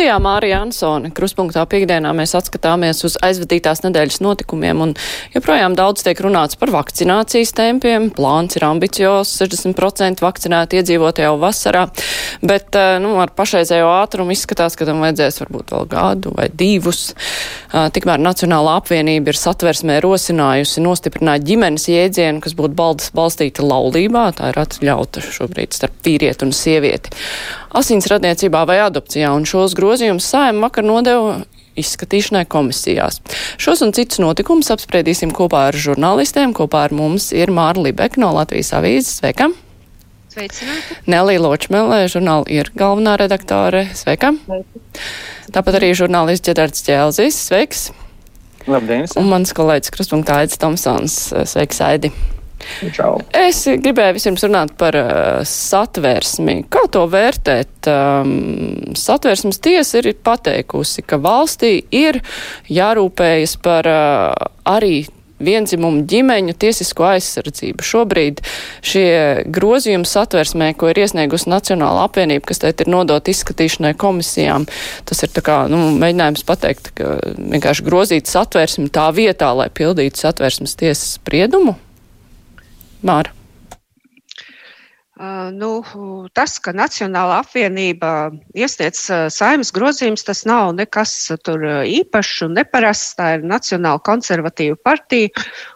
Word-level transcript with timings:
Studijā 0.00 0.16
Mārija 0.16 0.62
Ansone. 0.64 1.10
Kruspunktā 1.12 1.60
piekdienā 1.68 2.14
mēs 2.16 2.32
atskatāmies 2.38 3.02
uz 3.04 3.18
aizvadītās 3.20 3.82
nedēļas 3.84 4.22
notikumiem 4.24 4.80
un 4.80 4.94
joprojām 5.34 5.76
daudz 5.76 6.06
tiek 6.06 6.22
runāts 6.24 6.56
par 6.56 6.72
vakcinācijas 6.72 7.52
tempiem. 7.58 8.06
Plāns 8.16 8.56
ir 8.56 8.64
ambiciozs, 8.64 9.34
60% 9.42 10.24
vakcinēti 10.24 10.80
iedzīvotāji 10.80 11.28
jau 11.28 11.36
vasarā, 11.44 11.84
bet 12.40 12.80
eh, 12.80 12.94
nu, 13.04 13.12
ar 13.20 13.34
pašreizējo 13.36 13.92
ātrumu 13.98 14.32
izskatās, 14.32 14.72
ka 14.80 14.88
tam 14.88 15.04
vajadzēs 15.04 15.42
varbūt 15.42 15.76
vēl 15.76 15.92
gadu 15.92 16.32
vai 16.32 16.48
divus. 16.48 17.10
Eh, 17.12 17.92
tikmēr 17.92 18.24
Nacionālā 18.24 18.80
apvienība 18.80 19.34
ir 19.34 19.44
satversmē 19.44 20.00
rosinājusi 20.00 20.80
nostiprināt 20.80 21.44
ģimenes 21.44 21.90
jēdzienu, 21.92 22.40
kas 22.40 22.56
būtu 22.56 23.04
balstīta 23.12 23.68
laulībā. 23.68 24.30
Tā 24.40 24.54
ir 24.54 24.64
atļauta 24.64 25.28
šobrīd 25.28 25.76
starp 25.76 26.00
vīrieti 26.08 26.48
un 26.48 26.56
sievieti 26.56 27.20
asinsradniecībā 27.76 28.64
vai 28.68 28.80
adopcijā, 28.84 29.30
un 29.36 29.46
šos 29.48 29.76
grozījumus 29.78 30.26
saima 30.32 30.66
vakar 30.66 30.86
nodeva 30.86 31.40
izskatīšanai 31.80 32.44
komisijās. 32.50 33.20
Šos 33.60 33.84
un 33.86 33.94
citus 33.96 34.20
notikumus 34.22 34.72
apspriedīsim 34.74 35.32
kopā 35.36 35.68
ar 35.70 35.78
žurnālistiem. 35.78 36.54
Kopā 36.56 36.86
ar 36.88 36.94
mums 36.96 37.30
ir 37.36 37.52
Māra 37.54 37.82
Libeka 37.84 38.20
no 38.20 38.32
Latvijas 38.36 38.72
avīzes. 38.76 39.20
Sveika! 39.20 39.50
Sveicināti! 40.30 40.98
Nelī 41.10 41.38
Ločmelē, 41.42 42.04
žurnāla 42.10 42.46
ir 42.50 42.70
galvenā 42.78 43.16
redaktore. 43.20 43.86
Sveika! 43.98 44.34
Sveika. 44.44 44.82
Tāpat 45.50 45.80
arī 45.80 45.94
žurnālists 45.98 46.46
Ģedards 46.46 46.84
Ķēlzis. 46.86 47.38
Sveiks! 47.48 47.88
Labdien! 48.70 49.08
Un 49.18 49.30
mans 49.32 49.54
kolēģis 49.56 49.94
Kruspunktā 49.94 50.42
Aidis 50.42 50.60
Tomsons. 50.60 51.22
Sveiks, 51.50 51.82
Aidi! 51.86 52.12
Čau. 52.94 53.14
Es 53.36 53.62
gribēju 53.66 54.16
vispirms 54.16 54.44
runāt 54.46 54.74
par 54.80 54.96
uh, 54.98 55.12
satversmi. 55.46 56.60
Kā 56.72 56.84
to 56.92 57.06
vērtēt? 57.10 57.88
Um, 57.90 58.94
satversmes 58.98 59.60
tiesa 59.62 60.00
ir 60.02 60.12
pateikusi, 60.24 61.04
ka 61.06 61.20
valstī 61.22 61.78
ir 61.94 62.20
jārūpējas 62.68 63.56
par 63.64 63.88
uh, 63.90 64.50
arī 64.68 65.02
vienzimumu 65.40 66.04
ģimeņu 66.08 66.54
tiesisko 66.60 67.06
aizsardzību. 67.14 67.84
Šobrīd 67.84 68.42
šie 68.86 69.08
grozījumi 69.50 70.08
satversmē, 70.08 70.72
ko 70.78 70.90
ir 70.92 71.02
iesniegusi 71.04 71.50
Nacionāla 71.50 72.04
apvienība, 72.08 72.50
kas 72.50 72.62
teikt 72.62 72.84
ir 72.84 72.92
nodot 72.92 73.32
izskatīšanai 73.32 73.94
komisijām, 74.00 74.68
tas 75.08 75.24
ir 75.24 75.32
tā 75.34 75.44
kā, 75.46 75.62
nu, 75.72 75.86
mēģinājums 76.00 76.46
pateikt, 76.48 76.92
ka 76.98 77.16
vienkārši 77.38 77.86
grozīt 77.86 78.30
satversmi 78.30 78.90
tā 78.92 79.08
vietā, 79.16 79.52
lai 79.56 79.70
pildītu 79.72 80.20
satversmes 80.26 80.76
tiesas 80.80 81.16
spriedumu. 81.18 81.78
Māra. 83.02 83.32
Uh, 85.20 85.50
nu, 85.52 85.82
tas, 86.32 86.54
ka 86.64 86.72
Nacionāla 86.72 87.42
apvienība 87.42 88.30
iesniedz 88.56 89.02
uh, 89.12 89.26
saimnes 89.28 89.68
grozījums, 89.76 90.22
tas 90.24 90.46
nav 90.48 90.70
nekas 90.78 91.12
tur 91.44 91.60
īpašs 91.84 92.46
un 92.46 92.54
neparasts. 92.56 93.18
Tā 93.18 93.34
ir 93.36 93.44
Nacionāla 93.44 94.00
konservatīva 94.00 94.78
partija, 94.80 95.28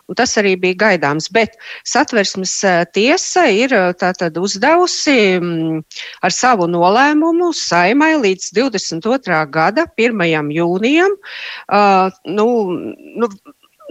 un 0.08 0.16
tas 0.16 0.32
arī 0.40 0.54
bija 0.62 0.78
gaidāms. 0.86 1.28
Bet 1.28 1.58
satversmes 1.84 2.54
tiesa 2.96 3.44
ir 3.52 3.76
tātad 4.00 4.40
uzdevusi 4.40 5.18
ar 6.24 6.32
savu 6.32 6.70
nolēmumu 6.72 7.50
saimai 7.52 8.14
līdz 8.22 8.48
22. 8.56 9.42
gada 9.52 9.84
1. 10.00 10.24
jūnijam. 10.56 11.18
Uh, 11.68 12.08
nu, 12.24 12.48
nu, 13.20 13.28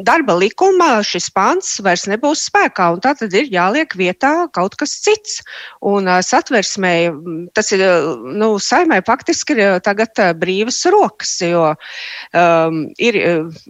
darba 0.02 0.34
likumā 0.40 1.04
šis 1.06 1.28
pants 1.34 1.76
vairs 1.86 2.08
nebūs 2.10 2.48
spēkā, 2.50 2.88
un 2.96 3.02
tā 3.04 3.14
tad 3.18 3.34
ir 3.38 3.52
jāliek 3.54 3.94
vietā 3.98 4.48
kaut 4.56 4.76
kas 4.80 4.96
cits. 5.06 5.42
Un 5.86 6.10
satversmē 6.26 6.94
tas 7.54 7.70
ir, 7.76 7.84
nu, 8.26 8.56
saimai 8.58 9.02
faktiski 9.06 9.58
ir 9.58 9.80
tagad 9.86 10.18
brīvas 10.40 10.82
rokas, 10.90 11.36
jo 11.46 11.66
um, 11.74 12.84
ir 12.98 13.20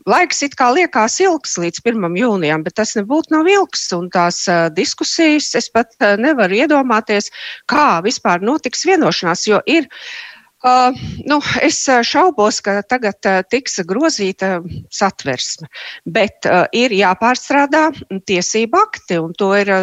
laiks 0.09 0.43
it 0.47 0.57
kā 0.59 0.71
liekas 0.75 1.19
ilgs 1.23 1.57
līdz 1.59 1.83
1. 1.83 2.19
jūnijam, 2.19 2.63
bet 2.63 2.77
tas 2.79 2.95
nebūtu 2.99 3.35
nav 3.35 3.49
ilgs, 3.51 3.89
un 3.97 4.09
tās 4.13 4.45
uh, 4.47 4.69
diskusijas 4.73 5.51
es 5.59 5.69
pat 5.73 5.91
uh, 5.99 6.15
nevaru 6.19 6.63
iedomāties, 6.63 7.31
kā 7.67 7.99
vispār 8.05 8.43
notiks 8.45 8.87
vienošanās, 8.87 9.47
jo 9.49 9.59
ir 9.67 9.91
Uh, 9.91 10.32
nu, 11.27 11.39
es 11.61 11.81
šaubos, 12.07 12.61
ka 12.63 12.77
tagad 12.87 13.27
uh, 13.27 13.41
tiks 13.43 13.81
grozīta 13.87 14.61
satversme, 14.93 15.67
bet 16.05 16.47
uh, 16.47 16.63
ir 16.71 16.95
jāpārstrādā 16.95 17.89
tiesību 18.29 18.79
akti, 18.79 19.19
un 19.19 19.35
to 19.35 19.51
ir 19.59 19.73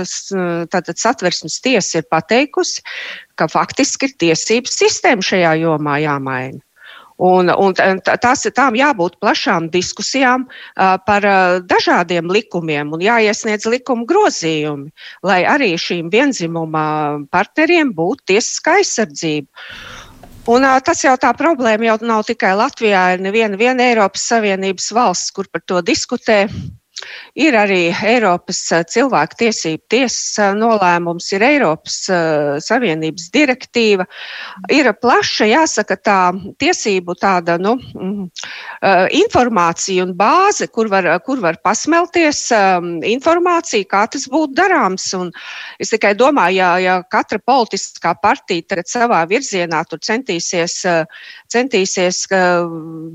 tātad 0.73 0.97
satversmes 0.97 1.61
tiesa 1.61 2.01
ir 2.01 2.09
pateikusi, 2.09 2.81
ka 3.37 3.49
faktiski 3.53 4.09
ir 4.09 4.17
tiesības 4.25 4.81
sistēma 4.81 5.25
šajā 5.25 5.55
jomā 5.61 6.01
jāmaina. 6.01 6.65
Un, 7.21 7.51
un 7.53 7.75
tās, 7.77 8.47
tām 8.57 8.77
jābūt 8.79 9.19
plašām 9.21 9.67
diskusijām 9.75 10.47
uh, 10.49 10.97
par 11.05 11.27
uh, 11.29 11.59
dažādiem 11.69 12.31
likumiem 12.33 12.95
un 12.97 13.05
jāiesniedz 13.05 13.69
likuma 13.69 14.07
grozījumi, 14.09 14.89
lai 15.29 15.43
arī 15.45 15.75
šīm 15.77 16.09
vienzimuma 16.09 16.85
partneriem 17.29 17.93
būtu 17.93 18.33
tiesiska 18.33 18.79
aizsardzība. 18.81 19.53
Un, 20.49 20.65
tas 20.85 21.03
jau 21.05 21.13
tā 21.21 21.35
problēma 21.37 21.91
jau 21.91 21.97
nav 22.09 22.25
tikai 22.25 22.55
Latvijā, 22.57 23.03
ir 23.15 23.21
neviena 23.21 23.59
viena 23.61 23.85
Eiropas 23.91 24.25
Savienības 24.31 24.89
valsts, 24.97 25.35
kur 25.37 25.51
par 25.53 25.61
to 25.69 25.83
diskutē. 25.85 26.47
Ir 27.41 27.57
arī 27.57 27.81
Eiropas 28.07 28.61
cilvēku 28.91 29.39
tiesību 29.45 29.83
tiesas 29.93 30.55
nolēmums, 30.59 31.29
ir 31.35 31.45
Eiropas 31.47 31.99
uh, 32.11 32.59
Savienības 32.63 33.31
direktīva. 33.35 34.07
Ir 34.73 34.91
plaša, 35.01 35.49
jāsaka, 35.51 35.97
tā 35.97 36.19
tiesību 36.61 37.17
tāda, 37.21 37.57
nu, 37.63 37.77
uh, 37.79 39.07
informācija 39.17 40.05
un 40.07 40.15
bāze, 40.19 40.69
kur 40.69 40.91
var, 40.93 41.09
kur 41.27 41.41
var 41.43 41.61
pasmelties 41.65 42.47
um, 42.57 42.93
informācija, 43.07 43.89
kā 43.91 44.05
tas 44.11 44.27
būtu 44.31 44.59
darāms. 44.59 45.09
Un 45.17 45.31
es 45.81 45.95
tikai 45.95 46.13
domāju, 46.19 46.61
ja, 46.61 46.71
ja 46.83 46.99
katra 47.11 47.41
politiskā 47.43 48.15
partija 48.23 48.67
tagad 48.75 48.91
savā 48.91 49.23
virzienā 49.31 49.85
tur 49.89 50.03
centīsies, 50.05 50.81
centīsies 51.51 52.25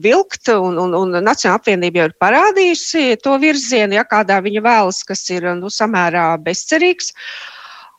vilkt, 0.04 0.52
un, 0.52 0.80
un, 0.82 0.96
un 0.98 1.18
Nacionāla 1.24 1.60
apvienība 1.60 2.02
jau 2.02 2.08
ir 2.10 2.16
parādījusi 2.22 3.20
to 3.24 3.36
virzienu, 3.42 3.98
ja 3.98 4.06
kādā 4.08 4.42
viņa 4.44 4.64
vēlas, 4.66 5.04
kas 5.08 5.24
ir 5.32 5.48
nu, 5.60 5.72
samērā 5.72 6.34
bezcerīgs. 6.44 7.14
Uh, 7.16 7.55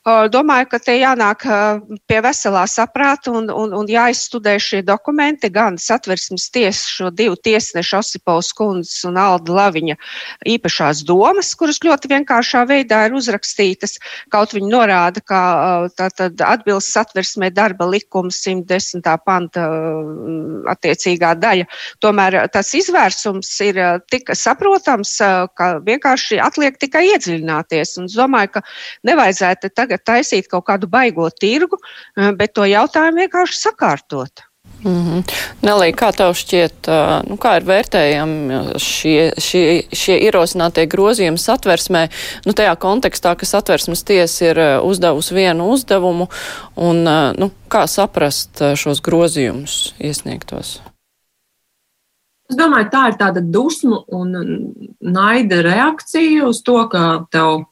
Domāju, 0.06 0.68
ka 0.70 0.78
te 0.78 0.94
jānāk 1.00 1.42
pie 2.06 2.18
veselā 2.22 2.60
saprāta 2.70 3.32
un, 3.34 3.48
un, 3.50 3.72
un 3.74 3.88
jāizstudē 3.90 4.52
šie 4.62 4.78
dokumenti, 4.86 5.50
gan 5.50 5.74
satversmes 5.82 6.44
tiesas, 6.54 6.84
šo 6.94 7.10
divu 7.10 7.34
tiesnešu 7.34 7.96
Osipovs 7.98 8.52
kundzes 8.54 9.02
un 9.08 9.18
Alda 9.18 9.56
Laviņa 9.56 9.96
īpašās 10.46 11.00
domas, 11.08 11.50
kuras 11.58 11.82
ļoti 11.82 12.12
vienkāršā 12.12 12.62
veidā 12.70 13.00
ir 13.08 13.16
uzrakstītas. 13.18 13.96
Kaut 14.30 14.54
viņi 14.54 14.70
norāda, 14.70 15.24
ka 15.26 15.40
tātad 15.98 16.38
atbilst 16.38 16.94
satversmē 16.94 17.50
darba 17.50 17.90
likums 17.90 18.38
110. 18.46 19.02
panta 19.26 19.66
attiecīgā 20.70 21.32
daļa. 21.42 21.66
Tomēr 21.98 22.38
tas 22.54 22.70
izvērsums 22.78 23.50
ir 23.66 23.82
tik 24.14 24.30
saprotams, 24.38 25.16
ka 25.58 25.72
vienkārši 25.82 26.38
atliek 26.46 26.78
tikai 26.78 27.08
iedziļināties. 27.10 27.96
Un 27.98 28.06
es 28.06 28.14
domāju, 28.14 28.54
ka 28.60 28.66
nevajadzētu 29.10 29.74
tagad 29.74 29.95
tagad 29.96 30.04
taisīt 30.04 30.48
kaut 30.48 30.66
kādu 30.66 30.88
baigo 30.88 31.28
tirgu, 31.30 31.78
eh, 32.16 32.32
bet 32.32 32.54
to 32.54 32.62
jautājumu 32.62 33.24
vienkārši 33.24 33.68
sakārtot. 33.68 34.44
Mm 34.84 34.92
-hmm. 34.92 35.22
Nelī, 35.62 35.92
kā 35.94 36.12
tev 36.12 36.34
šķiet, 36.34 36.88
nu, 37.28 37.36
kā 37.36 37.56
ir 37.56 37.64
vērtējami 37.64 38.78
šie, 38.78 39.32
šie, 39.38 39.82
šie 39.92 40.18
ierosinātie 40.20 40.86
grozījumi 40.86 41.38
satversmē, 41.38 42.08
nu, 42.44 42.52
tajā 42.52 42.76
kontekstā, 42.76 43.34
ka 43.36 43.46
satversmes 43.46 44.04
tiesa 44.04 44.44
ir 44.44 44.58
uzdevusi 44.82 45.34
vienu 45.34 45.70
uzdevumu, 45.70 46.28
un 46.76 47.02
nu, 47.38 47.50
kā 47.68 47.86
saprast 47.86 48.62
šos 48.74 49.00
grozījumus 49.00 49.94
iesniegtos? 49.98 50.80
Es 52.50 52.56
domāju, 52.56 52.90
tā 52.90 53.08
ir 53.08 53.16
tāda 53.18 53.40
dusmu 53.40 54.04
un 54.08 54.36
naida 55.00 55.62
reakcija 55.62 56.46
uz 56.46 56.62
to, 56.62 56.88
ka 56.88 57.26
tev 57.30 57.64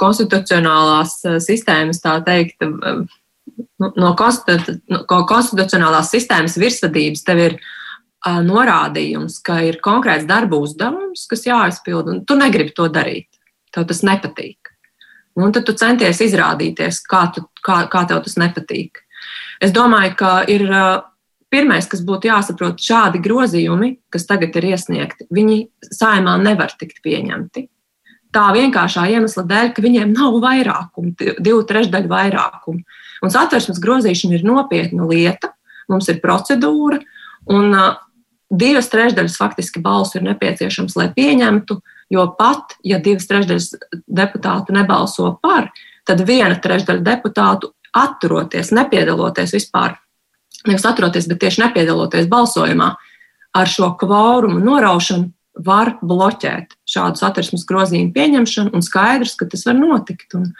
konstitucionālās 0.00 1.18
eh, 1.24 1.38
sistēmas, 1.42 2.02
tā 2.04 2.18
teikt, 2.26 2.62
eh, 2.62 3.02
nu, 3.80 3.90
no 3.96 4.12
konstitucionālās 4.18 6.12
sistēmas 6.12 6.56
virsvadības 6.60 7.24
tev 7.26 7.42
ir 7.44 7.58
uh, 7.58 7.66
norādījums, 8.26 9.40
ka 9.44 9.60
ir 9.62 9.80
konkrēts 9.84 10.26
darba 10.26 10.58
uzdevums, 10.58 11.26
kas 11.30 11.46
jāizpild, 11.46 12.08
un 12.10 12.24
tu 12.24 12.36
negribi 12.36 12.74
to 12.74 12.88
darīt. 12.88 13.28
Tev 13.72 13.86
tas 13.86 14.02
nepatīk. 14.02 14.72
Un 15.36 15.52
tad 15.52 15.66
tu 15.68 15.74
centies 15.76 16.20
izrādīties, 16.24 17.02
kā, 17.04 17.26
tu, 17.34 17.44
kā, 17.62 17.84
kā 17.92 18.06
tev 18.08 18.22
tas 18.24 18.38
nepatīk. 18.40 19.02
Es 19.60 19.72
domāju, 19.72 20.14
ka 20.16 20.32
ir 20.48 20.64
pirmais, 21.52 21.86
kas 21.86 22.02
būtu 22.04 22.30
jāsaprot, 22.30 22.80
šādi 22.80 23.20
grozījumi, 23.22 23.98
kas 24.10 24.26
tagad 24.26 24.56
ir 24.56 24.70
iesniegti, 24.72 25.28
viņi 25.30 25.58
saimā 25.92 26.38
nevar 26.40 26.72
tikt 26.80 27.02
pieņemti. 27.04 27.66
Tā 28.34 28.46
vienkāršā 28.54 29.06
iemesla 29.14 29.44
dēļ, 29.48 29.72
ka 29.76 29.84
viņiem 29.84 30.14
nav 30.16 30.38
vairākumu, 30.42 31.14
divu 31.38 31.62
trešdaļu 31.68 32.10
vairākumu. 32.10 32.82
Un 33.24 33.32
satversmes 33.32 33.80
grozīšana 33.82 34.36
ir 34.36 34.44
nopietna 34.46 35.06
lieta, 35.08 35.52
mums 35.88 36.08
ir 36.12 36.20
procedūra, 36.20 36.98
un 37.52 37.72
divas 38.50 38.90
trešdaļas 38.92 39.38
faktiski 39.40 39.82
balsu 39.82 40.18
ir 40.18 40.26
nepieciešams, 40.28 40.96
lai 40.98 41.08
pieņemtu, 41.14 41.78
jo 42.12 42.26
pat, 42.38 42.76
ja 42.86 43.00
divas 43.02 43.28
trešdaļas 43.30 43.70
deputātu 44.06 44.76
nebalso 44.76 45.32
par, 45.42 45.70
tad 46.06 46.22
viena 46.26 46.58
trešdaļa 46.62 47.02
deputātu 47.06 47.72
atturoties, 47.96 48.74
nepiedaloties 48.76 49.54
vispār, 49.56 49.96
nevis 50.68 50.84
atturoties, 50.86 51.28
bet 51.30 51.40
tieši 51.42 51.64
nepiedaloties 51.64 52.28
balsojumā, 52.30 52.92
ar 53.56 53.70
šo 53.70 53.94
kvorumu 53.98 54.60
noraušanu 54.60 55.30
var 55.64 55.96
bloķēt 56.04 56.76
šādu 56.88 57.20
satversmes 57.20 57.66
grozījumu 57.68 58.12
pieņemšanu, 58.14 58.72
un 58.76 58.84
skaidrs, 58.84 59.36
ka 59.38 59.48
tas 59.50 59.64
var 59.68 59.78
notikt. 59.78 60.34
Un, 60.36 60.50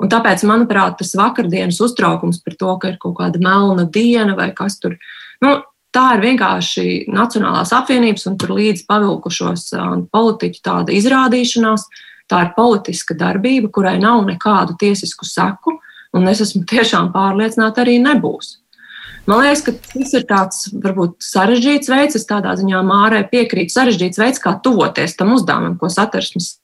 un 0.00 0.12
tāpēc, 0.12 0.44
manuprāt, 0.48 0.98
tas 1.00 1.12
vakardienas 1.18 1.80
uztraukums 1.84 2.40
par 2.44 2.56
to, 2.60 2.76
ka 2.80 2.92
ir 2.92 3.00
kaut 3.02 3.18
kāda 3.20 3.42
melna 3.42 3.84
diena 3.84 4.36
vai 4.38 4.50
kas 4.56 4.78
tur, 4.80 4.96
nu, 5.44 5.56
tā 5.94 6.06
ir 6.16 6.24
vienkārši 6.24 6.86
Nacionālās 7.10 7.74
apvienības 7.76 8.28
un 8.30 8.38
tur 8.40 8.54
līdzi 8.58 8.86
pavilkušos 8.88 9.66
politiķu 10.14 10.64
tāda 10.64 10.94
izrādīšanās. 10.96 11.88
Tā 12.30 12.44
ir 12.46 12.52
politiska 12.54 13.16
darbība, 13.18 13.72
kurai 13.74 13.96
nav 13.98 14.22
nekādu 14.22 14.76
tiesisku 14.78 15.26
seku, 15.26 15.80
un 16.14 16.28
es 16.30 16.38
esmu 16.44 16.62
tiešām 16.70 17.08
pārliecināta, 17.10 17.82
arī 17.82 17.96
nebūs. 18.04 18.60
Man 19.28 19.42
liekas, 19.44 19.62
ka 19.66 19.74
tas 19.74 20.14
ir 20.16 20.24
tāds 20.28 20.62
varbūt 20.72 21.18
sarežģīts 21.22 21.90
veids, 21.92 22.16
es 22.18 22.26
tādā 22.28 22.54
ziņā 22.58 22.80
mārai 22.86 23.22
piekrītu, 23.28 23.72
sarežģīts 23.74 24.20
veids, 24.20 24.42
kā 24.42 24.56
tuvoties 24.64 25.16
tam 25.18 25.34
uzdevumam, 25.36 25.76
ko 25.80 25.90
satversmes. 25.92 26.54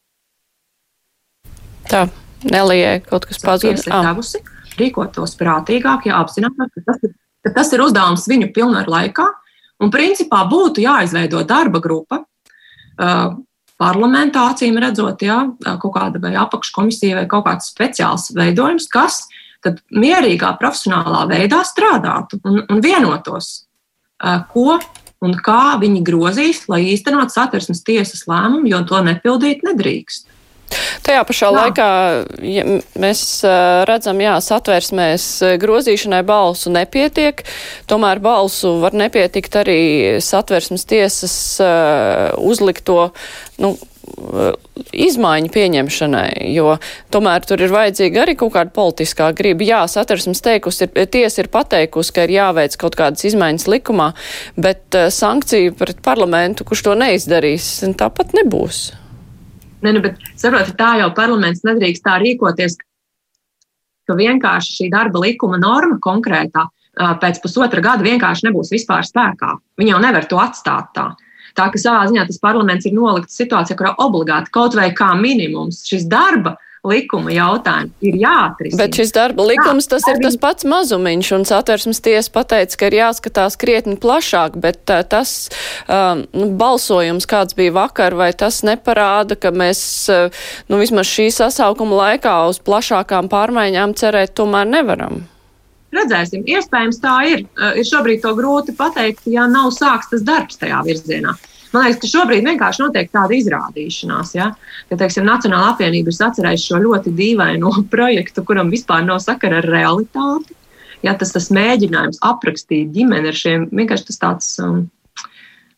Tā, 1.86 2.06
Nelijai 2.46 2.98
kaut 3.04 3.28
kas 3.28 3.42
pazudis. 3.44 3.86
Devusi, 3.86 4.42
rīkotos 4.80 5.36
prātīgāk, 5.38 6.08
ja 6.08 6.20
apzinātos, 6.22 6.72
ka 6.74 6.84
tas 6.90 7.04
ir, 7.06 7.14
ka 7.46 7.52
tas 7.60 7.72
ir 7.76 7.84
uzdevums 7.84 8.26
viņu 8.30 8.50
pilnvaru 8.56 8.96
laikā, 8.96 9.26
un 9.84 9.92
principā 9.92 10.42
būtu 10.50 10.84
jāizveido 10.84 11.44
darba 11.48 11.82
grupa. 11.84 12.22
Uh, 12.96 13.36
parlamentā, 13.80 14.48
acīm 14.52 14.78
redzot, 14.80 15.22
jā, 15.22 15.42
kaut 15.82 15.92
kāda 15.94 16.20
vai 16.22 16.32
apakškomisija 16.40 17.20
vai 17.20 17.26
kaut 17.30 17.44
kāds 17.48 17.70
speciāls 17.74 18.30
veidojums, 18.36 18.88
kas 18.92 19.26
tad 19.66 19.82
mierīgā, 19.90 20.54
profesionālā 20.60 21.26
veidā 21.32 21.62
strādātu 21.66 22.40
un, 22.46 22.62
un 22.70 22.84
vienotos, 22.84 23.66
ko 24.52 24.78
un 25.24 25.36
kā 25.42 25.76
viņi 25.80 26.04
grozīs, 26.06 26.64
lai 26.70 26.84
īstenot 26.92 27.34
satversmes 27.34 27.82
tiesas 27.86 28.26
lēmumu, 28.30 28.68
jo 28.70 28.82
to 28.88 29.02
nepildīt 29.04 29.64
nedrīkst. 29.66 30.32
Tajā 31.06 31.22
pašā 31.22 31.46
jā. 31.46 31.54
laikā 31.54 31.88
ja 32.42 32.64
mēs 32.98 33.20
redzam, 33.86 34.18
jā, 34.22 34.34
satversmēs 34.42 35.26
grozīšanai 35.62 36.22
balsu 36.26 36.72
nepietiek, 36.74 37.44
tomēr 37.90 38.20
balsu 38.22 38.74
var 38.82 38.96
nepietikt 38.98 39.60
arī 39.62 39.80
satversmes 40.24 40.86
tiesas 40.90 41.36
uzlikto, 42.42 43.12
nu, 43.62 43.76
izmaiņu 44.96 45.50
pieņemšanai, 45.54 46.30
jo 46.54 46.76
tomēr 47.14 47.46
tur 47.48 47.62
ir 47.64 47.72
vajadzīga 47.74 48.22
arī 48.24 48.36
kaut 48.38 48.54
kāda 48.56 48.72
politiskā 48.76 49.30
griba. 49.36 49.66
Jā, 49.66 49.80
satversmes 49.90 50.42
teikusi, 50.44 50.86
ir, 50.86 51.08
tiesa 51.12 51.42
ir 51.42 51.50
pateikusi, 51.52 52.14
ka 52.14 52.26
ir 52.26 52.36
jāveic 52.36 52.76
kaut 52.80 52.98
kādas 52.98 53.26
izmaiņas 53.28 53.66
likumā, 53.72 54.12
bet 54.60 54.98
uh, 54.98 55.08
sankcija 55.12 55.74
pret 55.78 56.02
parlamentu, 56.06 56.66
kurš 56.68 56.86
to 56.88 56.96
neizdarīs, 56.98 57.68
tāpat 57.98 58.36
nebūs. 58.38 58.86
Ne, 59.84 59.92
nu, 59.92 60.02
bet 60.04 60.18
saprotiet, 60.38 60.76
tā 60.78 60.96
jau 61.02 61.10
parlaments 61.16 61.64
nedrīkst 61.66 62.04
tā 62.06 62.16
rīkoties, 62.22 62.78
ka 64.06 64.16
vienkārši 64.16 64.80
šī 64.80 64.88
darba 64.92 65.20
likuma 65.22 65.58
norma 65.60 65.98
konkrētā 66.02 66.68
pēc 66.96 67.42
pusotra 67.42 67.82
gada 67.84 68.04
vienkārši 68.06 68.48
nebūs 68.48 68.72
vispār 68.72 69.04
spēkā. 69.04 69.52
Viņi 69.76 69.92
jau 69.92 70.00
nevar 70.00 70.24
to 70.30 70.38
atstāt 70.40 70.94
tā. 70.96 71.10
Tā 71.56 71.70
ka 71.72 71.80
savā 71.80 72.04
ziņā 72.10 72.26
tas 72.28 72.40
parlaments 72.42 72.88
ir 72.88 72.94
nolikts 72.96 73.38
situācijā, 73.40 73.78
kurā 73.78 73.94
obligāti 74.02 74.52
kaut 74.54 74.76
vai 74.76 74.90
kā 74.96 75.14
minimums 75.18 75.84
šis 75.88 76.04
darba 76.10 76.56
likuma 76.86 77.32
jautājums 77.34 78.06
ir 78.06 78.16
jāatrisina. 78.20 78.78
Bet 78.80 78.98
šis 78.98 79.12
darba 79.14 79.46
likums, 79.48 79.88
tas 79.90 80.06
ir 80.10 80.20
tas 80.22 80.38
pats 80.40 80.66
mazumiņš, 80.68 81.32
un 81.36 81.46
satversmes 81.48 82.02
tiesa 82.04 82.32
pateica, 82.34 82.78
ka 82.80 82.90
ir 82.90 82.98
jāskatās 83.00 83.58
krietni 83.60 83.96
plašāk, 84.00 84.58
bet 84.62 84.92
uh, 84.92 85.02
tas 85.06 85.34
um, 85.88 86.24
nu, 86.36 86.50
balsojums, 86.60 87.28
kāds 87.30 87.56
bija 87.58 87.74
vakar, 87.76 88.16
vai 88.18 88.32
tas 88.38 88.62
neparāda, 88.66 89.38
ka 89.40 89.52
mēs, 89.54 89.80
uh, 90.12 90.44
nu, 90.70 90.80
vismaz 90.82 91.10
šī 91.10 91.30
sasaukuma 91.34 92.02
laikā 92.04 92.36
uz 92.50 92.62
plašākām 92.66 93.30
pārmaiņām 93.32 93.96
cerēt 93.98 94.36
tomēr 94.38 94.68
nevaram? 94.70 95.24
Redzēsim, 95.94 96.42
iespējams 96.50 96.98
tā 97.02 97.16
ir. 97.30 97.44
Eh, 97.46 97.80
ir 97.80 97.86
šobrīd 97.86 98.22
to 98.24 98.32
grūti 98.38 98.74
pateikt, 98.76 99.26
ja 99.30 99.46
nav 99.50 99.70
sākts 99.74 100.10
tas 100.10 100.24
darbs 100.26 100.58
tajā 100.58 100.82
virzienā. 100.86 101.36
Man 101.72 101.84
liekas, 101.84 102.00
ka 102.02 102.10
šobrīd 102.10 102.46
vienkārši 102.46 102.82
notiek 102.82 103.10
tāda 103.12 103.36
izrādīšanās, 103.36 104.34
ja? 104.36 104.52
ka 104.90 104.98
teiksim, 104.98 105.26
Nacionāla 105.26 105.74
apvienība 105.74 106.12
ir 106.12 106.26
atcerējusi 106.28 106.70
šo 106.70 106.80
ļoti 106.82 107.12
dīvaino 107.14 107.72
projektu, 107.94 108.44
kuram 108.46 108.72
vispār 108.72 109.06
nav 109.06 109.20
sakara 109.22 109.60
ar 109.62 109.70
realitāti. 109.70 110.56
Ja, 111.04 111.14
tas, 111.14 111.34
tas 111.34 111.50
mēģinājums 111.54 112.22
aprakstīt 112.24 112.90
ģimeni 112.94 113.30
ar 113.30 113.36
šiem 113.36 113.68
vienkārši 113.70 114.08
tas 114.08 114.22
tāds. 114.22 114.52
Um, 114.62 114.86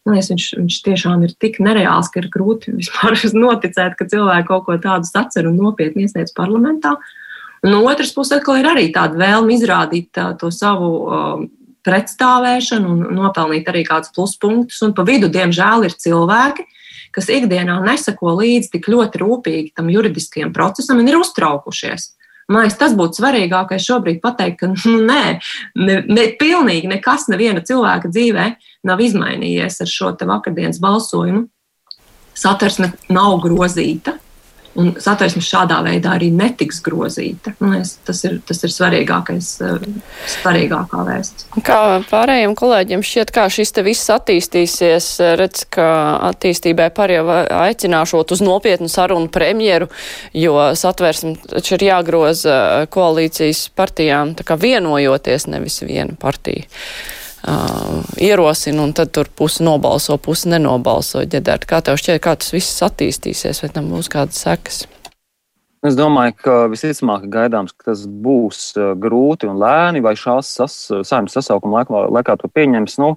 liekas, 0.08 0.30
viņš, 0.32 0.44
viņš 0.56 0.76
tiešām 0.86 1.24
ir 1.26 1.34
tik 1.42 1.58
nereāls, 1.60 2.08
ka 2.14 2.22
ir 2.22 2.30
grūti 2.32 2.72
vispār 2.80 3.18
noticēt, 3.36 3.98
ka 3.98 4.08
cilvēki 4.08 4.48
kaut 4.48 4.68
ko 4.68 4.78
tādu 4.80 5.10
sacer 5.10 5.50
un 5.50 5.58
nopietni 5.60 6.06
iesniedz 6.06 6.32
parlamentā. 6.36 6.96
Uh, 6.96 7.16
No 7.66 7.82
otras 7.90 8.12
puses, 8.14 8.36
atkal 8.38 8.60
ir 8.60 8.68
arī 8.70 8.88
tāda 8.94 9.18
vēlme 9.18 9.56
izrādīt 9.56 10.12
tā, 10.14 10.30
to 10.38 10.50
savu 10.54 10.90
um, 11.06 11.46
pretstāvēšanu 11.86 12.90
un 12.92 13.16
nopelnīt 13.16 13.68
arī 13.70 13.84
kādus 13.88 14.12
pluspunktus. 14.14 14.80
Un 14.86 14.94
pa 14.94 15.06
vidu, 15.08 15.30
diemžēl, 15.32 15.88
ir 15.88 15.96
cilvēki, 15.98 16.66
kas 17.14 17.30
ikdienā 17.32 17.80
nesako 17.84 18.36
līdzi 18.38 18.76
tik 18.76 18.90
ļoti 18.92 19.22
rūpīgi 19.22 19.74
tam 19.78 19.90
juridiskajam 19.92 20.54
procesam 20.54 21.00
un 21.02 21.10
ir 21.10 21.18
uztraukušies. 21.18 22.12
Man 22.48 22.64
liekas, 22.64 22.78
tas 22.80 22.94
būtu 22.96 23.20
svarīgākais 23.20 23.84
šobrīd 23.84 24.22
pateikt, 24.24 24.62
ka 24.62 24.70
nu, 24.70 25.00
nē, 25.04 25.24
ne, 25.76 25.98
ne, 26.08 26.22
pilnīgi 26.40 26.88
nekas 26.88 27.26
neviena 27.28 27.60
cilvēka 27.60 28.08
dzīvē 28.08 28.46
nav 28.88 29.02
izmainījies 29.04 29.82
ar 29.84 29.90
šo 29.92 30.14
vakardienas 30.16 30.80
balsojumu. 30.80 31.44
Satversme 32.38 32.92
nav 33.12 33.36
grozīta, 33.42 34.14
Un 34.78 34.92
satversme 35.02 35.42
šādā 35.42 35.80
veidā 35.82 36.12
arī 36.14 36.28
netiks 36.34 36.78
grozīta. 36.86 37.54
Es, 37.78 37.96
tas, 38.06 38.22
ir, 38.28 38.38
tas 38.46 38.62
ir 38.62 38.72
svarīgākais, 38.72 39.48
eh, 39.66 39.86
svarīgākā 40.38 41.02
vēsts. 41.08 41.48
Kā 41.66 41.80
pārējiem 42.10 42.54
kolēģiem 42.58 43.02
šķiet, 43.02 43.32
kā 43.34 43.48
šis 43.50 43.74
te 43.74 43.84
viss 43.86 44.12
attīstīsies, 44.14 45.10
redz, 45.40 45.66
ka 45.74 45.88
attīstībai 46.30 46.88
par 46.94 47.12
jau 47.12 47.26
aicināšot 47.28 48.36
uz 48.36 48.44
nopietnu 48.44 48.90
sarunu 48.92 49.30
premjeru, 49.34 49.90
jo 50.36 50.56
satversme 50.78 51.36
taču 51.48 51.74
ir 51.78 51.88
jāgroza 51.90 52.86
koalīcijas 52.94 53.68
partijām, 53.74 54.36
tā 54.38 54.46
kā 54.46 54.58
vienojoties, 54.60 55.50
nevis 55.50 55.82
viena 55.82 56.14
partija 56.18 56.68
uh, 57.48 58.04
ierosina, 58.20 58.84
un 58.84 58.92
tad 58.96 59.10
tur 59.16 59.30
pusi 59.34 59.64
nobalso, 59.66 60.18
pusi 60.20 60.52
nenobalso. 60.52 61.24
Ģedērt, 61.24 61.66
kā 61.68 61.80
tev 61.84 61.98
šķiet, 62.00 62.20
kā 62.24 62.36
tas 62.38 62.52
viss 62.54 62.84
attīstīsies, 62.84 63.62
vai 63.64 63.72
tam 63.74 63.90
būs 63.94 64.10
kādas 64.12 64.44
sekas? 64.44 64.84
Es 65.86 65.94
domāju, 65.94 66.34
ka 66.42 66.54
visticamāk 66.72 67.28
gaidāms, 67.30 67.72
ka 67.72 67.92
tas 67.92 68.02
būs 68.06 68.72
grūti 68.98 69.46
un 69.46 69.60
lēni, 69.62 70.02
vai 70.02 70.16
šās 70.18 70.50
sas, 70.58 70.76
saimnes 71.06 71.36
sasaukuma 71.38 71.80
laikā, 71.80 72.02
laikā 72.18 72.34
to 72.40 72.50
pieņems. 72.50 72.98
Nu, 72.98 73.12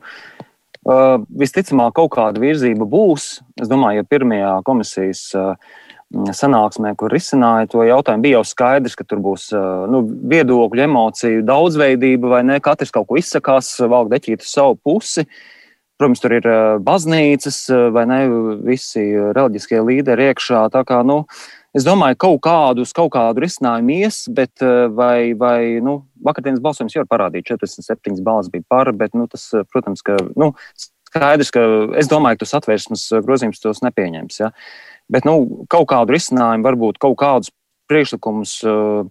uh, 0.85 1.15
visticamāk, 1.41 1.95
kaut 1.97 2.13
kāda 2.17 2.43
virzība 2.43 2.85
būs. 2.89 3.31
Es 3.61 3.71
domāju, 3.71 4.03
ja 4.03 4.09
pirmajā 4.13 4.53
komisijas 4.67 5.23
uh, 5.37 5.55
sanāksmē, 6.11 6.93
kur 6.99 7.11
risināja 7.13 7.69
to 7.71 7.85
jautājumu, 7.87 8.25
bija 8.25 8.39
jau 8.39 8.43
skaidrs, 8.47 8.97
ka 8.99 9.05
tur 9.07 9.21
būs 9.23 9.49
nu, 9.91 10.03
viedokļu, 10.31 10.83
emociju 10.85 11.45
daudzveidība, 11.47 12.35
vai 12.35 12.43
ne? 12.47 12.59
Katrs 12.63 12.91
kaut 12.91 13.09
ko 13.09 13.19
izsakās, 13.19 13.73
valk 13.79 14.11
deķīt 14.11 14.45
uz 14.45 14.51
savu 14.51 14.77
pusi. 14.83 15.25
Protams, 16.01 16.21
tur 16.23 16.33
ir 16.33 16.47
baznīcas, 16.81 17.63
vai 17.93 18.05
ne? 18.09 18.21
Visi 18.65 19.05
reliģiskie 19.37 19.81
līderi 19.85 20.31
iekšā. 20.31 20.65
Kā, 20.87 21.01
nu, 21.07 21.21
es 21.77 21.85
domāju, 21.87 22.19
kaut 22.25 22.41
kādus, 22.47 22.95
kaut 22.97 23.13
kādu 23.15 23.45
risinājumu 23.45 23.99
ies, 24.01 24.23
bet 24.33 24.65
vai, 24.97 25.31
vai 25.37 25.59
nu, 25.83 26.01
vakardienas 26.25 26.63
balsojums 26.63 26.97
jau 26.97 27.05
ir 27.05 27.11
parādījis, 27.11 27.53
47 27.53 28.25
balss 28.25 28.51
bija 28.51 28.65
par, 28.67 28.91
bet, 28.97 29.13
nu, 29.15 29.29
tas, 29.31 29.47
protams, 29.71 30.03
ka, 30.03 30.17
nu, 30.35 30.51
skaidrs, 31.11 31.51
ka 31.53 31.67
es 31.99 32.09
domāju, 32.11 32.39
ka 32.39 32.45
tas 32.45 32.57
atvērsmes 32.61 33.05
grozījums 33.25 33.61
tos 33.63 33.83
nepieņems. 33.85 34.41
Ja? 34.41 34.51
Bet 35.11 35.27
nu, 35.27 35.65
kaut 35.71 35.89
kādu 35.91 36.15
risinājumu, 36.15 36.65
varbūt 36.65 37.01
kaut 37.01 37.17
kādus 37.19 37.51
priekšlikumus 37.91 38.55
uh, 38.63 39.03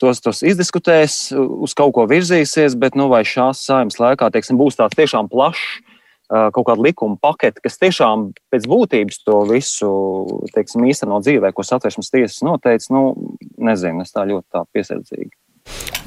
tos, 0.00 0.22
tos 0.24 0.40
izdiskutēs, 0.46 1.18
uz 1.36 1.74
kaut 1.78 1.94
ko 1.96 2.06
virzīsies, 2.10 2.78
bet 2.80 2.96
nu, 2.98 3.10
vai 3.12 3.22
šās 3.28 3.62
saimnes 3.68 4.00
laikā 4.00 4.30
teiksim, 4.34 4.58
būs 4.60 4.80
tāds 4.80 4.98
tiešām 4.98 5.30
plašs 5.32 5.84
kaut 6.28 6.66
kāda 6.68 6.84
likuma 6.84 7.16
pakete, 7.20 7.62
kas 7.64 7.78
tiešām 7.80 8.28
pēc 8.52 8.66
būtības 8.68 9.22
to 9.24 9.38
visu 9.48 9.90
teiksim, 10.52 10.84
īstenot 10.84 11.24
dzīvē, 11.24 11.54
ko 11.56 11.64
satversmes 11.64 12.12
tiesas 12.12 12.42
noteica, 12.44 12.90
nu, 12.92 13.02
nezinu, 13.56 14.04
es 14.04 14.12
tā 14.12 14.26
ļoti 14.28 14.44
tā 14.52 14.64
piesardzīgi. 14.76 15.32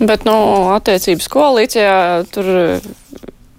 Bet, 0.01 0.25
nu, 0.25 0.35
attiecības 0.75 1.27
koalīcijā 1.29 1.95
tur 2.33 2.51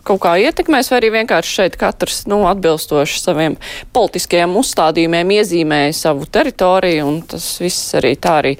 kaut 0.06 0.22
kā 0.24 0.34
ietekmēs, 0.42 0.90
vai 0.92 1.00
arī 1.00 1.12
vienkārši 1.16 1.58
šeit 1.58 1.76
katrs 1.80 2.22
nu, 2.30 2.42
atbilstoši 2.50 3.20
saviem 3.22 3.58
politiskajiem 3.94 4.56
uzstādījumiem 4.60 5.34
iezīmēja 5.38 5.92
savu 5.98 6.26
teritoriju, 6.30 7.06
un 7.08 7.20
tas 7.34 7.46
viss 7.62 7.94
arī 7.98 8.14
tā 8.16 8.38
arī 8.42 8.56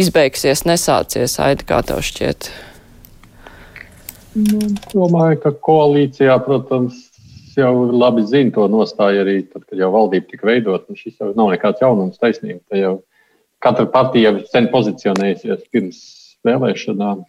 izbeigsies, 0.00 0.66
nesācies, 0.68 1.38
Aida, 1.42 1.66
kā 1.68 1.82
tev 1.86 2.04
šķiet? 2.04 2.50
Nu, 4.34 4.70
domāju, 4.90 5.38
ka 5.44 5.52
koalīcijā, 5.62 6.34
protams, 6.42 7.04
jau 7.56 7.74
labi 7.92 8.24
zina 8.26 8.50
to 8.54 8.66
nostāju 8.70 9.22
arī 9.22 9.36
tad, 9.46 9.64
kad 9.68 9.78
jau 9.78 9.90
valdība 9.94 10.30
tika 10.30 10.48
veidot. 10.48 10.88
Šis 10.98 11.20
jau 11.20 11.30
nav 11.38 11.52
nekāds 11.54 11.82
jaunums 11.82 12.18
taisnība. 12.18 12.60
Tā 12.70 12.80
jau 12.80 12.94
katra 13.62 13.86
partija 13.90 14.32
jau 14.32 14.42
sen 14.50 14.68
pozicionējusies 14.72 15.68
pirms 15.72 16.00
vēlēšanām. 16.46 17.22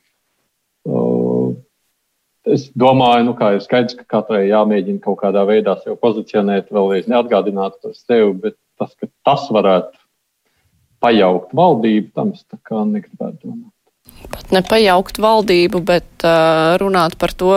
Es 2.46 2.68
domāju, 2.78 3.26
nu, 3.26 3.34
ka 3.38 3.56
ir 3.56 3.64
skaidrs, 3.64 3.98
ka 3.98 4.06
katrai 4.18 4.46
jāmēģina 4.52 5.02
kaut 5.02 5.18
kādā 5.24 5.42
veidā 5.50 5.80
sevi 5.82 5.98
pozicionēt, 6.02 6.70
vēlreiz 6.74 7.08
neatgādināt 7.10 7.80
par 7.82 7.96
sevi, 7.98 8.36
bet 8.44 8.58
tas, 8.78 8.92
ka 9.00 9.10
tas 9.26 9.48
varētu 9.50 9.98
pajaukt 11.02 11.56
valdību, 11.58 12.12
tam 12.14 12.36
es 12.36 12.46
tā 12.46 12.60
kā 12.62 12.84
negribētu 12.86 13.48
domāt. 13.48 13.72
Pat 14.30 14.54
nepajaukt 14.54 15.18
valdību, 15.22 15.82
bet 15.86 16.26
uh, 16.26 16.76
runāt 16.82 17.18
par 17.22 17.34
to, 17.34 17.50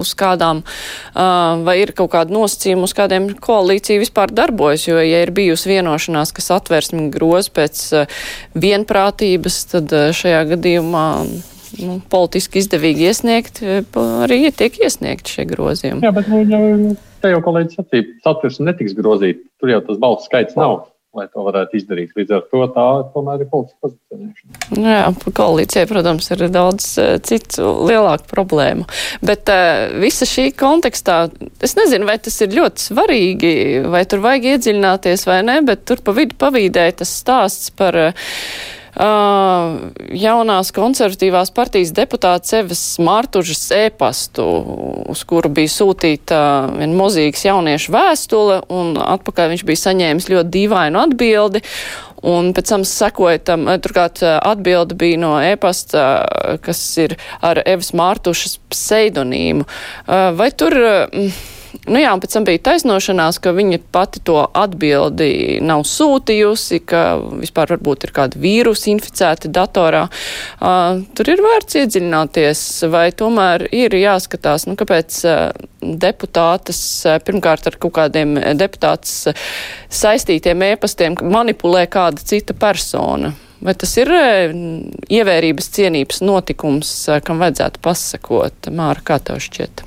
uz 0.00 0.14
kādām, 0.18 0.62
uh, 0.64 1.60
vai 1.64 1.76
ir 1.82 1.92
kaut 1.96 2.10
kāda 2.16 2.32
nosacījuma, 2.34 2.88
uz 2.88 2.96
kādiem 2.96 3.30
koalīcija 3.44 4.00
vispār 4.00 4.32
darbojas, 4.32 4.88
jo, 4.88 4.98
ja 5.04 5.20
ir 5.24 5.32
bijusi 5.36 5.74
vienošanās, 5.74 6.32
kas 6.36 6.50
atvērsmi 6.56 7.10
groz 7.12 7.52
pēc 7.52 7.86
uh, 7.92 8.20
vienprātības, 8.56 9.62
tad 9.74 9.96
uh, 9.96 10.10
šajā 10.16 10.44
gadījumā 10.54 11.06
nu, 11.78 11.98
politiski 12.12 12.62
izdevīgi 12.62 13.08
iesniegt, 13.10 13.62
arī 14.26 14.42
tiek 14.56 14.78
iesniegt 14.82 15.30
šie 15.30 15.46
grozījumi. 15.50 16.04
Jā, 16.04 16.14
bet 16.16 16.30
nu, 16.32 16.42
jau, 16.50 16.94
te 17.22 17.34
jau 17.34 17.42
kolēģis 17.46 17.80
sacīja, 17.80 18.08
satversme 18.26 18.70
netiks 18.70 18.96
grozīt, 18.98 19.44
tur 19.62 19.74
jau 19.74 19.82
tas 19.86 20.00
balsts 20.02 20.30
skaits 20.30 20.58
nav 20.58 20.82
lai 21.16 21.26
to 21.30 21.42
varētu 21.42 21.78
izdarīt. 21.78 22.12
Līdz 22.14 22.34
ar 22.36 22.44
to 22.52 22.60
tā 22.74 22.86
tomēr 23.14 23.42
ir 23.42 23.48
politiska 23.50 23.88
pozicionēšana. 23.88 24.58
Nu 24.78 24.92
jā, 24.92 25.32
koalīcijai, 25.40 25.86
protams, 25.90 26.30
ir 26.30 26.44
daudz 26.54 26.86
uh, 27.02 27.14
citu 27.26 27.72
lielāku 27.90 28.28
problēmu. 28.30 28.86
Bet 29.26 29.50
uh, 29.50 29.90
visa 30.02 30.28
šī 30.28 30.50
kontekstā, 30.58 31.24
es 31.62 31.74
nezinu, 31.78 32.06
vai 32.08 32.18
tas 32.22 32.38
ir 32.44 32.54
ļoti 32.54 32.86
svarīgi, 32.90 33.54
vai 33.90 34.04
tur 34.10 34.22
vajag 34.22 34.52
iedziļināties 34.54 35.26
vai 35.26 35.40
ne, 35.46 35.58
bet 35.66 35.82
tur 35.90 36.02
pa 36.04 36.14
vidu 36.16 36.38
pavīdēja 36.38 37.00
tas 37.02 37.16
stāsts 37.24 37.74
par 37.74 37.98
uh, 37.98 38.30
Uh, 38.90 39.92
jaunās 40.18 40.72
konservatīvās 40.74 41.52
partijas 41.54 41.92
deputāts 41.94 42.50
Evas 42.58 42.80
Mārtužas 42.98 43.68
ēpastu, 43.76 44.42
uz 45.12 45.22
kuru 45.30 45.52
bija 45.54 45.70
sūtīta 45.70 46.40
uh, 46.40 46.72
viena 46.74 46.98
mozīgas 46.98 47.44
jauniešu 47.46 47.94
vēstule, 47.94 48.56
un 48.74 48.98
atpakaļ 48.98 49.52
viņš 49.54 49.62
bija 49.68 49.82
saņēmis 49.84 50.26
ļoti 50.32 50.54
dīvainu 50.56 51.04
atbildi. 51.04 51.62
Un 52.26 52.50
pēc 52.56 52.72
tam 52.74 52.82
sekoja 52.84 53.38
tam, 53.52 53.70
turklāt 53.80 54.20
atbilde 54.26 54.98
bija 54.98 55.22
no 55.22 55.30
e-pasta, 55.40 56.02
kas 56.60 56.82
ir 57.00 57.14
ar 57.46 57.62
Evas 57.62 57.94
Mārtušas 57.96 58.58
pseidonīmu. 58.74 59.64
Vai 60.36 60.50
tur. 60.52 60.76
Uh, 60.82 61.49
Nu 61.86 62.00
jā, 62.00 62.10
un 62.14 62.20
pēc 62.22 62.34
tam 62.34 62.46
bija 62.46 62.60
taisnošanās, 62.66 63.38
ka 63.42 63.52
viņa 63.54 63.78
pati 63.94 64.22
to 64.26 64.40
atbildi 64.58 65.60
nav 65.62 65.84
sūtījusi, 65.86 66.80
ka 66.88 67.02
vispār 67.42 67.74
varbūt 67.76 68.06
ir 68.08 68.12
kāda 68.16 68.40
vīrusa 68.42 68.90
inficēta 68.90 69.50
datorā. 69.54 70.06
Uh, 70.58 71.02
tur 71.14 71.30
ir 71.30 71.42
vērts 71.44 71.78
iedziļināties, 71.82 72.62
vai 72.90 73.06
tomēr 73.14 73.68
ir 73.70 73.94
jāskatās, 74.00 74.66
nu, 74.66 74.74
kāpēc 74.80 75.20
uh, 75.30 75.68
deputātas, 75.80 76.80
uh, 77.06 77.20
pirmkārt 77.22 77.70
ar 77.70 77.78
kaut 77.82 77.94
kādiem 78.00 78.34
deputātas 78.58 79.30
uh, 79.30 79.44
saistītiem 79.86 80.66
ēpastiem 80.72 81.20
manipulē 81.30 81.86
kāda 81.90 82.26
cita 82.32 82.56
persona. 82.58 83.34
Vai 83.60 83.74
tas 83.76 83.92
ir 84.00 84.08
ievērības 84.08 85.66
cienības 85.76 86.22
notikums, 86.24 86.94
kam 87.26 87.44
vajadzētu 87.44 87.84
pasakot? 87.84 88.72
Māra, 88.72 89.04
kā 89.04 89.20
tev 89.20 89.42
šķiet? 89.44 89.84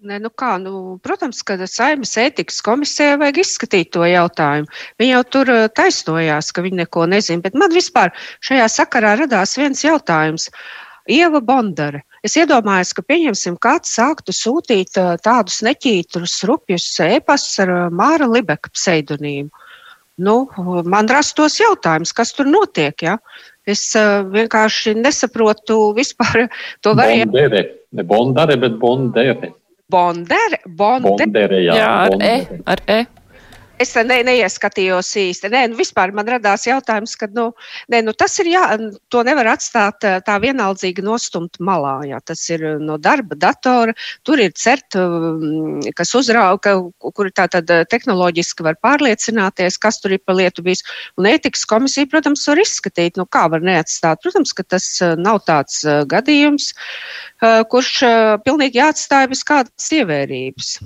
Ne, 0.00 0.16
nu 0.16 0.30
kā, 0.32 0.54
nu, 0.56 0.96
protams, 1.04 1.42
ka 1.44 1.58
Saimnes 1.68 2.14
ētikas 2.16 2.62
komisijai 2.64 3.18
vajag 3.20 3.40
izskatīt 3.42 3.90
to 3.92 4.06
jautājumu. 4.08 4.70
Viņi 5.00 5.12
jau 5.12 5.24
tur 5.34 5.50
eh, 5.52 5.66
taisnojās, 5.76 6.48
ka 6.56 6.64
viņi 6.64 6.80
neko 6.86 7.04
nezina, 7.10 7.44
bet 7.44 7.58
man 7.60 7.74
vispār 7.74 8.14
šajā 8.46 8.68
sakarā 8.72 9.18
radās 9.20 9.58
viens 9.60 9.84
jautājums. 9.84 10.48
Ieva 11.10 11.42
Bondare. 11.44 12.04
Es 12.24 12.38
iedomājos, 12.40 12.94
ka 12.96 13.04
pieņemsim, 13.04 13.60
kāds 13.60 13.92
sāktu 13.96 14.32
sūtīt 14.36 14.96
uh, 15.00 15.14
tādus 15.20 15.60
neķītrus, 15.66 16.38
rupjus 16.48 16.88
ēpastus 17.04 17.60
ar 17.64 17.72
uh, 17.74 17.84
Māra 17.92 18.28
Libeka 18.28 18.72
pseidonīmu. 18.72 19.48
Nu, 20.20 20.36
man 20.84 21.08
rastos 21.08 21.56
jautājums, 21.60 22.12
kas 22.16 22.32
tur 22.36 22.48
notiek. 22.48 22.96
Ja? 23.04 23.16
Es 23.68 23.86
vienkārši 23.96 24.94
nesaprotu 25.00 25.94
vispār 25.96 26.46
to 26.84 26.92
variantu. 26.96 27.32
Bondere, 27.36 27.64
ne 27.96 28.04
bondare, 28.04 28.60
bet 28.60 28.76
bondere. 28.80 29.54
Bondere, 29.90 30.60
bonde. 30.66 31.08
Bondere, 31.08 31.62
jā, 31.64 31.78
jā 31.78 31.88
ar 32.04 32.14
bondere. 32.14 32.60
E. 32.60 32.62
Ar 32.74 32.84
e. 32.86 33.00
Es 33.80 33.94
ne, 33.96 34.18
neieskatījos 34.26 35.08
īsti. 35.16 35.48
Nē, 35.52 35.60
nu, 35.72 35.78
vispār 35.78 36.10
man 36.12 36.28
radās 36.28 36.66
jautājums, 36.68 37.14
ka 37.16 37.30
nu, 37.32 37.46
nē, 37.92 38.02
nu, 38.04 38.12
tas 38.12 38.34
ir 38.42 38.50
jā, 38.52 38.64
to 39.08 39.22
nevar 39.24 39.48
atstāt 39.54 40.04
tā 40.26 40.34
vienaldzīgi 40.42 41.04
nostumt 41.06 41.56
malā. 41.64 41.94
Jā. 42.10 42.18
Tas 42.28 42.42
ir 42.52 42.64
no 42.82 42.98
darba 43.00 43.38
datora, 43.40 43.94
tur 44.28 44.42
ir 44.44 44.52
cert, 44.52 44.98
kas 45.96 46.12
uzrauga, 46.18 46.74
kur 47.00 47.30
tā 47.32 47.46
tad 47.54 47.72
tehnoloģiski 47.92 48.66
var 48.66 48.76
pārliecināties, 48.84 49.80
kas 49.80 50.02
tur 50.04 50.12
ir 50.18 50.20
pa 50.26 50.36
lietu 50.36 50.66
bijis. 50.66 50.84
Un 51.16 51.30
ētikas 51.30 51.64
komisija, 51.70 52.10
protams, 52.12 52.44
var 52.52 52.60
izskatīt, 52.60 53.16
nu, 53.16 53.24
kā 53.32 53.46
var 53.48 53.64
neatstāt. 53.64 54.20
Protams, 54.20 54.52
ka 54.52 54.66
tas 54.76 54.90
nav 55.16 55.40
tāds 55.48 55.80
gadījums, 56.12 56.74
kurš 57.72 57.96
pilnīgi 58.44 58.82
jāatstāja 58.82 59.32
bez 59.32 59.46
kādas 59.48 59.90
ievērības 59.96 60.76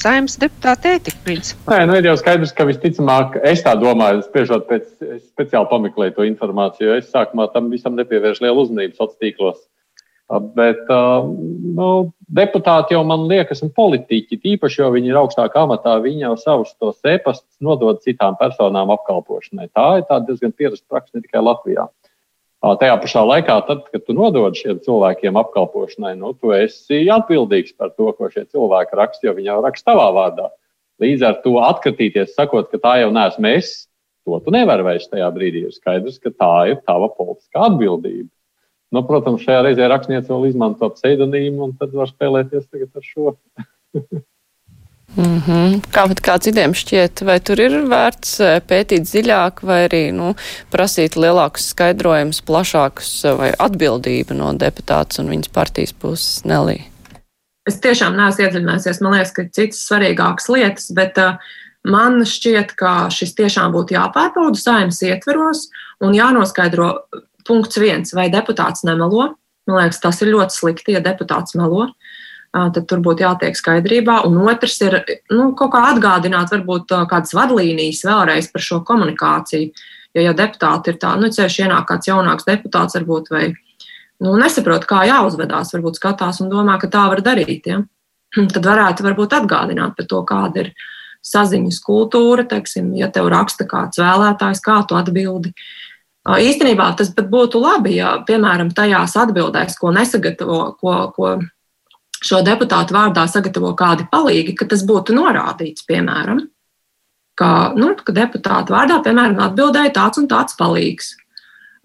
saimnes 0.00 0.36
deputāta 0.40 0.96
ētika, 0.96 1.20
principā. 1.26 1.78
Nē, 1.78 1.86
nu 1.90 1.96
ir 1.98 2.10
jau 2.10 2.16
skaidrs, 2.20 2.52
ka 2.56 2.66
visticamāk, 2.68 3.38
es 3.48 3.64
tā 3.66 3.74
domāju, 3.80 4.24
spriežot 4.26 4.68
pēc, 4.70 4.90
speciāli 5.32 5.70
pameklēju 5.72 6.16
to 6.18 6.26
informāciju, 6.28 6.90
jo 6.90 6.98
es 7.00 7.08
sākumā 7.12 7.48
tam 7.54 7.72
visam 7.72 7.96
nepievēršu 7.98 8.46
lielu 8.46 8.66
uzmanību 8.66 8.96
sociālos 8.96 9.18
tīklos. 9.22 9.64
Bet 10.56 10.88
nu, 10.90 11.88
deputāti 12.34 12.96
jau 12.96 13.04
man 13.06 13.28
liekas, 13.30 13.60
un 13.62 13.70
politiķi, 13.74 14.40
tīpaši 14.42 14.80
jau 14.82 14.88
viņi 14.96 15.12
ir 15.12 15.18
augstākā 15.20 15.62
amatā, 15.62 15.92
viņi 16.02 16.24
jau 16.24 16.32
savus 16.40 16.72
tos 16.82 16.98
e-pastus 17.06 17.60
nodod 17.62 18.02
citām 18.02 18.34
personām 18.40 18.90
apkalpošanai. 18.96 19.70
Tā 19.70 19.86
ir 20.00 20.26
diezgan 20.26 20.56
pierasta 20.56 20.86
praksa 20.90 21.14
ne 21.14 21.22
tikai 21.22 21.44
Latvijā. 21.46 21.86
Tajā 22.80 22.94
pašā 23.02 23.22
laikā, 23.22 23.56
tad, 23.68 23.84
kad 23.92 24.02
tu 24.06 24.14
nodod 24.16 24.56
šiem 24.58 24.80
cilvēkiem 24.82 25.38
apkalpošanai, 25.38 26.14
nu, 26.18 26.32
tu 26.34 26.54
esi 26.56 27.04
atbildīgs 27.12 27.76
par 27.78 27.92
to, 27.94 28.10
ko 28.16 28.30
šie 28.32 28.46
cilvēki 28.48 28.98
raksta, 28.98 29.28
jo 29.28 29.34
viņi 29.36 29.52
jau 29.52 29.58
raksta 29.62 29.92
tavā 29.92 30.06
vārdā. 30.16 30.48
Līdz 31.02 31.26
ar 31.28 31.36
to 31.44 31.58
atkratīties, 31.62 32.34
sakot, 32.34 32.70
ka 32.72 32.80
tā 32.82 32.94
jau 33.02 33.10
neesmu 33.14 33.52
es, 33.52 33.74
to 34.26 34.38
tu 34.42 34.54
nevari 34.54 34.86
vairs 34.86 35.06
tajā 35.12 35.28
brīdī. 35.34 35.66
Ir 35.68 35.76
skaidrs, 35.76 36.18
ka 36.18 36.32
tā 36.34 36.54
ir 36.72 36.80
tava 36.88 37.10
politiskā 37.12 37.68
atbildība. 37.68 38.30
Nu, 38.94 39.02
protams, 39.06 39.44
šajā 39.44 39.64
reizē 39.66 39.90
rakstniece 39.90 40.30
vēl 40.30 40.48
izmanto 40.50 40.88
pseidonīmu, 40.94 41.68
un 41.68 41.76
tad 41.78 41.94
var 41.94 42.10
spēlēties 42.10 42.66
ar 42.72 43.04
šo. 43.04 43.36
Mm 45.16 45.42
-hmm. 45.46 45.80
Kā, 45.92 46.02
kā 46.20 46.38
citiem 46.38 46.74
šķiet, 46.74 47.24
vai 47.24 47.40
tur 47.40 47.60
ir 47.60 47.72
vērts 47.88 48.40
eh, 48.40 48.60
pētīt 48.60 49.06
dziļāk, 49.08 49.62
vai 49.62 49.88
arī 49.88 50.12
nu, 50.12 50.34
prasīt 50.70 51.16
lielākus 51.16 51.70
skaidrojumus, 51.72 52.42
plašākus, 52.42 53.24
eh, 53.24 53.36
vai 53.38 53.50
atbildību 53.58 54.34
no 54.34 54.52
deputāts 54.52 55.18
un 55.18 55.30
viņas 55.32 55.48
partijas 55.52 55.92
puses 55.92 56.42
Nelī? 56.44 56.82
Es 57.66 57.80
tiešām 57.80 58.16
neesmu 58.16 58.44
iedziļinājusies. 58.44 59.00
Man 59.00 59.12
liekas, 59.12 59.32
ka 59.32 59.42
ir 59.42 59.48
citas 59.50 59.88
svarīgākas 59.88 60.48
lietas, 60.48 60.92
bet 60.94 61.18
uh, 61.18 61.34
man 61.84 62.20
šķiet, 62.20 62.76
ka 62.76 63.08
šis 63.10 63.34
tiešām 63.34 63.72
būtu 63.72 63.96
jāpārbauda 63.96 64.54
saimnes 64.54 65.02
ietveros 65.02 65.68
un 66.00 66.12
jānoskaidro 66.14 66.92
punkts 67.48 67.76
viens, 67.76 68.14
vai 68.14 68.28
deputāts 68.30 68.84
nemelo. 68.84 69.34
Man 69.66 69.82
liekas, 69.82 70.00
tas 70.00 70.22
ir 70.22 70.28
ļoti 70.28 70.52
slikti, 70.54 70.92
ja 70.92 71.00
deputāts 71.00 71.54
melo. 71.54 71.88
Uh, 71.88 72.15
tad 72.74 72.86
tur 72.88 73.02
būtu 73.04 73.24
jātiek 73.24 73.58
skaidrībā. 73.58 74.20
Un 74.28 74.38
otrs 74.46 74.78
ir 74.84 74.98
nu, 75.32 75.50
kaut 75.58 75.74
kā 75.74 75.82
atgādināt, 75.92 76.52
varbūt 76.54 76.94
kādas 77.10 77.34
vadlīnijas 77.36 78.04
vēlreiz 78.06 78.50
par 78.52 78.64
šo 78.64 78.80
komunikāciju. 78.86 79.70
Jo, 80.16 80.24
ja 80.24 80.32
deputāti 80.36 80.94
ir 80.94 81.00
tādi, 81.00 81.26
nu, 81.26 81.32
ceļš 81.32 81.58
ienāk 81.66 81.88
kāds 81.90 82.08
jaunāks 82.08 82.46
deputāts, 82.48 82.96
varbūt, 82.96 83.28
vai 83.34 83.50
nu, 84.24 84.32
nesaprot, 84.40 84.86
kā 84.88 85.02
jāuzvedās, 85.10 85.74
varbūt 85.76 85.98
skatās 86.00 86.40
un 86.40 86.52
domā, 86.52 86.78
ka 86.80 86.88
tā 86.92 87.04
var 87.12 87.20
darīt. 87.24 87.68
Ja? 87.68 87.82
Tad 88.54 88.62
varētu 88.64 89.04
varbūt 89.04 89.36
atgādināt 89.36 89.96
par 89.98 90.08
to, 90.08 90.22
kāda 90.28 90.64
ir 90.64 90.70
saziņas 91.26 91.82
kultūra, 91.84 92.46
teiksim, 92.48 92.94
ja 92.96 93.10
tev 93.12 93.28
raksta 93.32 93.66
kāds 93.68 94.00
vēlētājs, 94.00 94.62
kā 94.64 94.78
tu 94.88 94.96
atbildi. 94.96 95.52
Īstenībā 96.26 96.88
tas 96.98 97.12
būtu 97.14 97.60
labi, 97.62 97.98
ja, 98.00 98.16
piemēram, 98.26 98.72
tajās 98.74 99.14
atbildēs, 99.20 99.76
ko 99.78 99.92
nesagatavo, 99.94 100.60
ko, 100.80 100.94
ko 101.14 101.36
šo 102.26 102.42
deputātu 102.46 102.96
vārdā 102.96 103.26
sagatavo 103.30 103.72
kādi 103.78 104.08
palīgi, 104.10 104.56
ka 104.58 104.68
tas 104.70 104.82
būtu 104.86 105.14
norādīts, 105.16 105.86
piemēram, 105.88 106.42
ka, 107.38 107.52
nu, 107.76 107.92
ka 108.00 108.14
deputātu 108.16 108.74
vārdā, 108.74 108.98
piemēram, 109.04 109.38
atbildēja 109.50 109.94
tāds 110.00 110.22
un 110.22 110.28
tāds 110.30 110.58
palīgs. 110.58 111.14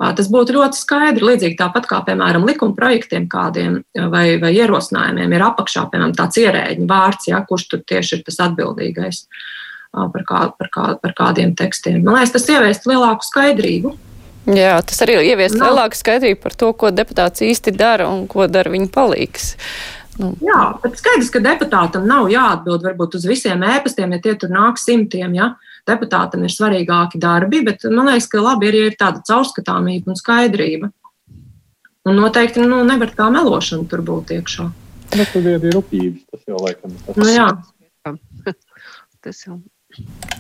Tas 0.01 0.31
būtu 0.33 0.55
ļoti 0.55 0.79
skaidri. 0.79 1.25
Līdzīgi 1.27 1.59
tāpat 1.59 1.85
kā, 1.85 1.99
piemēram, 2.07 2.47
likuma 2.49 2.73
projektiem 2.73 3.27
kādiem 3.29 3.81
vai, 4.09 4.39
vai 4.41 4.49
ierosinājumiem 4.55 5.35
ir 5.37 5.43
apakšā, 5.45 5.83
piemēram, 5.91 6.15
tāds 6.17 6.39
ierēģiņa 6.41 6.87
vārds, 6.89 7.27
ja, 7.29 7.43
kurš 7.45 7.67
tur 7.69 7.83
tieši 7.85 8.17
ir 8.17 8.23
tas 8.25 8.39
atbildīgais 8.47 9.19
par, 9.93 10.23
kā, 10.25 10.41
par, 10.57 10.71
kā, 10.73 10.87
par 11.03 11.13
kādiem 11.19 11.53
tekstiem. 11.59 12.01
Man 12.01 12.17
liekas, 12.17 12.33
tas 12.33 12.49
ieviest 12.49 12.89
lielāku 12.89 13.27
skaidrību. 13.27 13.93
Jā, 14.49 14.73
tas 14.81 15.03
arī 15.05 15.19
ieviest 15.21 15.59
lielāku 15.59 15.99
skaidrību 15.99 16.41
par 16.41 16.57
to, 16.57 16.71
ko 16.73 16.89
deputāts 16.89 17.45
īsti 17.45 17.75
dara 17.77 18.09
un 18.09 18.25
ko 18.31 18.49
dara 18.49 18.73
viņa 18.73 18.89
palīgs. 18.95 19.51
Nu. 20.21 20.31
Jā, 20.45 20.61
bet 20.83 20.99
skaidrs, 20.99 21.31
ka 21.33 21.41
deputātam 21.41 22.05
nav 22.09 22.29
jāatbild 22.29 22.85
varbūt 22.85 23.17
uz 23.17 23.25
visiem 23.29 23.63
ēpastiem, 23.65 24.13
ja 24.13 24.21
tie 24.21 24.35
tur 24.37 24.53
nāk 24.53 24.77
simtiem. 24.77 25.33
Ja? 25.37 25.53
Deputātam 25.89 26.45
ir 26.45 26.53
svarīgāki 26.53 27.21
darbi, 27.21 27.63
bet 27.65 27.87
man 27.89 28.11
liekas, 28.11 28.29
ka 28.29 28.43
labi 28.43 28.69
ir, 28.69 28.77
ja 28.77 28.91
ir 28.91 28.97
tāda 28.99 29.23
caurskatāmība 29.25 30.13
un 30.13 30.19
skaidrība. 30.19 30.91
Un 32.05 32.17
noteikti 32.17 32.63
nu, 32.65 32.81
nevar 32.85 33.11
tā 33.17 33.29
melošana 33.33 33.89
tur 33.89 34.01
būt 34.05 34.33
iekšā. 34.37 34.67
Nu, 35.11 35.25
tad 35.33 35.47
ir 35.49 35.67
rūpības, 35.73 36.23
tas 36.31 36.47
jau 36.49 36.61
laikam 36.61 36.93
ir 36.93 37.01
tas. 37.07 37.17
Nu, 37.19 37.27
jā. 37.33 37.49
tas 39.25 39.45
jau. 39.45 39.57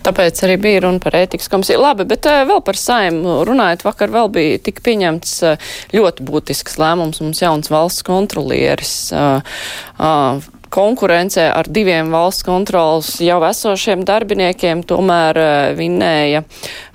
Tāpēc 0.01 0.39
arī 0.45 0.55
bija 0.61 0.81
runa 0.85 1.01
par 1.01 1.15
ētikas 1.19 1.49
komisiju. 1.51 1.81
Labi, 1.81 2.07
bet 2.09 2.25
uh, 2.29 2.41
vēl 2.49 2.63
par 2.65 2.77
saimu 2.79 3.41
runājot, 3.47 3.85
vakar 3.85 4.13
vēl 4.13 4.31
bija 4.33 4.61
tik 4.65 4.81
pieņemts 4.85 5.35
uh, 5.45 5.67
ļoti 5.93 6.25
būtisks 6.25 6.79
lēmums 6.81 7.21
mums 7.21 7.41
jauns 7.43 7.69
valsts 7.71 8.05
kontrolieris. 8.07 8.95
Uh, 9.13 10.41
konkurencē 10.71 11.49
ar 11.51 11.67
diviem 11.67 12.13
valsts 12.15 12.45
kontrolas 12.47 13.17
jau 13.21 13.41
esošiem 13.43 14.05
darbiniekiem, 14.07 14.85
tomēr 14.87 15.35
vinēja 15.75 16.45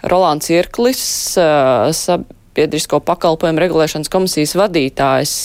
Rolands 0.08 0.48
Irklis, 0.48 1.02
sabiedrisko 2.00 3.02
pakalpojumu 3.04 3.60
regulēšanas 3.60 4.08
komisijas 4.08 4.56
vadītājs. 4.56 5.36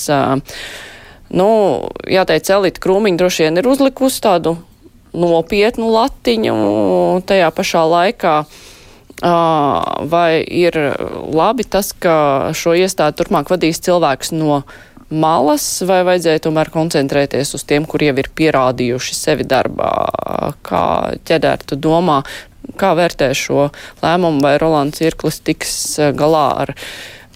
Nu, 1.36 1.50
jāteic, 2.08 2.54
Elita 2.56 2.86
Krūmiņa 2.88 3.20
droši 3.20 3.50
vien 3.50 3.60
ir 3.60 3.68
uzlikusi 3.68 4.24
tādu 4.24 4.56
nopietnu 5.14 5.90
latiņu 5.92 6.56
tajā 7.28 7.50
pašā 7.56 7.86
laikā. 7.94 8.36
Vai 9.22 10.42
ir 10.42 10.78
labi 11.30 11.66
tas, 11.70 11.92
ka 11.94 12.54
šo 12.58 12.74
iestādi 12.74 13.20
turpmāk 13.20 13.52
vadīs 13.54 13.84
cilvēks 13.86 14.34
no 14.34 14.64
malas, 15.12 15.66
vai 15.86 16.02
vajadzēja 16.08 16.42
tomēr 16.48 16.72
koncentrēties 16.74 17.54
uz 17.58 17.66
tiem, 17.68 17.86
kur 17.86 18.02
jau 18.02 18.16
ir 18.18 18.32
pierādījuši 18.34 19.18
sevi 19.18 19.46
darbā? 19.46 19.92
Kā 20.66 20.84
ķedēr 21.28 21.68
tu 21.70 21.78
domā, 21.78 22.22
kā 22.82 22.94
vērtē 22.98 23.30
šo 23.38 23.68
lēmumu, 24.02 24.42
vai 24.42 24.56
Rolands 24.62 25.04
Irklis 25.04 25.42
tiks 25.46 25.76
galā 26.18 26.48
ar, 26.64 26.74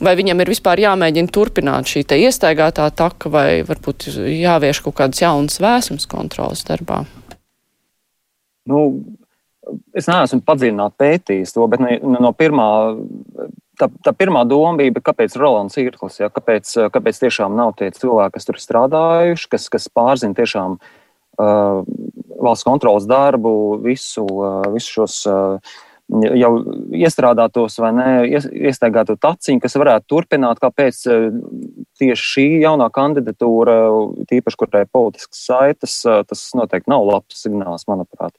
vai 0.01 0.15
viņam 0.17 0.41
ir 0.41 0.53
vispār 0.55 0.81
jāmēģina 0.87 1.33
turpināt 1.35 1.91
šī 1.91 2.05
te 2.09 2.17
iestaigātā 2.23 2.87
taka, 2.95 3.29
vai 3.29 3.49
varbūt 3.67 4.09
jāvieš 4.15 4.81
kaut 4.87 4.97
kādas 5.03 5.21
jaunas 5.21 5.61
vēsums 5.61 6.09
kontrolas 6.09 6.65
darbā? 6.65 7.03
Nu, 8.69 8.81
es 9.97 10.09
neesmu 10.09 10.41
padziļināti 10.45 10.99
pētījis 11.01 11.55
to, 11.55 11.65
bet 11.71 11.81
no, 11.83 12.19
no 12.27 12.31
pirmā 12.37 12.67
tā, 13.79 13.89
tā 14.05 14.13
pirmā 14.15 14.43
doma 14.47 14.75
bija, 14.79 14.93
kāpēc 15.03 15.37
Rolands 15.39 15.77
Irklis, 15.81 16.19
ja, 16.21 16.29
kāpēc, 16.33 16.71
kāpēc 16.93 17.21
tiešām 17.23 17.55
nav 17.57 17.75
tie 17.79 17.91
cilvēki, 17.95 18.35
kas 18.37 18.47
tur 18.49 18.61
strādājuši, 18.61 19.49
kas, 19.51 19.67
kas 19.73 19.89
pārzina 19.93 20.37
tiešām 20.37 20.77
uh, 20.77 21.81
valsts 22.45 22.67
kontrolas 22.67 23.07
darbu, 23.09 23.55
visu, 23.83 24.25
uh, 24.25 24.61
visu 24.73 24.99
šos 24.99 25.19
uh, 25.29 25.75
jau 26.09 26.51
iestrādātos 26.93 27.79
vai 27.81 27.91
ne, 27.95 28.09
iestaigāto 28.69 29.15
taciņu, 29.17 29.61
kas 29.63 29.77
varētu 29.79 30.09
turpināt, 30.11 30.61
kāpēc 30.61 31.01
uh, 31.09 31.25
tieši 31.99 32.27
šī 32.31 32.45
jaunā 32.65 32.91
kandidatūra, 32.93 33.77
tīpaši, 34.29 34.59
kurai 34.61 34.83
politiskas 34.85 35.41
saites, 35.49 35.97
uh, 36.05 36.21
tas 36.27 36.45
noteikti 36.57 36.91
nav 36.93 37.07
labs 37.09 37.41
signāls, 37.45 37.87
manuprāt. 37.89 38.35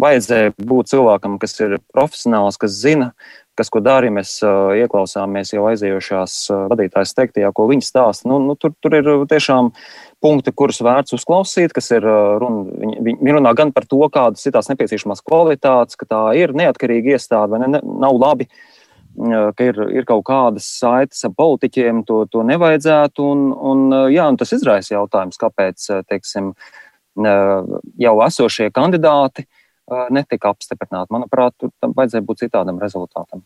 Vajadzēja 0.00 0.56
būt 0.58 0.90
cilvēkam, 0.90 1.38
kas 1.42 1.54
ir 1.62 1.78
profesionāls, 1.94 2.58
kas 2.60 2.74
zina, 2.82 3.12
kas 3.58 3.70
ko 3.70 3.80
ja 3.84 4.12
mēs 4.12 4.36
ieklausāmies 4.42 5.52
jau 5.54 5.64
aizējošās 5.70 6.34
vadītājas 6.72 7.14
teiktajā, 7.14 7.52
ko 7.54 7.68
viņi 7.70 7.86
stāsta. 7.86 8.28
Nu, 8.30 8.40
nu, 8.42 8.56
tur, 8.58 8.74
tur 8.82 8.96
ir 8.98 9.10
tiešām 9.30 9.70
punkti, 10.24 10.52
kurus 10.52 10.82
vērts 10.82 11.14
uzklausīt, 11.14 11.74
kas 11.74 11.90
ir 11.94 12.04
runa. 12.04 12.64
Viņi, 13.04 13.34
runā 13.36 13.54
gan 13.54 13.72
par 13.72 13.86
to, 13.86 14.02
kādas 14.12 14.44
ir 14.46 14.54
tās 14.56 14.70
nepieciešamās 14.72 15.22
kvalitātes, 15.22 15.98
ka 16.00 16.08
tā 16.10 16.22
ir 16.40 16.54
neatkarīga 16.56 17.14
iestāde 17.14 17.54
vai 17.54 17.66
ne, 17.66 17.82
nav 17.82 18.18
labi. 18.18 18.48
Ka 19.14 19.62
ir, 19.62 19.76
ir 19.94 20.06
kaut 20.08 20.24
kādas 20.26 20.66
saites 20.80 21.22
ar 21.22 21.30
politiķiem, 21.38 22.02
to, 22.08 22.24
to 22.32 22.42
nevajadzētu. 22.42 23.26
Un, 23.30 23.44
un, 23.54 23.84
jā, 24.10 24.26
un 24.26 24.38
tas 24.40 24.50
izraisa 24.56 24.96
jautājums, 24.96 25.38
kāpēc 25.38 25.86
teiksim, 26.10 26.50
jau 27.14 28.16
esošie 28.26 28.72
kandidāti 28.74 29.46
netika 30.10 30.52
apstiprināta. 30.54 31.12
Manuprāt, 31.14 31.56
tur 31.60 31.72
tam 31.80 31.92
vajadzēja 31.96 32.26
būt 32.26 32.46
citādam 32.46 32.80
rezultātam. 32.82 33.44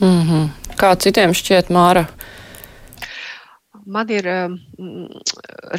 Mm 0.00 0.22
-hmm. 0.28 0.48
Kā 0.76 0.94
citiem 0.96 1.32
šķiet, 1.34 1.70
Māra? 1.70 2.06
Man 3.88 4.10
ir 4.12 4.26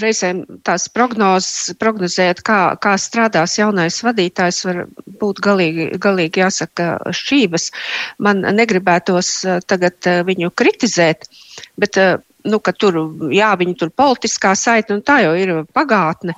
reizēm 0.01 0.39
tās 0.65 0.87
prognozes, 0.89 1.75
prognozēt, 1.77 2.41
kā, 2.41 2.75
kā 2.81 2.95
strādās 2.97 3.59
jaunais 3.59 4.03
vadītājs, 4.03 4.65
var 4.65 4.87
būt 5.21 5.41
galīgi, 5.45 5.91
galīgi 6.01 6.41
jāsaka 6.41 6.97
šķības. 7.11 7.71
Man 8.17 8.41
negribētos 8.41 9.45
tagad 9.69 10.09
viņu 10.25 10.49
kritizēt, 10.57 11.29
bet 11.77 12.01
nu, 12.47 12.59
ka 12.63 12.73
tur, 12.75 12.99
jā, 13.33 13.49
viņi 13.59 13.75
tur 13.79 13.91
politiskā 13.95 14.53
saita, 14.57 14.95
un 14.95 15.03
tā 15.05 15.19
jau 15.25 15.33
ir 15.37 15.53
pagātne. 15.75 16.35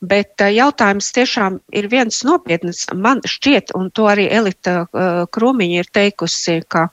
Bet 0.00 0.40
uh, 0.40 0.52
jautājums 0.52 1.12
tiešām 1.16 1.58
ir 1.76 1.90
viens 1.92 2.22
nopietns. 2.26 2.86
Man 2.94 3.22
šķiet, 3.26 3.74
un 3.78 3.90
to 3.94 4.08
arī 4.10 4.28
Elita 4.32 4.82
uh, 4.84 5.12
Krūmiņa 5.32 5.84
ir 5.84 5.92
teikusi, 5.92 6.60
ka 6.68 6.88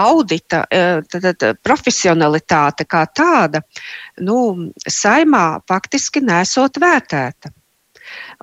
audita 0.00 0.64
uh, 0.66 1.02
tad, 1.08 1.28
tad, 1.38 1.60
profesionalitāte 1.64 2.86
kā 2.90 3.04
tāda, 3.14 3.62
nu, 4.20 4.70
saimā 4.90 5.46
faktiski 5.70 6.24
nesot 6.24 6.80
vērtēta. 6.82 7.54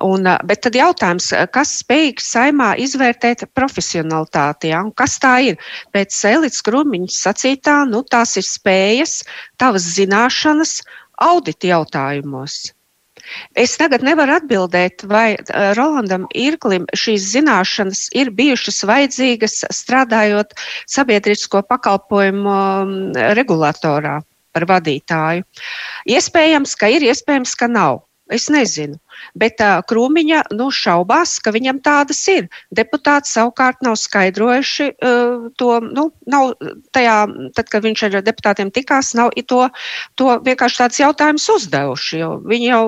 Un, 0.02 0.26
bet 0.48 0.62
tad 0.66 0.76
jautājums, 0.78 1.30
kas 1.54 1.76
spējīgs 1.82 2.28
saimā 2.34 2.72
izvērtēt 2.82 3.46
profesionalitāti? 3.54 4.72
Ja? 4.72 4.82
Un 4.86 4.92
kas 4.98 5.18
tā 5.22 5.36
ir? 5.52 5.58
Pēc 5.94 6.16
Elīdas 6.32 6.64
Krūmiņas 6.66 7.22
sacītā, 7.28 7.82
nu, 7.90 8.02
tās 8.02 8.36
ir 8.40 8.46
spējas, 8.48 9.20
tavas 9.62 9.88
zināšanas 9.96 10.80
audita 11.22 11.74
jautājumos. 11.74 12.62
Es 13.54 13.76
tagad 13.78 14.02
nevaru 14.04 14.34
atbildēt, 14.34 15.04
vai 15.08 15.36
Rolandam 15.76 16.24
Irklim 16.36 16.88
šīs 16.98 17.28
zināšanas 17.34 18.08
ir 18.18 18.32
bijušas 18.34 18.82
vajadzīgas 18.88 19.62
strādājot 19.72 20.56
sabiedrisko 20.90 21.62
pakalpojumu 21.68 22.56
regulatorā 23.38 24.18
par 24.52 24.68
vadītāju. 24.68 25.46
Iespējams, 26.12 26.74
ka 26.80 26.90
ir, 26.92 27.06
iespējams, 27.12 27.54
ka 27.58 27.70
nav. 27.70 28.02
Es 28.32 28.48
nezinu. 28.52 28.98
Bet 29.38 29.62
uh, 29.62 29.80
Krūmiņa 29.88 30.42
nu, 30.56 30.68
šaubās, 30.74 31.36
ka 31.42 31.52
viņam 31.54 31.80
tādas 31.84 32.20
ir. 32.32 32.48
Deputāti 32.74 33.30
savukārt 33.32 33.82
nav 33.86 33.98
skaidrojuši 34.00 34.88
uh, 34.92 35.48
to, 35.60 35.70
nu, 35.84 36.08
nav 36.30 36.54
tajā, 36.96 37.18
tad, 37.56 37.70
kad 37.72 37.86
viņš 37.86 38.06
ar 38.08 38.18
deputātiem 38.26 38.72
tikās, 38.74 39.14
nav 39.18 39.32
to, 39.46 39.62
to 40.20 40.36
vienkārši 40.46 40.82
tāds 40.84 41.00
jautājums 41.02 41.48
uzdevuši. 41.56 42.22
Viņi 42.48 42.70
jau, 42.70 42.84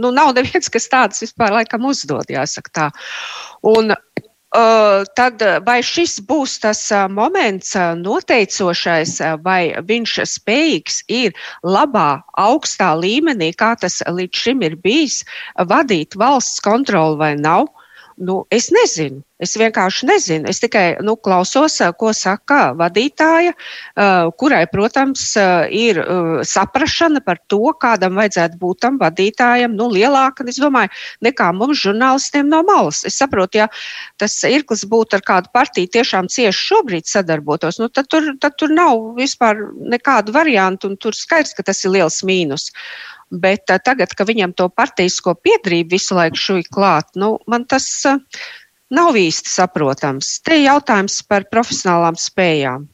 nu, 0.00 0.12
nav 0.14 0.34
neviens, 0.38 0.70
kas 0.72 0.90
tāds 0.92 1.24
vispār 1.24 1.54
laikam 1.60 1.88
uzdod, 1.90 2.30
jāsaka 2.30 2.76
tā. 2.76 2.88
Un, 3.66 3.94
tad 4.50 5.42
vai 5.66 5.78
šis 5.82 6.18
būs 6.26 6.58
tas 6.62 6.80
moments 7.10 7.76
noteicošais, 8.02 9.20
vai 9.44 9.74
viņš 9.86 10.14
spējīgs 10.26 11.04
ir 11.08 11.32
labā, 11.62 12.22
augstā 12.34 12.94
līmenī, 12.98 13.52
kā 13.54 13.76
tas 13.78 14.02
līdz 14.02 14.34
šim 14.34 14.62
ir 14.66 14.76
bijis, 14.76 15.24
vadīt 15.70 16.18
valsts 16.18 16.60
kontroli 16.60 17.16
vai 17.16 17.34
nav? 17.38 17.68
Nu, 18.20 18.42
es 18.52 18.66
nezinu. 18.68 19.22
Es 19.40 19.54
vienkārši 19.56 20.04
nezinu. 20.04 20.48
Es 20.52 20.58
tikai 20.60 20.98
nu, 21.00 21.14
klausos, 21.16 21.78
ko 21.96 22.10
saka 22.12 22.74
vadītāja, 22.76 23.54
kurai, 24.36 24.66
protams, 24.68 25.22
ir 25.72 26.02
saprašana 26.44 27.22
par 27.24 27.40
to, 27.48 27.62
kādam 27.80 28.18
vajadzētu 28.20 28.58
būt 28.60 28.82
tam 28.84 28.98
vadītājam, 29.00 29.72
nu, 29.78 29.86
lielāka, 29.94 30.44
es 30.52 30.60
domāju, 30.60 30.92
nekā 31.24 31.46
mums 31.56 31.80
žurnālistiem 31.80 32.50
no 32.52 32.60
malas. 32.68 33.00
Es 33.08 33.16
saprotu, 33.22 33.62
ja 33.62 33.70
tas 34.20 34.36
Irklis 34.44 34.84
būtu 34.90 35.16
ar 35.16 35.24
kādu 35.30 35.48
partiju 35.56 35.88
tiešām 35.96 36.28
cieši 36.28 36.66
šobrīd 36.66 37.08
sadarbotos, 37.08 37.80
nu, 37.80 37.88
tad, 37.88 38.10
tur, 38.12 38.34
tad 38.44 38.60
tur 38.60 38.74
nav 38.76 39.14
vispār 39.16 39.64
nekādu 39.96 40.36
variantu, 40.36 40.92
un 40.92 41.00
tur 41.00 41.16
skaidrs, 41.16 41.56
ka 41.56 41.64
tas 41.64 41.80
ir 41.86 41.96
liels 41.96 42.20
mīnus. 42.28 42.68
Bet 43.30 43.70
uh, 43.70 43.78
tagad, 43.82 44.14
kad 44.16 44.28
viņam 44.30 44.54
to 44.58 44.68
partijasko 44.68 45.36
piedrību 45.38 45.94
visu 45.94 46.16
laiku 46.18 46.40
šuj 46.40 46.64
klāt, 46.72 47.12
nu, 47.14 47.36
man 47.50 47.66
tas 47.70 47.86
uh, 48.08 48.18
nav 48.90 49.18
īsti 49.18 49.52
saprotams. 49.52 50.38
Te 50.44 50.58
ir 50.58 50.66
jautājums 50.68 51.20
par 51.28 51.46
profesionālām 51.50 52.18
spējām. 52.18 52.88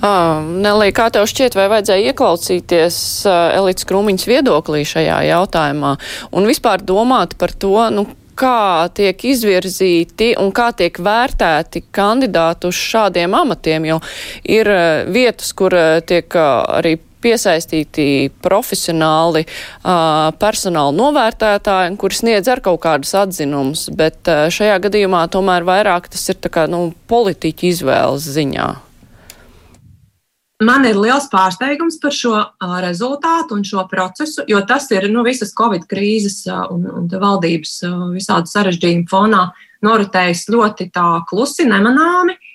Uh, 0.00 0.40
Nelī, 0.60 0.90
kā 0.96 1.06
tev 1.12 1.28
šķiet, 1.30 1.54
vai 1.56 1.68
vajadzēja 1.70 2.12
ieklausīties 2.12 2.96
uh, 3.28 3.52
Elites 3.56 3.86
Krūmiņas 3.88 4.26
viedoklī 4.28 4.82
šajā 4.88 5.20
jautājumā 5.28 5.92
un 6.36 6.48
vispār 6.48 6.82
domāt 6.84 7.36
par 7.40 7.54
to, 7.54 7.76
nu, 7.94 8.08
kā 8.40 8.88
tiek 8.96 9.20
izvirzīti 9.30 10.32
un 10.40 10.48
kā 10.56 10.70
tiek 10.76 10.96
vērtēti 10.96 11.84
kandidāti 11.92 12.70
uz 12.70 12.78
šādiem 12.78 13.36
amatiem, 13.36 13.90
jo 13.90 14.00
ir 14.48 14.70
vietas, 15.12 15.52
kur 15.56 15.76
tiek 16.08 16.36
arī 16.40 16.96
piesaistīti 17.22 18.30
profesionāli 18.42 19.44
uh, 19.46 20.30
personāla 20.40 20.94
novērtētāji, 20.96 21.96
kuri 22.00 22.18
sniedz 22.18 22.50
ar 22.52 22.62
kaut 22.64 22.82
kādus 22.84 23.14
atzinumus, 23.18 23.88
bet 23.96 24.30
uh, 24.30 24.48
šajā 24.52 24.78
gadījumā 24.86 25.26
tomēr 25.32 25.66
vairāk 25.68 26.10
tas 26.12 26.28
ir 26.32 26.40
kā, 26.48 26.66
nu, 26.70 26.90
politiķa 27.10 27.68
izvēles 27.70 28.28
ziņā. 28.36 28.68
Man 30.60 30.84
ir 30.84 30.98
liels 31.00 31.30
pārsteigums 31.32 31.96
par 32.02 32.12
šo 32.12 32.34
uh, 32.36 32.76
rezultātu 32.84 33.56
un 33.56 33.64
šo 33.64 33.86
procesu, 33.88 34.44
jo 34.48 34.60
tas 34.68 34.90
ir 34.92 35.08
nu, 35.12 35.24
visas 35.24 35.54
Covid 35.56 35.86
krīzes 35.88 36.42
uh, 36.50 36.66
un, 36.72 36.84
un 37.00 37.08
valdības 37.08 37.78
uh, 37.88 37.98
visādi 38.12 38.52
sarežģījumu 38.52 39.08
fonā 39.08 39.46
noritējis 39.80 40.50
ļoti 40.52 40.90
tā 40.92 41.08
klusi, 41.30 41.64
nemanāmi. 41.68 42.36
Uh, 42.36 42.49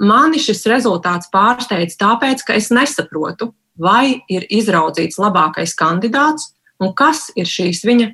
mani 0.00 0.40
šis 0.40 0.64
rezultāts 0.70 1.30
pārsteidz 1.32 1.98
tāpēc, 2.00 2.44
ka 2.46 2.56
es 2.56 2.70
nesaprotu, 2.72 3.52
vai 3.80 4.22
ir 4.28 4.46
izraudzīts 4.48 5.20
labākais 5.20 5.74
kandidāts 5.78 6.50
un 6.80 6.94
kas 6.96 7.28
ir 7.36 7.48
šīs 7.48 7.84
viņa 7.86 8.10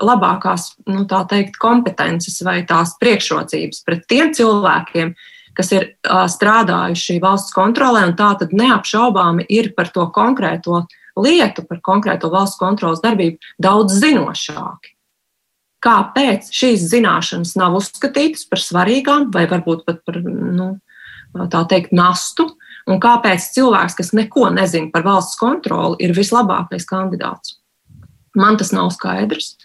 labākās, 0.00 0.74
nu, 0.88 1.04
tā 1.08 1.24
teikt, 1.28 1.58
kompetences 1.60 2.40
vai 2.44 2.62
tās 2.68 2.94
priekšrocības 3.00 3.82
pret 3.84 4.06
tiem 4.08 4.32
cilvēkiem, 4.36 5.12
kas 5.56 5.72
ir 5.76 5.90
uh, 5.90 6.24
strādājuši 6.30 7.18
valsts 7.20 7.52
kontrolē 7.56 8.06
un 8.08 8.16
tā 8.16 8.32
tad 8.40 8.54
neapšaubāmi 8.56 9.44
ir 9.52 9.72
par 9.76 9.90
to 9.92 10.06
konkrēto 10.14 10.84
lietu, 11.20 11.66
par 11.68 11.82
konkrēto 11.84 12.30
valsts 12.32 12.60
kontrolas 12.60 13.02
darbību 13.04 13.52
daudz 13.60 13.98
zinošāki. 14.00 14.94
Kāpēc 15.80 16.50
šīs 16.52 16.84
zināšanas 16.92 17.54
nav 17.56 17.78
uzskatītas 17.78 18.44
par 18.48 18.60
svarīgām 18.60 19.30
vai 19.32 19.46
varbūt 19.48 19.86
pat 19.88 20.02
par, 20.04 20.20
nu, 20.24 20.74
tā 21.34 21.62
teikt, 21.70 21.94
nastu, 21.96 22.48
un 22.90 23.00
kāpēc 23.02 23.50
cilvēks, 23.54 23.96
kas 23.98 24.12
neko 24.16 24.50
nezina 24.54 24.90
par 24.92 25.06
valsts 25.06 25.38
kontroli, 25.40 25.98
ir 26.04 26.14
vislabākais 26.16 26.86
kandidāts. 26.88 27.56
Man 28.38 28.56
tas 28.58 28.70
nav 28.70 28.92
skaidrs. 28.94 29.56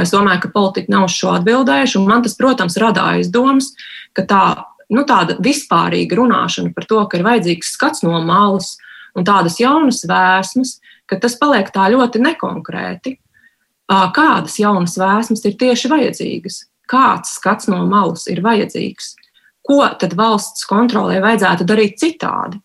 Es 0.00 0.12
domāju, 0.14 0.46
ka 0.46 0.54
politiķi 0.54 0.92
nav 0.92 1.06
uz 1.08 1.16
šo 1.18 1.34
atbildējuši, 1.36 2.00
man 2.08 2.24
tas, 2.24 2.36
protams, 2.38 2.78
rada 2.80 3.04
aizdomas, 3.12 3.74
ka 4.16 4.24
tā, 4.28 4.44
nu, 4.92 5.04
tāda 5.08 5.36
vispārīga 5.44 6.16
runāšana 6.16 6.72
par 6.76 6.88
to, 6.88 7.02
ka 7.04 7.18
ir 7.18 7.26
vajadzīgs 7.26 7.74
skats 7.76 8.04
no 8.06 8.16
malas 8.24 8.74
un 9.16 9.26
tādas 9.28 9.60
jaunas 9.60 10.02
vēsmas, 10.08 10.78
ka 11.08 11.20
tas 11.20 11.36
paliek 11.40 11.68
tā 11.72 11.90
ļoti 11.92 12.22
nekonkrēti. 12.24 13.18
Kādas 13.86 14.56
jaunas 14.58 14.96
vēsmas 14.98 15.44
ir 15.46 15.54
tieši 15.60 15.92
vajadzīgas? 15.92 16.64
Kāds 16.90 17.36
skats 17.38 17.68
no 17.70 17.84
malas 17.86 18.26
ir 18.32 18.40
vajadzīgs? 18.42 19.14
Ko 19.66 19.82
tad 20.00 20.14
valsts 20.18 20.66
kontrolē 20.68 21.18
vajadzētu 21.24 21.66
darīt 21.66 21.98
citādi. 22.02 22.60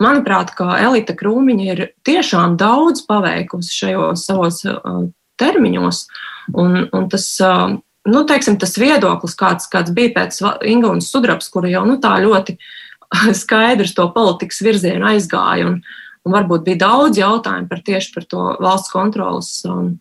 Manuprāt, 0.00 0.54
ka 0.56 0.78
Elita 0.80 1.12
Krūmiņa 1.16 1.64
ir 1.68 1.82
tiešām 2.08 2.56
daudz 2.60 3.02
paveikusi 3.08 3.74
šajos 3.82 4.24
savos 4.24 4.62
uh, 4.64 5.02
termiņos, 5.40 6.04
un, 6.56 6.86
un 6.96 7.08
tas, 7.12 7.26
uh, 7.44 7.74
nu, 8.08 8.22
teiksim, 8.28 8.56
tas 8.60 8.78
viedoklis, 8.80 9.36
kāds, 9.36 9.68
kāds 9.72 9.92
bija 9.96 10.14
pēc 10.16 10.40
Ingūnas 10.72 11.10
sudrabs, 11.12 11.50
kura 11.52 11.68
jau 11.72 11.84
nu, 11.88 11.98
tā 12.00 12.14
ļoti 12.24 12.56
skaidrs 13.42 13.92
to 13.96 14.08
politikas 14.14 14.62
virzienu 14.64 15.10
aizgāja, 15.12 15.68
un, 15.68 15.82
un 16.24 16.36
varbūt 16.38 16.64
bija 16.64 16.86
daudz 16.86 17.20
jautājumu 17.20 17.68
par 17.68 17.84
tieši 17.84 18.14
par 18.16 18.28
to 18.32 18.46
valsts 18.64 18.96
kontrolas 18.96 19.52
um, 19.68 19.98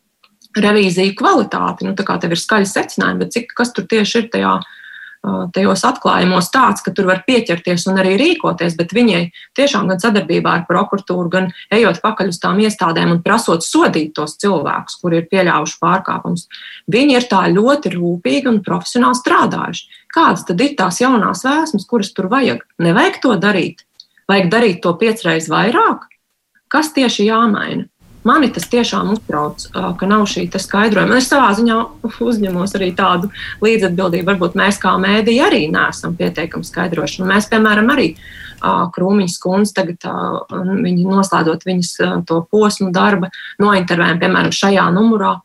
revīziju 0.55 1.17
kvalitāti. 1.19 1.89
Nu, 1.89 1.95
tā 1.99 2.07
kā 2.07 2.15
tev 2.23 2.37
ir 2.37 2.39
skaļi 2.39 2.71
secinājumi, 2.71 3.25
bet 3.25 3.35
cik, 3.35 3.51
kas 3.57 3.75
tur 3.75 3.83
tieši 3.89 4.23
ir 4.23 4.31
tajā 4.31 4.59
tajos 5.53 5.83
atklājumos 5.87 6.47
tāds, 6.53 6.83
ka 6.83 6.93
tur 6.95 7.09
var 7.09 7.23
pieķerties 7.27 7.85
un 7.91 7.99
arī 7.99 8.15
rīkoties, 8.19 8.77
bet 8.79 8.93
viņai 8.95 9.21
tiešām 9.57 9.89
gan 9.91 9.99
sadarbībā 9.99 10.53
ar 10.53 10.63
prokuratūru, 10.69 11.27
gan 11.33 11.49
ejot 11.75 11.99
pakaļ 12.03 12.31
uz 12.31 12.39
tām 12.39 12.61
iestādēm 12.63 13.11
un 13.15 13.21
prasot 13.25 13.65
sodīt 13.65 14.13
tos 14.15 14.37
cilvēkus, 14.39 14.99
kuri 15.01 15.19
ir 15.19 15.27
pieļāvuši 15.31 15.77
pārkāpumus, 15.83 16.47
viņi 16.87 17.19
ir 17.19 17.27
tā 17.31 17.43
ļoti 17.51 17.93
rūpīgi 17.97 18.51
un 18.51 18.61
profesionāli 18.65 19.19
strādājuši. 19.19 20.01
Kādas 20.15 20.47
tad 20.47 20.63
ir 20.63 20.73
tās 20.79 21.01
jaunās 21.03 21.43
vēsmas, 21.45 21.87
kuras 21.89 22.13
tur 22.15 22.31
vajag? 22.31 22.63
Nevajag 22.81 23.21
to 23.25 23.35
darīt, 23.41 23.83
vajag 24.31 24.51
darīt 24.55 24.83
to 24.85 24.95
piecreiz 24.97 25.51
vairāk. 25.51 26.07
Kas 26.69 26.93
tieši 26.95 27.27
jāmaina? 27.27 27.89
Mani 28.29 28.51
tas 28.53 28.67
tiešām 28.69 29.13
uztrauc, 29.15 29.65
ka 29.73 30.09
nav 30.09 30.27
šī 30.29 30.45
skaidrojuma. 30.53 31.17
Es 31.17 31.29
savā 31.31 31.49
ziņā 31.57 31.79
uzņemos 32.21 32.75
arī 32.77 32.91
tādu 32.97 33.31
līdzatbildību. 33.65 34.27
Varbūt 34.29 34.57
mēs 34.59 34.77
kā 34.81 34.93
mēdīji 35.01 35.41
arī 35.45 35.63
neesam 35.73 36.13
pietiekami 36.19 36.67
skaidroši. 36.67 37.25
Mēs, 37.25 37.49
piemēram, 37.49 37.89
arī 37.95 38.13
Krūmiņas 38.59 39.37
kundze 39.41 39.75
tagad 39.77 40.05
viņi 40.51 41.05
noslēdzot 41.07 41.65
viņas 41.67 41.93
to 42.27 42.41
posmu 42.51 42.91
darba, 42.95 43.31
nointervējam, 43.61 44.19
piemēram, 44.23 44.55
šajā 44.55 44.89
numurā. 44.95 45.37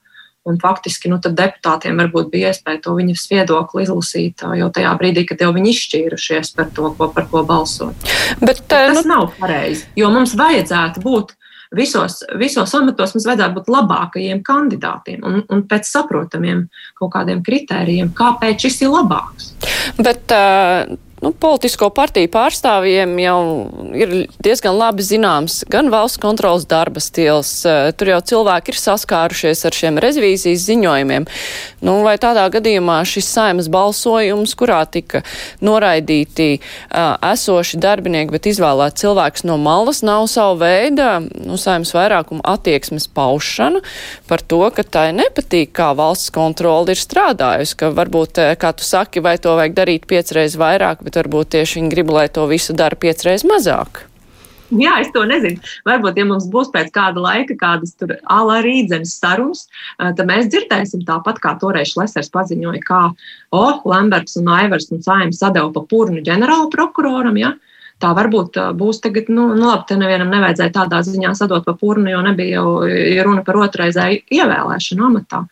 Un 0.44 0.58
faktiski 0.60 1.08
nu, 1.08 1.16
deputātiem 1.24 1.96
varbūt 2.02 2.26
bija 2.28 2.50
iespēja 2.52 2.82
to 2.84 2.92
viņas 2.98 3.22
viedokli 3.30 3.86
izlasīt 3.86 4.42
jau 4.44 4.66
tajā 4.76 4.90
brīdī, 5.00 5.22
kad 5.30 5.40
jau 5.40 5.54
viņi 5.56 5.72
izšķīrušies 5.72 6.52
par 6.58 6.68
to, 6.76 6.90
ko, 6.98 7.08
par 7.14 7.30
ko 7.30 7.40
balsot. 7.48 7.96
Bet, 8.42 8.60
Bet 8.60 8.60
tas 8.68 8.98
nu... 8.98 9.06
nav 9.08 9.30
pareizi, 9.38 9.86
jo 9.96 10.10
mums 10.12 10.36
vajadzētu 10.36 11.00
būt 11.00 11.32
visos, 11.76 12.20
visos 12.40 12.74
amatos 12.78 13.14
mums 13.14 13.28
vajadzētu 13.28 13.58
būt 13.58 13.72
labākajiem 13.74 14.42
kandidātiem 14.46 15.24
un, 15.26 15.40
un 15.48 15.64
pēc 15.70 15.88
saprotamiem 15.90 16.66
kaut 16.98 17.14
kādiem 17.16 17.42
kritērijiem, 17.46 18.12
kāpēc 18.16 18.68
šis 18.68 18.84
ir 18.86 18.94
labāks. 18.94 19.52
Bet, 19.98 20.30
uh 20.34 20.94
nu, 21.24 21.32
politisko 21.40 21.88
partiju 21.94 22.28
pārstāvjiem 22.32 23.14
jau 23.22 23.38
ir 23.96 24.12
diezgan 24.44 24.76
labi 24.76 25.04
zināms 25.06 25.62
gan 25.72 25.90
valsts 25.92 26.20
kontrolas 26.22 26.66
darba 26.68 27.02
stils, 27.02 27.56
tur 27.98 28.12
jau 28.12 28.20
cilvēki 28.32 28.74
ir 28.74 28.80
saskārušies 28.80 29.64
ar 29.68 29.78
šiem 29.78 30.00
revīzijas 30.04 30.66
ziņojumiem. 30.68 31.28
Nu, 31.84 31.98
vai 32.04 32.14
tādā 32.20 32.46
gadījumā 32.52 33.02
šis 33.08 33.26
saimas 33.28 33.68
balsojums, 33.72 34.54
kurā 34.56 34.80
tika 34.88 35.20
noraidīti 35.64 36.48
uh, 36.56 37.16
esoši 37.32 37.80
darbinieki, 37.82 38.32
bet 38.32 38.48
izvēlēt 38.48 38.96
cilvēks 39.02 39.44
no 39.44 39.58
malas, 39.60 40.00
nav 40.06 40.24
savu 40.32 40.62
veidu 40.62 41.08
nu, 41.44 41.58
saimas 41.60 41.92
vairākuma 41.96 42.44
attieksmes 42.54 43.06
paušana 43.12 43.84
par 44.30 44.40
to, 44.40 44.62
ka 44.72 44.86
tai 44.96 45.10
nepatīk, 45.16 45.74
kā 45.76 45.92
valsts 45.98 46.32
kontrola 46.34 46.94
ir 46.94 47.00
strādājusi, 47.00 47.76
ka 47.82 47.92
varbūt, 47.92 48.40
kā 48.60 48.72
tu 48.72 48.88
saki, 48.88 49.20
vai 49.24 49.36
to 49.36 49.52
vajag 49.58 49.76
darīt 49.76 50.08
piecreiz 50.08 50.56
vairāk, 50.60 51.04
bet 51.04 51.20
varbūt 51.20 51.52
tieši 51.58 51.82
viņi 51.82 51.92
grib, 51.92 52.16
lai 52.16 52.26
to 52.32 52.48
visu 52.48 52.76
dara 52.76 52.96
piecreiz 52.96 53.44
mazāk. 53.44 54.06
Jā, 54.80 54.94
es 55.02 55.10
to 55.14 55.24
nezinu. 55.28 55.60
Varbūt, 55.86 56.18
ja 56.18 56.26
mums 56.28 56.48
būs 56.50 56.70
pēc 56.74 56.90
kāda 56.94 57.22
laika 57.22 57.56
kādas 57.60 57.94
tur 57.98 58.16
alā 58.30 58.60
rīdzenes 58.64 59.14
sarunas, 59.20 59.66
tad 59.98 60.24
mēs 60.28 60.48
dzirdēsim 60.52 61.04
tāpat, 61.08 61.38
kā 61.42 61.54
toreiz 61.60 61.94
Lesers 61.98 62.32
paziņoja, 62.34 62.82
kā 62.86 63.02
O, 63.54 63.64
Lamberts 63.86 64.38
un 64.40 64.50
Aivars 64.50 64.90
un 64.94 65.04
Saims 65.04 65.38
sadeva 65.42 65.70
pa 65.74 65.84
purnu 65.90 66.24
ģenerāla 66.26 66.70
prokuroram. 66.72 67.38
Ja? 67.38 67.54
Tā 68.02 68.10
varbūt 68.16 68.58
būs 68.74 68.98
tagad, 69.04 69.30
nu, 69.30 69.52
nu 69.54 69.68
labi, 69.68 69.86
te 69.88 69.98
nevienam 70.00 70.32
nevajadzēja 70.34 70.74
tādā 70.74 71.04
ziņā 71.06 71.36
sadot 71.38 71.64
pa 71.64 71.76
purnu, 71.78 72.10
jo 72.10 72.24
nebija 72.26 72.58
jau 72.58 73.28
runa 73.28 73.44
par 73.46 73.60
otrreizēju 73.68 74.24
ievēlēšanu 74.34 75.06
amatā. 75.08 75.44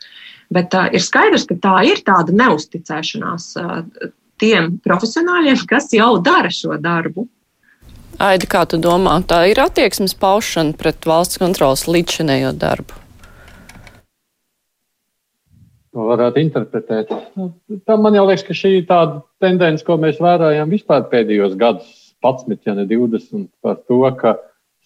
Bet 0.53 0.75
uh, 0.77 0.91
ir 0.93 1.03
skaidrs, 1.03 1.47
ka 1.49 1.57
tā 1.63 1.77
ir 1.89 2.03
tāda 2.05 2.35
neusticēšanās 2.37 3.47
uh, 3.61 4.11
tiem 4.43 4.77
profesionāļiem, 4.85 5.63
kas 5.71 5.89
jau 5.95 6.17
dara 6.25 6.51
šo 6.53 6.77
darbu. 6.83 7.29
Aidi, 8.21 8.49
kā 8.51 8.67
tu 8.69 8.81
domā, 8.83 9.17
tā 9.25 9.45
ir 9.51 9.61
attieksmes 9.63 10.13
paušana 10.19 10.77
pret 10.79 11.09
valsts 11.09 11.41
kontrolas 11.41 11.87
līdzšinējo 11.89 12.53
darbu? 12.59 13.03
varētu 15.93 16.41
interpretēt. 16.41 17.11
Nu, 17.37 17.51
tā 17.87 17.97
man 18.01 18.17
jau 18.17 18.25
liekas, 18.29 18.45
ka 18.47 18.57
šī 18.57 18.79
ir 18.79 18.87
tāda 18.89 19.21
tendence, 19.43 19.85
ko 19.85 19.99
mēs 20.01 20.21
vērojam 20.23 20.73
vispār 20.73 21.05
pēdējos 21.11 21.57
gados, 21.61 21.91
11, 22.25 22.61
ja 22.69 22.77
ne 22.79 22.87
20, 22.87 23.49
par 23.65 23.81
to, 23.89 24.01
ka 24.19 24.37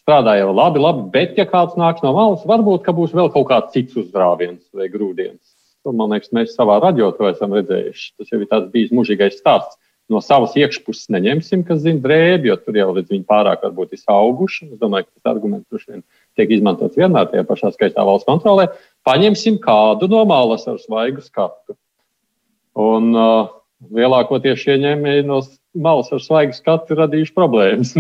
strādā 0.01 0.39
jau 0.39 0.53
labi, 0.55 0.81
labi, 0.83 1.05
bet 1.13 1.39
ja 1.39 1.47
kāds 1.49 1.77
nāks 1.79 2.03
no 2.05 2.15
malas, 2.17 2.47
varbūt 2.49 2.89
būs 2.97 3.15
vēl 3.17 3.31
kaut 3.35 3.49
kāds 3.51 3.75
cits 3.75 3.99
uzrāviens 4.01 4.63
vai 4.75 4.89
grūdienis. 4.93 5.55
To, 5.85 5.93
man 5.95 6.15
liekas, 6.15 6.33
mēs 6.35 6.57
savā 6.57 6.81
radio 6.83 7.13
to 7.15 7.29
esam 7.29 7.55
redzējuši. 7.55 8.09
Tas 8.19 8.33
jau 8.33 8.41
ir 8.41 8.49
tāds 8.51 8.73
bijis 8.73 8.95
mūžīgais 8.97 9.37
stāsts. 9.39 9.79
No 10.13 10.21
savas 10.23 10.53
iekšpuses 10.55 11.09
neņemsim, 11.11 11.65
kas 11.67 11.81
zina 11.83 11.99
drēbi, 12.05 12.47
jo 12.53 12.55
tur 12.63 12.77
jau 12.79 12.93
līdz 12.95 13.11
viņi 13.11 13.25
pārāk 13.27 13.65
varbūt 13.67 13.97
ir 13.97 14.03
auguši. 14.15 14.69
Es 14.71 14.79
domāju, 14.79 15.09
ka 15.09 15.19
tas 15.19 15.33
arguments 15.33 15.67
droši 15.67 15.97
vien 15.97 16.05
tiek 16.39 16.53
izmantots 16.55 16.99
vienmēr 16.99 17.27
tajā 17.33 17.43
pašā 17.49 17.73
skaistā 17.75 18.05
valsts 18.07 18.29
kontrolē. 18.29 18.69
Paņemsim 19.09 19.59
kādu 19.65 20.07
no 20.13 20.23
malas 20.31 20.69
ar 20.71 20.79
svaigu 20.79 21.25
skatu. 21.27 21.75
Un 22.79 23.11
uh, 23.19 23.51
lielākoties 23.99 24.63
šie 24.63 24.79
ņēmēji 24.85 25.27
no 25.27 25.41
malas 25.75 26.13
ar 26.15 26.23
svaigu 26.23 26.55
skatu 26.55 26.95
ir 26.95 27.03
radījuši 27.03 27.35
problēmas. 27.35 27.97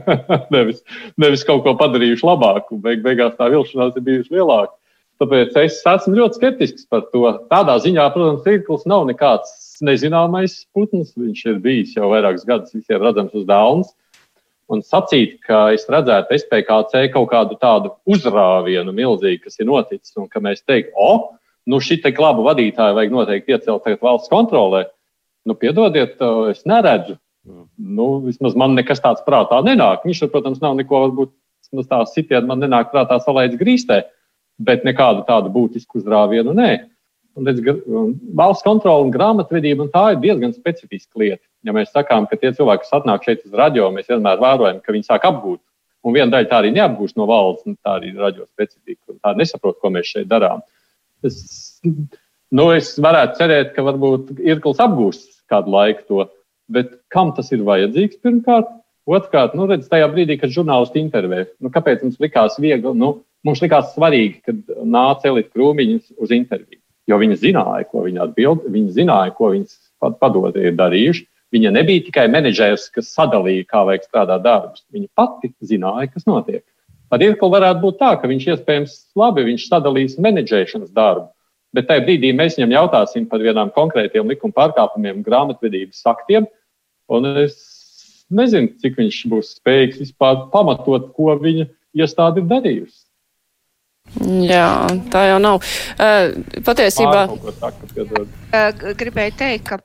nevis, 0.54 0.82
nevis 1.20 1.46
kaut 1.46 1.62
ko 1.62 1.76
padarījuši 1.78 2.26
labāku. 2.26 2.80
Beig, 2.82 3.04
beigās 3.06 3.38
tā 3.38 3.46
vilšanās 3.54 3.94
ir 3.94 4.08
bijusi 4.10 4.40
lielāka. 4.40 4.74
Tāpēc 5.22 5.54
es 5.62 5.76
esmu 5.86 6.16
ļoti 6.18 6.40
skeptisks 6.40 6.88
par 6.90 7.04
to. 7.12 7.22
Tādā 7.52 7.76
ziņā, 7.84 8.08
protams, 8.14 8.42
tīkls 8.46 8.86
nav 8.90 9.04
nekāds 9.08 9.52
nezināmais 9.84 10.64
putns. 10.74 11.12
Viņš 11.18 11.44
ir 11.52 11.60
bijis 11.62 11.94
jau 11.94 12.10
vairākus 12.10 12.46
gadus 12.48 12.74
visiem 12.74 13.02
redzams 13.02 13.36
uz 13.38 13.46
dāvāns 13.48 13.92
un 14.72 14.82
sacīt, 14.84 15.38
ka 15.44 15.68
es 15.76 15.84
redzētu 15.92 16.34
SPKC 16.38 17.08
kaut 17.14 17.28
kādu 17.32 17.58
tādu 17.60 17.92
uzrāvienu 18.08 18.94
milzīgu, 18.96 19.42
kas 19.44 19.60
ir 19.60 19.68
noticis, 19.68 20.14
un 20.20 20.28
ka 20.30 20.40
mēs 20.44 20.64
teiktu, 20.64 20.94
o, 20.96 21.36
nu 21.68 21.80
šī 21.84 22.00
te 22.02 22.12
klaba 22.16 22.44
vadītāja 22.48 22.96
vajag 22.96 23.12
noteikti 23.12 23.54
iecelt 23.54 23.84
tagad 23.84 24.02
valsts 24.04 24.32
kontrolē. 24.32 24.86
Nu, 25.44 25.56
piedodiet, 25.60 26.16
es 26.50 26.64
neredzu. 26.68 27.18
Nu, 27.44 28.06
vismaz 28.24 28.54
man 28.56 28.72
nekas 28.78 29.02
tāds 29.04 29.20
prātā 29.26 29.58
nenāk. 29.64 30.06
Viņš, 30.08 30.22
protams, 30.32 30.62
nav 30.64 30.78
neko, 30.78 31.02
varbūt 31.08 31.88
tā 31.90 32.00
sitiet, 32.08 32.46
man 32.48 32.62
nenāk 32.64 32.88
prātā 32.92 33.18
salaizt 33.20 33.58
grīstē, 33.60 34.06
bet 34.58 34.84
nekādu 34.86 35.24
tādu 35.28 35.52
būtisku 35.54 36.00
uzrāvienu 36.00 36.54
nē. 36.56 36.72
Un, 37.34 37.48
redz, 37.48 37.64
valsts 38.38 38.62
kontrole 38.62 39.08
un 39.08 39.12
grāmatvedība 39.14 39.82
un 39.82 39.90
tā 39.90 40.04
ir 40.12 40.20
diezgan 40.22 40.52
specifiska 40.54 41.18
lieta. 41.18 41.42
Ja 41.66 41.74
mēs 41.74 41.90
sakām, 41.90 42.28
ka 42.30 42.38
tie 42.38 42.52
cilvēki, 42.54 42.84
kas 42.84 42.94
atnāk 43.00 43.24
šeit 43.26 43.42
uz 43.48 43.56
radio, 43.58 43.88
mēs 43.90 44.06
vienmēr 44.10 44.38
vērojam, 44.42 44.78
ka 44.84 44.94
viņi 44.94 45.08
sāk 45.08 45.26
apgūt. 45.26 45.60
Un 46.04 46.14
viena 46.14 46.30
daļa 46.30 46.50
tā 46.50 46.60
arī 46.60 46.70
neapgūst 46.76 47.16
no 47.18 47.26
valsts, 47.26 47.64
un 47.66 47.78
tā 47.80 47.96
arī 47.98 48.12
ir 48.12 48.20
radio 48.20 48.44
specifika. 48.46 49.16
Tā 49.24 49.32
nesaprot, 49.38 49.80
ko 49.80 49.90
mēs 49.90 50.12
šeit 50.12 50.28
darām. 50.30 50.62
Es, 51.24 51.80
nu, 52.54 52.68
es 52.76 52.92
varētu 53.00 53.40
cerēt, 53.40 53.72
ka 53.74 53.86
varbūt 53.86 54.36
Irkls 54.44 54.82
apgūst 54.84 55.30
kādu 55.50 55.72
laiku 55.74 56.06
to, 56.06 56.26
bet 56.70 56.92
kam 57.12 57.32
tas 57.36 57.50
ir 57.56 57.64
vajadzīgs 57.66 58.20
pirmkārt? 58.22 58.68
Otrkārt, 59.04 59.56
nu, 59.56 59.66
redz, 59.68 59.88
tajā 59.90 60.06
brīdī, 60.12 60.38
kad 60.40 60.52
žurnālisti 60.52 61.02
intervē, 61.02 61.42
nu, 61.60 61.72
kāpēc 61.72 62.04
mums 62.04 62.20
likās 62.22 62.56
viegli, 62.60 62.94
nu, 62.96 63.18
mums 63.44 63.62
likās 63.62 63.92
svarīgi, 63.94 64.40
kad 64.44 64.74
nāca 64.88 65.30
Elita 65.30 65.52
Krūmiņas 65.54 66.16
uz 66.18 66.34
interviju 66.34 66.80
jo 67.10 67.20
viņa 67.20 67.38
zināja, 67.40 67.86
ko 67.90 68.04
viņa 68.06 68.26
atbild, 68.28 68.66
viņa 68.72 68.96
zināja, 68.96 69.32
ko 69.36 69.52
viņas 69.54 69.76
padotie 70.20 70.68
ir 70.70 70.76
darījuši. 70.78 71.26
Viņa 71.54 71.70
nebija 71.76 72.02
tikai 72.08 72.24
menedžers, 72.32 72.88
kas 72.90 73.12
sadalīja, 73.14 73.66
kā 73.70 73.84
vajag 73.86 74.08
strādāt 74.08 74.42
darbus. 74.42 74.82
Viņa 74.94 75.06
pati 75.14 75.52
zināja, 75.62 76.08
kas 76.10 76.26
notiek. 76.26 76.64
Ar 77.14 77.22
Irklu 77.22 77.50
varētu 77.52 77.82
būt 77.84 78.00
tā, 78.00 78.10
ka 78.18 78.26
viņš 78.26 78.48
iespējams 78.54 78.96
labi 79.20 79.44
viņš 79.46 79.68
sadalīs 79.68 80.16
menedžēšanas 80.24 80.90
darbu, 80.96 81.28
bet 81.76 81.86
tajā 81.86 82.02
brīdī 82.08 82.32
mēs 82.34 82.56
viņam 82.58 82.74
jautāsim 82.74 83.28
par 83.30 83.44
vienām 83.44 83.70
konkrētiem 83.76 84.32
likuma 84.32 84.56
pārkāpumiem, 84.56 85.22
grāmatvedības 85.22 86.02
aktiem, 86.10 86.48
es 87.44 87.54
nezinu, 88.34 88.72
cik 88.82 88.98
viņš 88.98 89.20
būs 89.30 89.54
spējīgs 89.60 90.00
vispār 90.02 90.48
pamatot, 90.50 91.12
ko 91.14 91.36
viņa 91.38 91.68
iestāde 91.94 92.42
ir 92.42 92.50
darījusi. 92.50 93.03
Jā, 94.24 94.86
tā 95.10 95.24
jau 95.26 95.38
nav. 95.42 95.64
Patiesībā. 96.64 97.24
Gribēju 98.94 99.32
teikt, 99.34 99.64
ka 99.66 99.78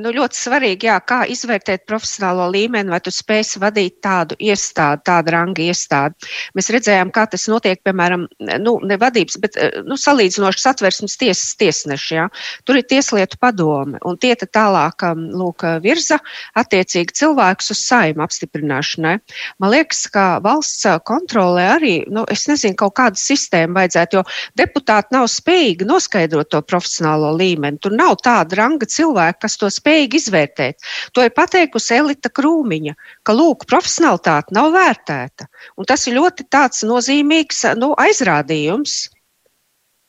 nu, 0.00 0.12
ļoti 0.16 0.38
svarīgi, 0.38 0.88
jā, 0.88 0.94
kā 1.04 1.18
izvērtēt 1.28 1.84
profesionālo 1.90 2.46
līmeni, 2.54 2.88
vai 2.88 3.00
tu 3.04 3.12
spēsi 3.12 3.60
vadīt 3.60 3.98
tādu 4.00 4.38
iestādi, 4.40 5.02
tādu 5.04 5.34
rangu 5.34 5.66
iestādi. 5.66 6.30
Mēs 6.56 6.70
redzējām, 6.72 7.12
kā 7.12 7.26
tas 7.28 7.44
notiek, 7.52 7.82
piemēram, 7.84 8.24
nu, 8.64 8.74
ne 8.88 8.96
vadības, 8.98 9.36
bet 9.42 9.58
nu, 9.84 9.98
salīdzinoši 10.00 10.64
satversmes 10.64 11.18
tiesas 11.20 11.52
tiesneši. 11.60 12.14
Jā. 12.16 12.26
Tur 12.64 12.80
ir 12.80 12.88
tieslietu 12.88 13.36
padome, 13.42 14.00
un 14.08 14.16
tie 14.16 14.32
tālāk 14.38 15.04
lūk, 15.12 15.66
virza 15.84 16.22
attiecīgi 16.56 17.18
cilvēkus 17.20 17.74
uz 17.76 17.84
saimu 17.84 18.24
apstiprināšanai. 18.24 19.18
Man 19.60 19.74
liekas, 19.76 20.06
ka 20.14 20.26
valsts 20.46 20.88
kontrolē 21.04 21.68
arī, 21.76 21.94
nu, 22.08 22.24
es 22.32 22.48
nezinu, 22.48 22.78
kaut 22.80 22.96
kāda 23.02 23.20
sistēma 23.20 23.47
sistēmu 23.48 23.78
vajadzētu, 23.78 24.18
jo 24.18 24.22
deputāti 24.60 25.14
nav 25.16 25.26
spējīgi 25.32 25.86
noskaidrot 25.88 26.50
to 26.52 26.60
profesionālo 26.62 27.32
līmeni. 27.36 27.80
Tur 27.80 27.92
nav 27.96 28.18
tāda 28.22 28.60
ranga 28.60 28.86
cilvēka, 28.86 29.40
kas 29.46 29.56
to 29.56 29.70
spējīgi 29.72 30.20
izvērtēt. 30.20 30.76
To 31.14 31.24
ir 31.24 31.32
pateikusi 31.36 31.96
Elita 31.96 32.28
Krūmiņa, 32.28 32.94
ka 33.24 33.32
lūk, 33.32 33.66
profesionālitāte 33.70 34.54
nav 34.56 34.72
vērtēta. 34.76 35.48
Un 35.76 35.88
tas 35.88 36.06
ir 36.06 36.18
ļoti 36.18 36.48
nozīmīgs 36.88 37.64
nu, 37.78 37.94
aizrādījums. 37.96 39.08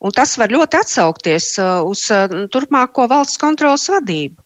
Un 0.00 0.12
tas 0.16 0.36
var 0.40 0.48
ļoti 0.48 0.78
atsaukties 0.80 1.58
uh, 1.60 1.82
uz 1.84 2.06
uh, 2.08 2.46
turpmāko 2.48 3.04
valsts 3.08 3.36
kontrolas 3.40 3.84
vadību. 3.92 4.40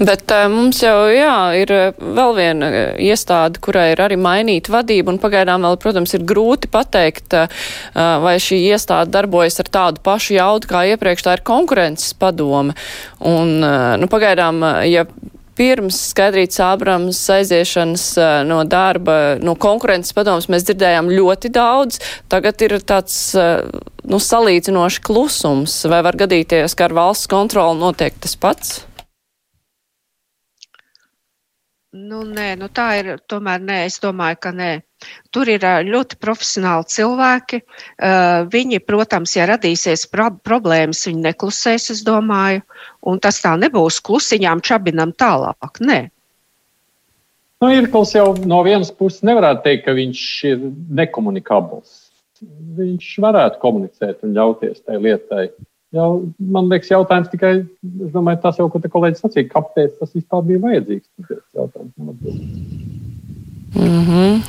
Bet 0.00 0.32
uh, 0.34 0.46
mums 0.50 0.80
jau 0.82 1.06
jā, 1.12 1.36
ir 1.60 1.72
vēl 1.98 2.34
viena 2.36 2.70
iestāde, 3.00 3.60
kurai 3.62 3.90
ir 3.92 4.02
arī 4.04 4.18
mainīta 4.20 4.74
vadība, 4.74 5.12
un 5.14 5.20
pagaidām 5.22 5.66
vēl, 5.66 5.78
protams, 5.82 6.14
ir 6.16 6.26
grūti 6.26 6.70
pateikt, 6.72 7.36
uh, 7.38 7.62
vai 8.24 8.36
šī 8.42 8.60
iestāde 8.72 9.14
darbojas 9.14 9.60
ar 9.62 9.70
tādu 9.78 10.02
pašu 10.04 10.38
jaudu 10.38 10.70
kā 10.70 10.84
iepriekš, 10.94 11.26
tā 11.26 11.38
ir 11.38 11.46
konkurences 11.46 12.16
padome. 12.18 12.74
Un, 13.22 13.56
uh, 13.62 13.94
nu, 14.00 14.10
pagaidām, 14.10 14.62
ja 14.88 15.06
pirms 15.54 16.00
Skaidrītas 16.10 16.58
Ābrams 16.64 17.20
aiziešanas 17.30 18.06
no 18.48 18.62
darba, 18.66 19.36
no 19.42 19.54
konkurences 19.54 20.14
padomas 20.16 20.48
mēs 20.50 20.66
dzirdējām 20.66 21.12
ļoti 21.14 21.50
daudz. 21.54 22.00
Tagad 22.32 22.64
ir 22.66 22.74
tāds, 22.82 23.18
nu, 23.36 24.18
salīdzinoši 24.18 25.04
klusums. 25.06 25.76
Vai 25.90 26.02
var 26.06 26.18
gadīties, 26.24 26.74
ka 26.74 26.88
ar 26.88 26.98
valsts 26.98 27.30
kontroli 27.30 27.78
notiek 27.84 28.18
tas 28.18 28.34
pats? 28.40 28.80
Nu, 31.94 32.24
nē, 32.26 32.56
nu 32.58 32.66
tā 32.74 32.88
ir. 32.98 33.08
Tomēr 33.30 33.60
nē, 33.62 33.76
es 33.86 34.00
domāju, 34.02 34.38
ka 34.42 34.50
nē. 34.50 34.70
Tur 35.30 35.46
ir 35.52 35.62
ļoti 35.86 36.16
profesionāli 36.18 36.88
cilvēki. 36.90 37.60
Viņi, 38.50 38.80
protams, 38.82 39.36
ja 39.36 39.46
radīsies 39.52 40.08
pro 40.10 40.26
problēmas, 40.48 41.04
viņi 41.06 41.22
neklusēs, 41.28 41.92
es 41.94 42.00
domāju. 42.06 42.64
Un 43.06 43.20
tas 43.22 43.38
tā 43.44 43.52
nebūs 43.60 44.00
klusiņām 44.02 44.64
čabinam 44.66 45.12
tālāk. 45.14 45.78
Nē. 45.86 46.00
Nu, 47.62 47.70
Irkls 47.70 48.16
jau 48.16 48.32
no 48.42 48.58
vienas 48.66 48.90
puses 48.90 49.22
nevarētu 49.24 49.62
teikt, 49.68 49.84
ka 49.86 49.94
viņš 49.94 50.24
ir 50.50 50.66
nekomunikabls. 50.98 52.00
Viņš 52.80 53.12
varētu 53.22 53.62
komunicēt 53.62 54.26
un 54.26 54.34
ļauties 54.34 54.82
tai 54.82 54.98
lietai. 54.98 55.46
Jau, 55.94 56.08
man 56.38 56.66
liekas, 56.72 56.90
jautājums 56.90 57.30
tikai, 57.30 57.52
domāju, 57.82 58.40
tas 58.42 58.58
jau, 58.58 58.66
ko 58.70 58.80
te 58.82 58.90
kolēģis 58.90 59.20
sacīja, 59.22 59.50
kāpēc 59.52 60.00
tas 60.00 60.14
vispār 60.16 60.42
bija 60.48 60.62
vajadzīgs. 60.64 61.06
Mm 63.74 64.00
-hmm. 64.08 64.40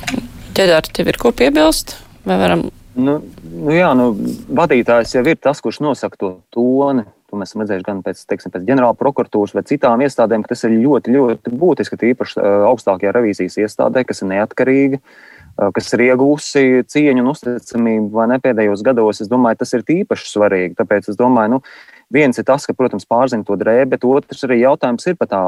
Ķedārs, 0.56 0.90
tev 0.96 1.12
ir 1.12 1.18
ko 1.22 1.30
piebilst? 1.32 1.94
Vai 2.26 2.38
varam? 2.40 2.64
Nu, 2.94 3.20
nu 3.52 3.70
jā, 3.76 3.92
nu, 3.94 4.08
vadītājs 4.48 5.14
jau 5.14 5.22
ir 5.26 5.36
tas, 5.36 5.60
kurš 5.60 5.80
nosaka 5.80 6.16
to 6.16 6.32
toni. 6.50 7.04
To 7.30 7.36
mēs 7.36 7.50
esam 7.50 7.62
redzējuši 7.62 7.86
gan 7.86 8.02
pēc, 8.02 8.26
teiksim, 8.26 8.50
pēc 8.54 8.66
ģenerāla 8.66 8.94
prokuratūras 8.94 9.54
vai 9.54 9.62
citām 9.66 10.00
iestādēm, 10.00 10.42
ka 10.42 10.54
tas 10.54 10.64
ir 10.64 10.70
ļoti, 10.70 11.10
ļoti 11.14 11.50
būtiski, 11.50 11.98
tīpaši 11.98 12.42
augstākajā 12.70 13.12
revīzijas 13.12 13.58
iestādē, 13.58 14.04
kas 14.06 14.22
ir 14.22 14.28
neatkarīga. 14.30 14.96
Uh, 14.96 15.35
kas 15.56 15.92
ir 15.96 16.06
iegūsi 16.10 16.84
cieņu 16.92 17.22
un 17.24 17.32
uzticamību 17.32 18.10
vai 18.16 18.28
ne 18.32 18.40
pēdējos 18.42 18.84
gados, 18.86 19.22
es 19.24 19.30
domāju, 19.32 19.62
tas 19.62 19.74
ir 19.76 19.84
īpaši 20.02 20.32
svarīgi. 20.32 20.76
Tāpēc 20.78 21.10
es 21.12 21.18
domāju, 21.20 21.56
nu, 21.56 21.60
viens 22.12 22.38
ir 22.38 22.46
tas, 22.48 22.66
ka, 22.68 22.76
protams, 22.76 23.08
pārzina 23.08 23.46
to 23.46 23.56
drēbi, 23.58 23.94
bet 23.94 24.08
otrs 24.08 24.44
arī 24.46 24.60
jautājums 24.62 25.08
ir 25.08 25.16
par 25.18 25.30
tā 25.32 25.42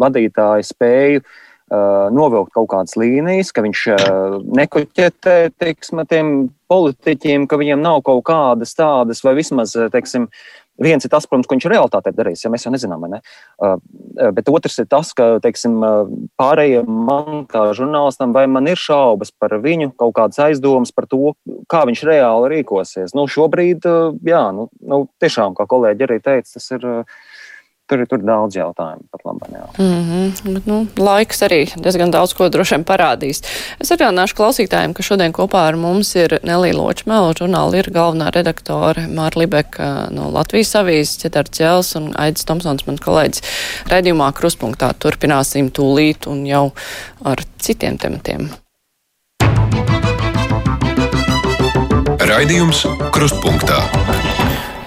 vadītāja 0.00 0.66
spēju 0.68 1.22
uh, 1.24 2.08
novilkt 2.14 2.52
kaut 2.56 2.70
kādas 2.74 2.96
līnijas, 3.00 3.52
ka 3.54 3.64
viņš 3.64 3.84
uh, 3.94 4.38
nekoķetē, 4.60 5.36
teiksim, 5.60 6.04
tiem 6.10 6.34
politiķiem, 6.70 7.48
ka 7.50 7.58
viņiem 7.60 7.82
nav 7.82 8.02
kaut 8.06 8.24
kādas 8.28 8.76
tādas 8.78 9.24
vai 9.26 9.34
vismaz, 9.40 9.74
teiksim, 9.94 10.28
viens 10.80 11.04
ir 11.04 11.12
tas, 11.12 11.26
protams, 11.28 11.48
ko 11.48 11.56
viņš 11.56 11.68
realitātē 11.70 12.12
darīs, 12.16 12.44
ja 12.44 12.50
mēs 12.52 12.66
jau 12.66 12.72
nezinām, 12.74 13.06
ne? 13.12 13.20
Uh, 13.60 13.76
bet 14.36 14.48
otrs 14.50 14.80
ir 14.82 14.88
tas, 14.90 15.12
ka, 15.16 15.32
teiksim, 15.44 15.78
pārējiem 16.40 16.88
man 16.88 17.44
kā 17.50 17.68
žurnālistam, 17.76 18.34
vai 18.36 18.46
man 18.50 18.68
ir 18.70 18.80
šaubas 18.80 19.32
par 19.32 19.56
viņu, 19.62 19.92
kaut 20.00 20.14
kādas 20.18 20.40
aizdomas 20.48 20.94
par 20.94 21.08
to, 21.10 21.34
kā 21.70 21.84
viņš 21.88 22.04
reāli 22.08 22.54
rīkosies. 22.56 23.14
Nu, 23.16 23.26
šobrīd, 23.30 23.86
jā, 24.26 24.44
nu, 24.56 24.68
nu, 24.80 25.04
tiešām, 25.22 25.56
kā 25.58 25.68
kolēģi 25.70 26.06
arī 26.08 26.20
teica, 26.24 26.56
tas 26.56 26.70
ir 26.76 26.86
tur, 27.90 28.04
tur 28.08 28.20
ir 28.22 28.26
daudz 28.26 28.56
jautājumu 28.58 29.06
pat 29.10 29.24
labāk. 29.26 29.78
Mm 29.78 30.02
-hmm. 30.06 30.54
Bet, 30.54 30.66
nu, 30.66 30.78
laiks 30.96 31.42
arī 31.46 31.60
diezgan 31.82 32.10
daudz 32.10 32.34
ko 32.34 32.48
droši 32.48 32.76
vien 32.76 32.84
parādīs. 32.84 33.42
Es 33.80 33.90
atgādināšu 33.90 34.36
klausītājiem, 34.38 34.94
ka 34.94 35.02
šodien 35.02 35.32
kopā 35.32 35.66
ar 35.68 35.76
mums 35.76 36.14
ir 36.14 36.38
Nelija 36.42 36.74
Ločmēla, 36.74 37.34
žurnāla 37.40 37.82
ir 37.82 37.90
galvenā 37.90 38.30
redaktore 38.34 39.06
Māra 39.08 39.36
Libeka 39.36 40.08
no 40.10 40.30
Latvijas 40.30 40.74
avīzes, 40.74 41.18
Cetars 41.18 41.50
Ķels 41.50 41.96
un 41.96 42.12
Aidis 42.14 42.44
Tomsons, 42.44 42.86
mans 42.86 43.00
kolēģis. 43.00 43.42
Redījumā 43.90 44.32
kruspunktā 44.32 44.92
turpināsim 44.98 45.70
tūlīt 45.70 46.26
un 46.26 46.46
jau 46.46 46.72
ar 47.24 47.38
citiem 47.58 47.98
tematiem. 47.98 48.50
Raidījums 52.30 52.86
Krustpunktā 53.10 54.29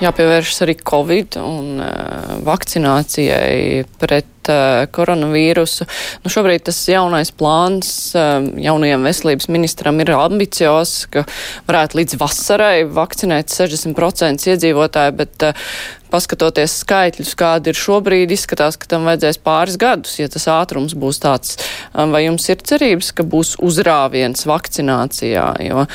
jāpievēršas 0.03 0.63
arī 0.65 0.75
Covid 0.83 1.37
un 1.41 1.81
uh, 1.81 2.37
vakcinācijai 2.45 3.83
pret 4.01 4.51
uh, 4.51 4.83
koronavīrusu. 4.93 5.87
Nu, 6.23 6.31
šobrīd 6.33 6.65
tas 6.67 6.81
jaunais 6.89 7.33
plāns 7.35 7.89
uh, 8.17 8.37
jaunajam 8.61 9.07
veselības 9.07 9.49
ministram 9.53 10.01
ir 10.03 10.13
ambiciozs, 10.17 11.07
ka 11.13 11.25
varētu 11.69 12.01
līdz 12.01 12.19
vasarai 12.21 12.77
vakcinēt 12.89 13.53
60% 13.53 14.49
iedzīvotāju, 14.53 15.17
bet 15.23 15.47
uh, 15.49 15.67
paskatoties 16.13 16.75
skaitļus, 16.83 17.33
kādi 17.39 17.73
ir 17.73 17.79
šobrīd, 17.79 18.33
izskatās, 18.35 18.77
ka 18.77 18.89
tam 18.91 19.07
vajadzēs 19.09 19.39
pāris 19.43 19.77
gadus, 19.81 20.15
ja 20.21 20.29
tas 20.31 20.45
ātrums 20.51 20.93
būs 20.97 21.19
tāds. 21.23 21.57
Um, 21.91 22.13
vai 22.13 22.23
jums 22.27 22.45
ir 22.53 22.61
cerības, 22.61 23.09
ka 23.17 23.25
būs 23.25 23.55
uzrāviens 23.63 24.45
vakcinācijā? 24.49 25.47
Jo, 25.65 25.87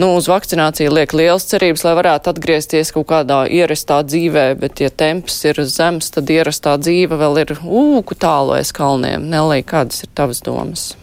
nu, 0.00 0.10
uz 0.16 0.30
vakcināciju 0.32 0.94
liek 0.96 1.12
liels 1.16 1.48
cerības, 1.52 1.84
lai 1.86 1.94
varētu 2.00 2.32
atgriezties 2.32 2.94
kaut 2.96 3.10
kādā 3.12 3.42
ierastā 3.52 4.00
dzīvē, 4.08 4.46
bet, 4.62 4.80
ja 4.84 4.90
temps 4.90 5.38
ir 5.44 5.60
zems, 5.68 6.10
tad 6.14 6.32
ierastā 6.32 6.78
dzīve 6.80 7.20
vēl 7.20 7.42
ir 7.44 7.54
ūku 7.60 8.16
tālu 8.18 8.56
aiz 8.56 8.72
kalniem. 8.76 9.28
Nelī, 9.30 9.60
kādas 9.66 10.06
ir 10.06 10.12
tavas 10.16 10.42
domas? 10.46 10.94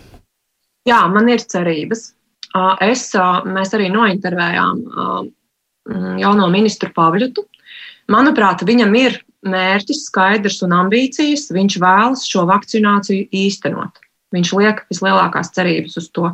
Jā, 0.89 1.05
man 1.11 1.29
ir 1.31 1.45
cerības. 1.45 2.09
Es, 2.83 3.07
mēs 3.49 3.71
arī 3.73 3.87
nointervējām 3.93 4.83
jauno 6.21 6.47
ministru 6.53 6.91
Pavļutu, 6.93 7.45
Manuprāt, 8.13 8.61
viņam 8.67 8.93
ir 8.99 9.19
mērķis 9.43 10.05
skaidrs 10.07 10.61
un 10.65 10.75
ambīcijas. 10.83 11.49
Viņš 11.53 11.77
vēlas 11.81 12.25
šo 12.29 12.45
vakcināciju 12.49 13.29
īstenot. 13.33 13.99
Viņš 14.33 14.51
liek 14.57 14.81
vislielākās 14.89 15.51
cerības 15.53 15.99
uz 16.01 16.07
to. 16.13 16.31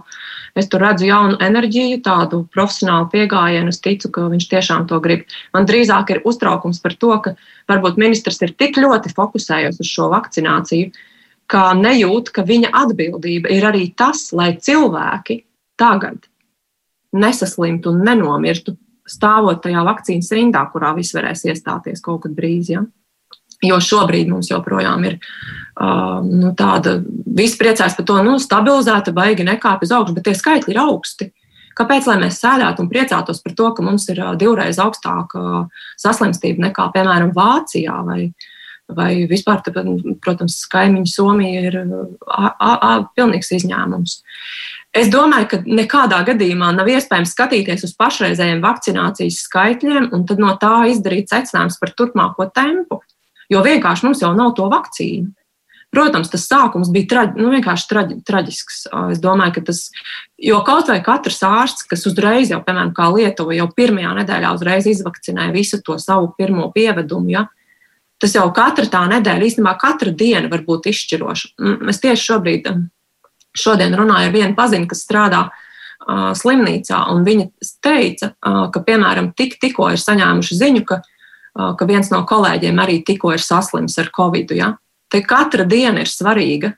Es 0.58 0.70
tur 0.72 0.84
redzu 0.86 1.10
jaunu 1.10 1.36
enerģiju, 1.44 2.00
tādu 2.06 2.42
profesionālu 2.54 3.10
pieejamību. 3.12 3.74
Es 3.74 3.82
ticu, 3.84 4.12
ka 4.16 4.30
viņš 4.32 4.48
tiešām 4.54 4.88
to 4.88 5.02
grib. 5.04 5.26
Man 5.56 5.68
drīzāk 5.68 6.16
ir 6.16 6.22
uztraukums 6.28 6.80
par 6.84 6.96
to, 6.96 7.12
ka 7.26 7.36
varbūt 7.72 8.00
ministrs 8.00 8.40
ir 8.46 8.56
tik 8.56 8.80
ļoti 8.80 9.12
fokusējies 9.18 9.82
uz 9.84 9.92
šo 9.92 10.08
vakcināciju, 10.16 10.94
ka 11.52 11.74
nejūt, 11.76 12.32
ka 12.32 12.46
viņa 12.48 12.72
atbildība 12.86 13.52
ir 13.52 13.68
arī 13.68 13.90
tas, 14.00 14.30
lai 14.32 14.54
cilvēki 14.56 15.42
tagad 15.80 16.30
nesaslimtu 17.12 17.92
un 17.92 18.04
nenomirtu 18.06 18.78
stāvot 19.10 19.62
tajā 19.64 19.84
vakcīnas 19.88 20.32
rindā, 20.36 20.64
kurā 20.74 20.94
viss 20.98 21.16
varēs 21.16 21.46
iestāties 21.50 22.04
kaut 22.06 22.24
kad 22.26 22.36
drīz. 22.38 22.72
Ja? 22.76 22.86
Jo 23.66 23.80
šobrīd 23.84 24.30
mums 24.32 24.52
joprojām 24.52 25.04
ir 25.10 25.18
uh, 25.20 26.20
nu, 26.24 26.54
tāda, 26.58 27.00
visi 27.36 27.60
priecājas 27.60 27.98
par 27.98 28.08
to, 28.08 28.22
nu, 28.24 28.38
stabilizēta, 28.40 29.12
baigi 29.16 29.48
nekāpj 29.48 29.90
uz 29.90 29.96
augšu, 29.98 30.16
bet 30.16 30.30
tie 30.30 30.36
skaitļi 30.38 30.76
ir 30.76 30.80
augsti. 30.86 31.32
Kāpēc 31.80 32.08
mēs 32.20 32.40
sēdētu 32.40 32.84
un 32.84 32.90
priecātos 32.92 33.44
par 33.44 33.56
to, 33.56 33.68
ka 33.76 33.84
mums 33.84 34.08
ir 34.12 34.22
uh, 34.24 34.32
divreiz 34.40 34.80
augstāka 34.80 35.66
saslimstība 36.00 36.70
nekā, 36.70 36.88
piemēram, 36.96 37.34
Vācijā 37.36 38.00
vai, 38.08 38.22
vai 38.96 39.12
vispār, 39.28 39.60
tāpēc, 39.66 40.08
protams, 40.24 40.62
kaimiņu 40.72 41.12
Somija 41.12 41.68
ir 41.68 41.80
a, 41.84 42.48
a, 42.48 42.72
a, 42.74 42.94
pilnīgs 43.16 43.52
izņēmums. 43.60 44.22
Es 44.98 45.10
domāju, 45.14 45.46
ka 45.52 45.58
nekādā 45.68 46.24
gadījumā 46.26 46.72
nav 46.74 46.88
iespējams 46.90 47.36
skatīties 47.36 47.84
uz 47.86 47.92
pašreizējiem 48.00 48.62
vakcinācijas 48.64 49.44
skaitļiem 49.46 50.10
un 50.18 50.26
no 50.42 50.56
tā 50.62 50.88
izdarīt 50.90 51.30
secinājumus 51.30 51.78
par 51.82 51.94
turpmāko 51.94 52.48
tempu, 52.50 53.04
jo 53.54 53.62
vienkārši 53.66 54.08
mums 54.08 54.24
jau 54.24 54.34
nav 54.38 54.56
to 54.58 54.66
vakcīnu. 54.72 55.30
Protams, 55.90 56.30
tas 56.30 56.44
sākums 56.46 56.92
bija 56.94 57.08
traģi, 57.10 57.42
nu, 57.42 57.50
vienkārši 57.50 57.88
traģi, 57.90 58.18
traģisks. 58.26 58.84
Es 59.10 59.22
domāju, 59.22 59.56
ka 59.56 59.64
tas, 59.72 59.88
jo 60.38 60.60
kaut 60.66 60.90
vai 60.92 61.00
katrs 61.06 61.42
ārsts, 61.46 61.88
kas 61.90 62.06
uzreiz, 62.10 62.52
jau, 62.54 62.60
piemēram, 62.66 62.92
kā 62.94 63.08
Lietuva, 63.14 63.56
jau 63.58 63.66
pirmajā 63.74 64.12
nedēļā 64.20 64.52
uzreiz 64.58 64.90
izvakcinēja 64.90 65.54
visu 65.56 65.82
to 65.86 65.98
savu 66.02 66.30
pirmo 66.38 66.68
pievedumu, 66.76 67.34
ja, 67.34 67.48
tas 68.22 68.38
jau 68.38 68.46
katra 68.54 68.86
tā 68.86 69.02
nedēļa, 69.16 69.50
īstenībā 69.50 69.74
katra 69.82 70.14
diena 70.14 70.52
var 70.52 70.62
būt 70.68 70.92
izšķiroša. 70.94 71.52
Es 71.90 72.02
tieši 72.06 72.28
šobrīd 72.28 72.70
Šodien 73.58 73.96
runāju 73.98 74.30
ar 74.30 74.36
vienu 74.36 74.56
paziņu, 74.58 74.88
kas 74.92 75.04
strādā 75.06 75.46
uh, 75.50 76.32
slimnīcā, 76.38 77.00
un 77.14 77.24
viņa 77.28 77.48
teica, 77.84 78.34
uh, 78.34 78.66
ka, 78.74 78.84
piemēram, 78.86 79.32
tik, 79.38 79.58
tikko 79.62 79.90
ir 79.94 80.02
saņēmuši 80.02 80.60
ziņu, 80.60 80.84
ka, 80.90 81.00
uh, 81.02 81.72
ka 81.80 81.88
viens 81.90 82.12
no 82.14 82.22
kolēģiem 82.30 82.82
arī 82.82 83.00
tikko 83.08 83.34
ir 83.36 83.44
saslims 83.44 83.98
ar 84.02 84.12
covid. 84.16 84.54
Ja? 84.58 84.74
Te 85.10 85.24
katra 85.26 85.66
diena 85.66 86.06
ir 86.06 86.12
svarīga, 86.12 86.76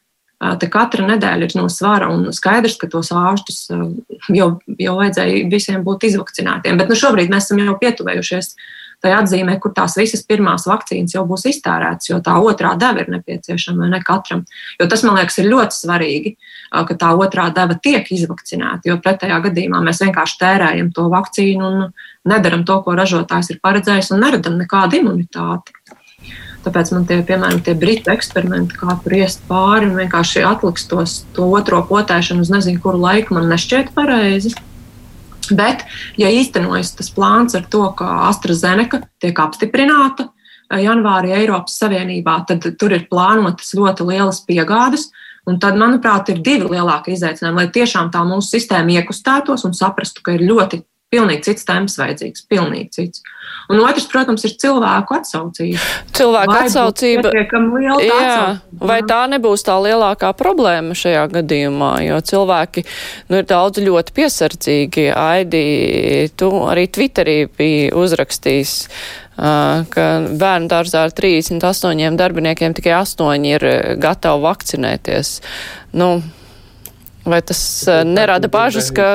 te 0.57 0.65
katra 0.73 1.03
nedēļa 1.05 1.45
ir 1.45 1.51
no 1.53 1.67
svara, 1.69 2.07
un 2.10 2.31
skaidrs, 2.34 2.79
ka 2.81 2.88
tos 2.89 3.12
ārstus 3.13 3.67
jau, 4.34 4.47
jau 4.65 4.93
vajadzēja 4.97 5.43
visiem 5.51 5.84
būt 5.86 6.07
izvakcinētiem. 6.07 6.79
Bet 6.81 6.89
nu, 6.89 6.97
šobrīd 6.97 7.29
mēs 7.29 7.45
esam 7.45 7.62
jau 7.62 7.75
pietuvējušies 7.77 8.49
uh, 8.49 8.63
tai 9.01 9.13
atzīmē, 9.17 9.57
kur 9.61 9.73
tās 9.75 9.95
visas 9.97 10.23
pirmās 10.27 10.67
vakcīnas 10.69 11.15
jau 11.15 11.23
būs 11.29 11.47
iztērētas, 11.49 12.11
jo 12.11 12.19
tā 12.23 12.35
otrā 12.41 12.75
deva 12.79 13.03
ir 13.03 13.09
nepieciešama 13.15 13.89
ne 13.89 14.01
katram. 14.05 14.43
Jo 14.79 14.87
tas, 14.91 15.03
man 15.07 15.17
liekas, 15.19 15.39
ir 15.41 15.49
ļoti 15.49 15.77
svarīgi, 15.77 16.35
ka 16.71 16.97
tā 17.01 17.13
otrā 17.17 17.49
deva 17.55 17.77
tiek 17.81 18.07
izvakcinēta, 18.13 18.85
jo 18.89 18.99
pretējā 19.01 19.41
gadījumā 19.47 19.81
mēs 19.87 20.03
vienkārši 20.05 20.39
tērējam 20.43 20.93
to 20.95 21.09
vakcīnu 21.11 21.71
un 21.71 21.89
nedaram 22.29 22.65
to, 22.67 22.77
ko 22.85 22.95
ražotājs 22.97 23.55
ir 23.55 23.59
paredzējis, 23.65 24.13
un 24.13 24.23
neradam 24.25 24.61
nekādu 24.61 25.01
imunitāti. 25.01 25.73
Tāpēc 26.61 26.91
man 26.93 27.07
tie, 27.09 27.17
piemēram, 27.25 27.63
tie 27.65 27.73
britu 27.73 28.11
eksperimenti, 28.13 28.77
kā 28.77 28.93
tur 29.01 29.15
iest 29.17 29.41
pāri 29.49 29.87
un 29.89 29.95
vienkārši 29.97 30.43
atliks 30.45 30.85
tos, 30.91 31.23
to 31.33 31.47
otro 31.57 31.81
potēšanu 31.89 32.45
uz 32.45 32.51
nezinu 32.53 32.83
kuru 32.83 33.01
laiku, 33.01 33.33
man 33.33 33.49
nešķiet 33.49 33.95
pareizi. 33.97 34.53
Bet, 35.49 35.86
ja 36.21 36.30
īstenojas 36.32 36.93
tas 36.97 37.10
plāns 37.13 37.58
ar 37.58 37.65
to, 37.71 37.84
ka 37.97 38.27
AstraZeneca 38.30 39.01
tiek 39.21 39.39
apstiprināta 39.41 40.27
eh, 40.27 40.84
janvārī 40.86 41.34
Eiropas 41.39 41.80
Savienībā, 41.82 42.43
tad 42.47 42.67
tur 42.80 42.93
ir 42.95 43.08
plānotas 43.12 43.73
ļoti 43.77 44.08
lielas 44.12 44.43
piegādes. 44.47 45.10
Un 45.49 45.58
tad, 45.58 45.73
manuprāt, 45.73 46.30
ir 46.30 46.43
divi 46.45 46.67
lielākie 46.69 47.15
izaicinājumi, 47.15 47.63
lai 47.63 47.71
tiešām 47.73 48.12
tā 48.13 48.21
mūsu 48.30 48.60
sistēma 48.60 48.99
iekustētos 48.99 49.65
un 49.65 49.73
saprastu, 49.73 50.21
ka 50.21 50.36
ir 50.36 50.45
ļoti 50.45 50.84
pilnīgi 51.12 51.43
cits 51.50 51.65
temps 51.67 51.97
vajadzīgs, 52.00 52.45
pilnīgi 52.47 52.89
cits. 52.95 53.24
Un 53.71 53.82
otrs, 53.84 54.06
protams, 54.12 54.45
ir 54.47 54.54
cilvēku 54.60 55.15
atsaucība. 55.17 55.88
Cilvēku 56.15 56.54
vai 56.54 56.62
atsaucība. 56.67 57.32
Jā, 57.34 57.43
atsaucība. 57.47 58.88
vai 58.91 59.00
tā 59.08 59.19
nebūs 59.32 59.65
tā 59.67 59.76
lielākā 59.84 60.32
problēma 60.39 60.95
šajā 60.97 61.26
gadījumā, 61.36 61.91
jo 62.08 62.21
cilvēki 62.32 62.86
nu, 63.30 63.41
ir 63.41 63.50
daudz 63.50 63.84
ļoti 63.84 64.15
piesardzīgi. 64.17 65.10
Aidi, 65.15 65.63
tu 66.39 66.52
arī 66.71 66.88
Twitterī 66.91 67.38
biji 67.60 67.91
uzrakstījis, 68.02 68.76
ka 69.36 70.08
bērnu 70.32 70.71
dārzā 70.71 71.06
ar 71.08 71.15
38 71.15 72.19
darbiniekiem 72.19 72.76
tikai 72.78 72.97
8 73.02 73.47
ir 73.52 73.69
gatavi 74.00 74.47
vakcinēties. 74.47 75.38
Nu, 76.00 76.13
vai 77.28 77.43
tas 77.45 77.63
nerada 78.08 78.52
bažas, 78.52 78.91
ka 78.95 79.08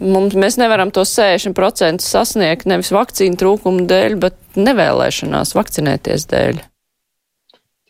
mums, 0.00 0.34
mēs 0.38 0.58
nevaram 0.60 0.90
to 0.94 1.04
60% 1.06 2.04
sasniegt 2.04 2.68
nevis 2.68 2.90
vakcīnu 2.94 3.38
trūkumu 3.40 3.86
dēļ, 3.90 4.18
bet 4.22 4.36
nevēlēšanās 4.58 5.54
vakcinēties 5.56 6.26
dēļ. 6.30 6.60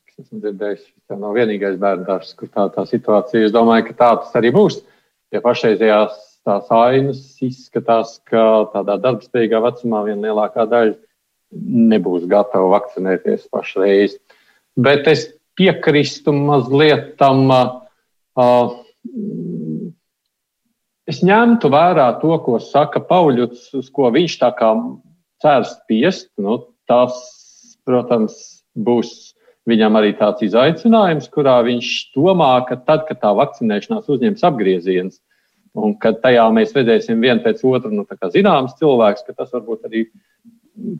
Es 0.08 0.24
esmu 0.24 0.40
dzirdējis, 0.42 0.84
ka 1.08 1.18
nav 1.20 1.36
vienīgais 1.38 1.76
bērnu 1.80 2.06
dārzs, 2.08 2.34
kur 2.38 2.50
tā, 2.50 2.68
tā 2.74 2.84
situācija. 2.88 3.46
Es 3.48 3.54
domāju, 3.54 3.88
ka 3.90 3.98
tā 3.98 4.10
tas 4.22 4.38
arī 4.40 4.52
būs. 4.54 4.80
Ja 5.34 5.42
pašreizējās 5.44 6.16
tās 6.48 6.70
ainas 6.72 7.20
izskatās, 7.44 8.16
ka 8.28 8.70
tādā 8.72 8.96
darbspējīgā 9.04 9.60
vecumā 9.66 10.02
viena 10.06 10.30
lielākā 10.30 10.64
daļa 10.70 10.96
nebūs 11.92 12.26
gatava 12.28 12.72
vakcinēties 12.76 13.46
pašreiz. 13.52 14.16
Bet 14.78 15.08
es 15.10 15.28
piekrīstu 15.58 16.34
mazliet 16.36 17.16
tam. 17.20 17.46
Uh, 18.38 18.78
es 21.08 21.22
ņemtu 21.24 21.70
vērā 21.72 22.10
to, 22.22 22.34
ko 22.44 22.58
saka 22.62 23.00
Pauļuts, 23.04 23.70
uz 23.78 23.88
ko 23.94 24.10
viņš 24.14 24.38
tā 24.42 24.52
kā 24.58 24.72
cer 25.42 25.66
spiest. 25.68 26.30
Nu, 26.40 26.60
tas 26.90 27.16
protams, 27.88 28.36
būs 28.76 29.32
viņam 29.68 29.98
arī 30.00 30.14
tāds 30.16 30.44
izaicinājums, 30.46 31.28
kurā 31.32 31.58
viņš 31.66 31.88
domā, 32.16 32.52
ka 32.68 32.78
tad, 32.80 33.06
kad 33.08 33.20
tā 33.22 33.32
vakcinēšanās 33.36 34.08
uzņems 34.08 34.44
apgrieziens, 34.48 35.20
un 35.78 35.94
kad 36.00 36.20
tajā 36.24 36.46
mēs 36.54 36.74
redzēsim 36.76 37.20
vienu 37.24 37.44
pēc 37.44 37.62
otru 37.68 37.92
nu, 37.92 38.06
zināms 38.32 38.76
cilvēks, 38.80 39.26
ka 39.26 39.36
tas 39.36 39.52
varbūt 39.54 39.88
arī 39.88 40.06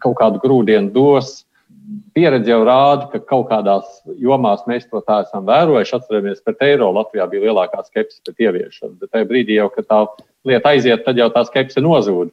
kaut 0.03 0.19
kādu 0.21 0.43
grūdienu 0.43 0.93
dos. 0.93 1.45
Pieredze 2.13 2.51
jau 2.51 2.65
rāda, 2.67 3.07
ka 3.13 3.21
kaut 3.25 3.47
kādās 3.49 4.01
jomās 4.21 4.65
mēs 4.69 4.89
to 4.91 5.01
tā 5.07 5.23
esam 5.25 5.47
vērojuši. 5.49 5.95
Atceramies, 5.97 6.43
pret 6.45 6.65
eiro 6.67 6.91
Latvijā 6.93 7.25
bija 7.31 7.47
lielākā 7.47 7.81
skepse 7.87 8.21
pret 8.27 8.43
ieviešanu. 8.45 8.99
Bet 9.01 9.13
tajā 9.15 9.29
brīdī, 9.31 9.57
jau, 9.57 9.71
kad 9.73 9.89
tā 9.89 10.01
lieta 10.49 10.75
aiziet, 10.75 11.05
tad 11.07 11.21
jau 11.21 11.31
tā 11.33 11.45
skepse 11.49 11.81
nozūd. 11.85 12.33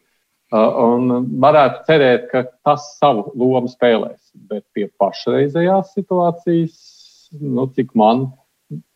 Un 0.56 1.30
varētu 1.42 1.86
cerēt, 1.88 2.28
ka 2.32 2.44
tas 2.68 2.90
savu 3.00 3.32
lomu 3.38 3.72
spēlēs. 3.72 4.20
Bet 4.50 4.66
pie 4.76 4.90
pašreizējās 5.02 5.96
situācijas, 5.96 6.76
nu, 7.40 7.70
cik 7.76 7.96
man 7.98 8.28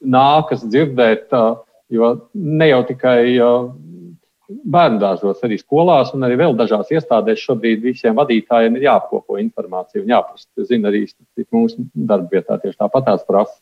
nākas 0.03 0.65
dzirdēt, 0.67 1.31
jo 1.89 2.11
ne 2.33 2.69
jau 2.69 2.83
tikai 2.89 3.21
bērnu 4.49 4.99
dārzos, 5.01 5.41
arī 5.45 5.59
skolās 5.59 6.13
un 6.15 6.25
arī 6.25 6.39
vēl 6.39 6.55
dažās 6.57 6.89
iestādēs 6.93 7.43
šobrīd 7.45 7.83
visiem 7.83 8.17
vadītājiem 8.17 8.77
ir 8.77 8.87
jāapkopo 8.87 9.37
informācija 9.41 10.01
un 10.03 10.13
jāprasa. 10.13 10.47
Es 10.57 10.69
zinu, 10.71 10.89
arī 10.89 11.05
mūsu 11.53 11.85
darba 11.93 12.29
vietā 12.33 12.57
tieši 12.61 12.79
tāpat 12.81 13.07
tās 13.11 13.25
prasa. 13.27 13.55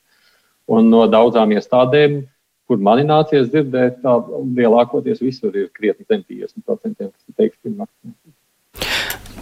Un 0.67 0.89
no 0.91 1.05
daudzām 1.11 1.51
iestādēm, 1.55 2.21
kur 2.67 2.81
man 2.83 3.03
nācies 3.07 3.47
dzirdēt, 3.51 4.01
tā 4.03 4.15
lielākoties 4.59 5.23
visur 5.23 5.55
ir 5.55 5.69
krietni 5.75 6.07
zem 6.07 6.23
50%, 6.27 6.97
kas 6.97 7.29
ir 7.31 7.37
teikts, 7.39 7.61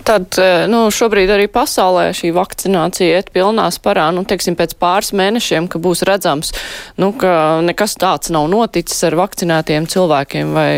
Tad 0.05 0.37
eh, 0.37 0.67
nu, 0.69 0.83
šobrīd 0.93 1.31
arī 1.33 1.47
pasaulē 1.49 2.11
šī 2.13 2.29
vakcinācija 2.35 3.17
iet 3.17 3.31
pilnā 3.33 3.65
sparā. 3.73 4.11
Nu, 4.13 4.21
teiksim, 4.27 4.53
pēc 4.59 4.75
pāris 4.77 5.09
mēnešiem, 5.17 5.65
ka 5.71 5.81
būs 5.81 6.03
redzams, 6.05 6.53
nu, 7.01 7.09
ka 7.17 7.61
nekas 7.65 7.97
tāds 8.01 8.29
nav 8.33 8.45
noticis 8.51 9.01
ar 9.07 9.17
vakcinētiem 9.17 9.89
cilvēkiem, 9.89 10.53
vai 10.53 10.71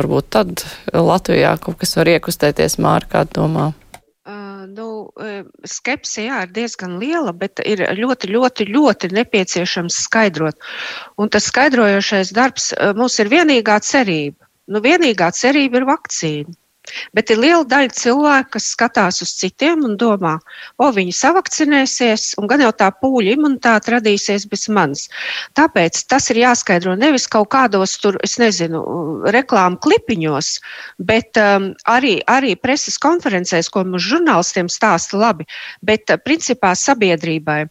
varbūt 0.00 0.32
tad 0.34 0.64
Latvijā 0.90 1.54
kaut 1.62 1.78
kas 1.78 1.94
var 2.00 2.10
iekustēties, 2.16 2.80
Mārka, 2.82 3.22
kā 3.22 3.28
domā? 3.38 3.72
nu, 4.68 5.08
skepse 5.64 6.26
jā, 6.26 6.42
ir 6.44 6.50
diezgan 6.52 6.98
liela, 7.00 7.32
bet 7.32 7.62
ir 7.64 7.80
ļoti, 7.96 8.28
ļoti, 8.34 8.66
ļoti 8.74 9.10
nepieciešams 9.16 9.96
skaidrot. 10.04 10.58
Un 11.16 11.30
tas 11.32 11.48
skaidrojošais 11.48 12.34
darbs 12.36 12.72
mums 12.98 13.16
ir 13.22 13.30
vienīgā 13.32 13.78
cerība. 13.86 14.44
Nu, 14.68 14.82
vienīgā 14.84 15.30
cerība 15.32 15.80
ir 15.80 15.88
vakcīna. 15.88 16.52
Bet 17.16 17.32
ir 17.32 17.40
liela 17.42 17.64
daļa 17.68 17.92
cilvēku, 17.94 18.52
kas 18.56 18.70
skatās 18.74 19.22
uz 19.24 19.32
citiem 19.40 19.84
un 19.86 19.96
domā, 20.00 20.36
o, 20.80 20.90
viņi 20.94 21.14
savakcinēsies, 21.16 22.34
un 22.40 22.48
gan 22.50 22.62
jau 22.64 22.72
tā 22.76 22.90
pūļa 22.94 23.36
imunitāte 23.36 23.94
radīsies 23.96 24.46
bez 24.50 24.66
manis. 24.72 25.06
Tāpēc 25.58 26.04
tas 26.10 26.30
ir 26.32 26.42
jāskaidro 26.42 26.96
nevis 26.98 27.28
kaut 27.30 27.50
kādos 27.54 27.96
tur, 28.02 28.18
es 28.24 28.38
nezinu, 28.40 28.82
reklāmu 29.34 29.80
klipiņos, 29.84 30.52
bet 30.98 31.40
um, 31.40 31.72
arī, 31.88 32.18
arī 32.28 32.54
preses 32.56 32.98
konferencēs, 33.02 33.70
ko 33.72 33.84
mums 33.86 34.06
žurnālistiem 34.08 34.70
stāsta 34.72 35.20
labi, 35.20 35.48
bet 35.82 36.08
uh, 36.12 36.20
principā 36.22 36.74
sabiedrībai. 36.78 37.64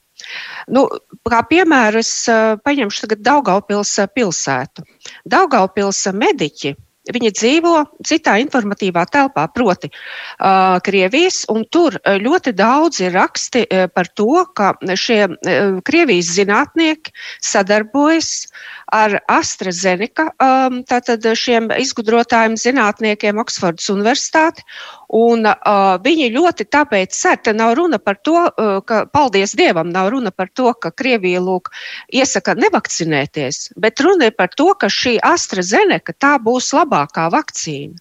Nu, 0.74 0.88
kā 1.30 1.44
piemēru 1.46 2.02
es 2.02 2.12
uh, 2.32 2.58
paņemšu 2.66 3.06
tagad 3.06 3.24
Daugaupils 3.28 3.94
uh, 4.02 4.10
pilsētu. 4.10 4.86
Daugaupils 5.30 6.08
mediķi 6.14 6.74
Viņi 7.14 7.32
dzīvo 7.36 7.74
citā 8.08 8.38
informatīvā 8.42 9.06
telpā, 9.12 9.48
proti, 9.54 9.90
uh, 9.92 10.78
Krievijas, 10.84 11.44
un 11.54 11.64
tur 11.72 11.98
ļoti 12.06 12.54
daudz 12.58 13.02
ir 13.04 13.16
raksti 13.16 13.64
uh, 13.66 13.86
par 13.94 14.10
to, 14.18 14.44
ka 14.58 14.74
šie 15.00 15.22
uh, 15.28 15.80
Krievijas 15.88 16.34
zinātnieki 16.36 17.14
sadarbojas 17.44 18.48
ar 18.96 19.18
AstraZeneca, 19.32 20.30
um, 20.40 20.82
tātad 20.88 21.26
šiem 21.36 21.72
izgudrotājiem, 21.76 22.56
zinātniekiem 22.60 23.40
Oksfordas 23.44 23.90
Universitāti, 23.92 24.64
Un, 25.08 25.46
uh, 25.48 25.96
viņi 26.04 26.32
ļoti 26.36 26.66
tāpēc 26.68 27.14
cer, 27.16 27.38
te 27.40 27.54
nav 27.56 27.78
runa 27.80 28.00
par 28.00 28.18
to, 28.28 28.36
uh, 28.50 28.80
ka, 28.84 29.06
paldies 29.08 29.56
Dievam, 29.56 29.88
nav 29.94 30.10
runa 30.12 30.34
par 30.36 30.50
to, 30.52 30.74
ka 30.74 30.92
Krievija 30.92 31.40
lūk 31.40 31.72
iesaka 32.12 32.58
nevakcinēties, 32.60 33.72
bet 33.80 34.04
runa 34.04 34.28
ir 34.28 34.36
par 34.36 34.52
to, 34.52 34.74
ka 34.76 34.92
šī 34.92 35.16
AstraZeneca 35.24 36.12
tā 36.12 36.36
būs 36.44 36.74
labākā 36.76 37.30
vakcīna. 37.32 37.96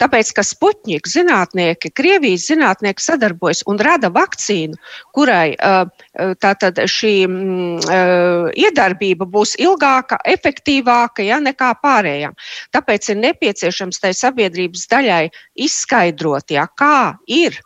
Tāpēc, 0.00 0.32
ka 0.36 0.44
Sputņika 0.46 1.10
zinātnieki, 1.10 1.92
Krievijas 1.96 2.48
zinātnieki 2.50 3.04
sadarbojas 3.04 3.64
un 3.68 3.80
rada 3.82 4.10
vakcīnu, 4.14 4.78
kurai 5.16 5.54
tātad 6.42 6.80
šī 6.88 7.14
iedarbība 8.58 9.28
būs 9.28 9.56
ilgāka, 9.60 10.20
efektīvāka 10.24 11.26
ja, 11.26 11.40
nekā 11.42 11.74
pārējām. 11.82 12.36
Tāpēc 12.74 13.12
ir 13.12 13.22
nepieciešams 13.22 14.02
tai 14.02 14.14
sabiedrības 14.16 14.86
daļai 14.90 15.24
izskaidrot, 15.68 16.50
ja, 16.54 16.68
kā 16.78 17.18
ir 17.26 17.60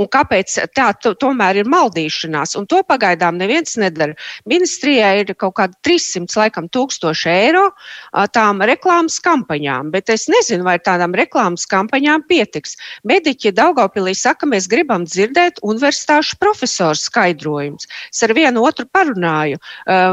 un 0.00 0.08
kāpēc 0.10 0.56
tā 0.74 0.88
to, 1.02 1.14
tomēr 1.18 1.60
ir 1.62 1.70
maldīšanās. 1.70 2.54
Un 2.58 2.66
to 2.70 2.82
pagaidām 2.86 3.38
neviens 3.38 3.76
nedara. 3.80 4.16
Ministrijai 4.50 5.22
ir 5.22 5.32
kaut 5.38 5.56
kādi 5.60 5.78
300 5.86 6.38
laikam, 6.40 6.68
tūkstoši 6.72 7.30
eiro 7.30 7.64
tām 8.34 8.62
reklāmas 8.66 9.20
kampaņām, 9.24 9.92
bet 9.94 10.10
es 10.12 10.26
nezinu, 10.30 10.66
vai 10.66 10.76
tādām 10.82 11.14
reklāmas 11.16 11.66
kampaņām 11.70 12.26
pietiks. 12.28 12.76
Mediķi 13.06 13.54
Daugavpilī 13.54 14.14
saka, 14.18 14.48
mēs 14.50 14.68
gribam 14.70 15.06
dzirdēt 15.06 15.60
universitāšu 15.62 16.38
profesoru 16.42 16.98
skaidrojumus. 16.98 17.88
Es 18.10 18.22
ar 18.26 18.34
vienu 18.36 18.64
otru 18.66 18.86
parunāju, 18.90 19.60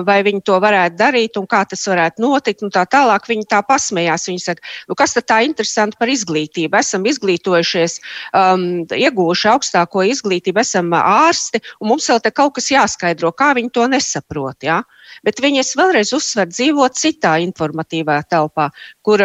vai 0.06 0.20
viņi 0.28 0.44
to 0.46 0.60
varētu 0.62 1.00
darīt 1.00 1.40
un 1.42 1.48
kā 1.50 1.64
tas 1.70 1.86
varētu 1.90 2.24
notikt. 2.24 2.66
Tā 2.72 2.86
tālāk 2.90 3.26
viņi 3.30 3.48
tā 3.50 3.62
pasmējās. 3.66 4.28
Viņi 4.30 4.44
saka, 4.44 4.64
nu, 4.90 4.96
kas 5.00 5.16
tad 5.18 5.28
tā 5.32 5.42
interesanti 5.48 5.98
par 6.00 6.12
izglītību? 6.12 6.78
Esam 6.78 7.08
izglītojušies, 7.10 7.98
um, 8.38 8.86
ieguvuši 8.86 9.50
augstu 9.52 9.71
augstāko 9.72 10.04
izglītību, 10.04 10.62
esam 10.62 10.92
ārsti, 10.94 11.62
un 11.80 11.92
mums 11.92 12.08
vēl 12.10 12.20
te 12.22 12.32
kaut 12.32 12.56
kas 12.56 12.72
jāskaidro, 12.72 13.32
kā 13.32 13.54
viņi 13.56 13.72
to 13.72 13.88
nesaprot. 13.88 14.64
Ja? 14.64 14.84
Bet 15.24 15.40
viņi 15.42 15.62
es 15.62 15.76
vēlreiz 15.76 16.14
uzsveru 16.14 16.52
dzīvot 16.52 16.98
citā 16.98 17.40
informatīvā 17.40 18.22
telpā, 18.30 18.72
kur 19.02 19.22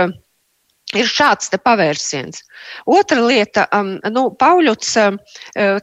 ir 0.96 1.08
šāds 1.10 1.52
pavērsiens. 1.64 2.42
Otra 2.90 3.20
lieta, 3.22 3.66
um, 3.76 3.94
nu, 4.12 4.24
Pauļuts 4.40 4.94
um, 5.02 5.18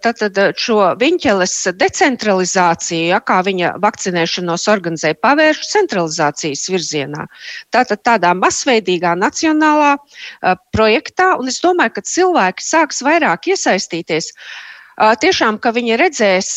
tātad 0.04 0.40
šo 0.60 0.80
viņķeles 1.00 1.56
decentralizāciju, 1.80 3.14
ja, 3.14 3.22
kā 3.24 3.40
viņa 3.46 3.76
vakcinēšanos 3.84 4.68
organizēja, 4.74 5.20
pavērš 5.24 5.64
centralizācijas 5.72 6.68
virzienā. 6.74 7.28
Tātad 7.74 8.04
tādā 8.06 8.34
masveidīgā 8.38 9.16
nacionālā 9.20 9.96
uh, 9.96 10.60
projektā, 10.76 11.34
un 11.40 11.50
es 11.54 11.62
domāju, 11.64 11.98
ka 11.98 12.08
cilvēki 12.14 12.68
sāks 12.68 13.04
vairāk 13.06 13.52
iesaistīties. 13.54 14.34
Uh, 14.34 14.73
tiešām, 14.98 15.60
ka 15.60 15.72
viņi 15.74 15.98
redzēs, 16.00 16.50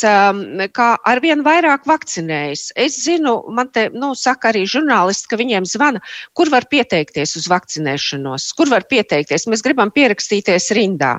kā 0.77 0.89
arvien 1.09 1.43
vairāk 1.47 1.87
vakcinējas. 1.89 2.73
Es 2.77 2.99
zinu, 3.05 3.39
man 3.49 3.71
te 3.73 3.89
nu, 3.95 4.15
saka 4.15 4.53
arī 4.53 4.67
žurnālisti, 4.69 5.31
ka 5.31 5.41
viņiem 5.41 5.69
zvana, 5.69 6.03
kur 6.37 6.51
var 6.53 6.69
pieteikties 6.71 7.37
uz 7.37 7.49
vakcinēšanos, 7.49 8.53
kur 8.57 8.69
var 8.69 8.85
pieteikties. 8.91 9.49
Mēs 9.49 9.65
gribam 9.65 9.91
pierakstīties 9.95 10.73
rindā. 10.77 11.17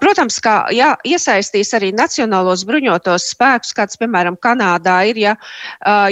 Protams, 0.00 0.38
ka 0.42 0.54
ja 0.74 0.94
iesaistīs 1.06 1.72
arī 1.76 1.90
nacionālos 1.96 2.64
bruņotos 2.68 3.30
spēkus, 3.34 3.74
kāds, 3.76 3.98
piemēram, 4.00 4.38
Kanādā 4.42 4.96
ir, 5.10 5.20
ja, 5.20 5.34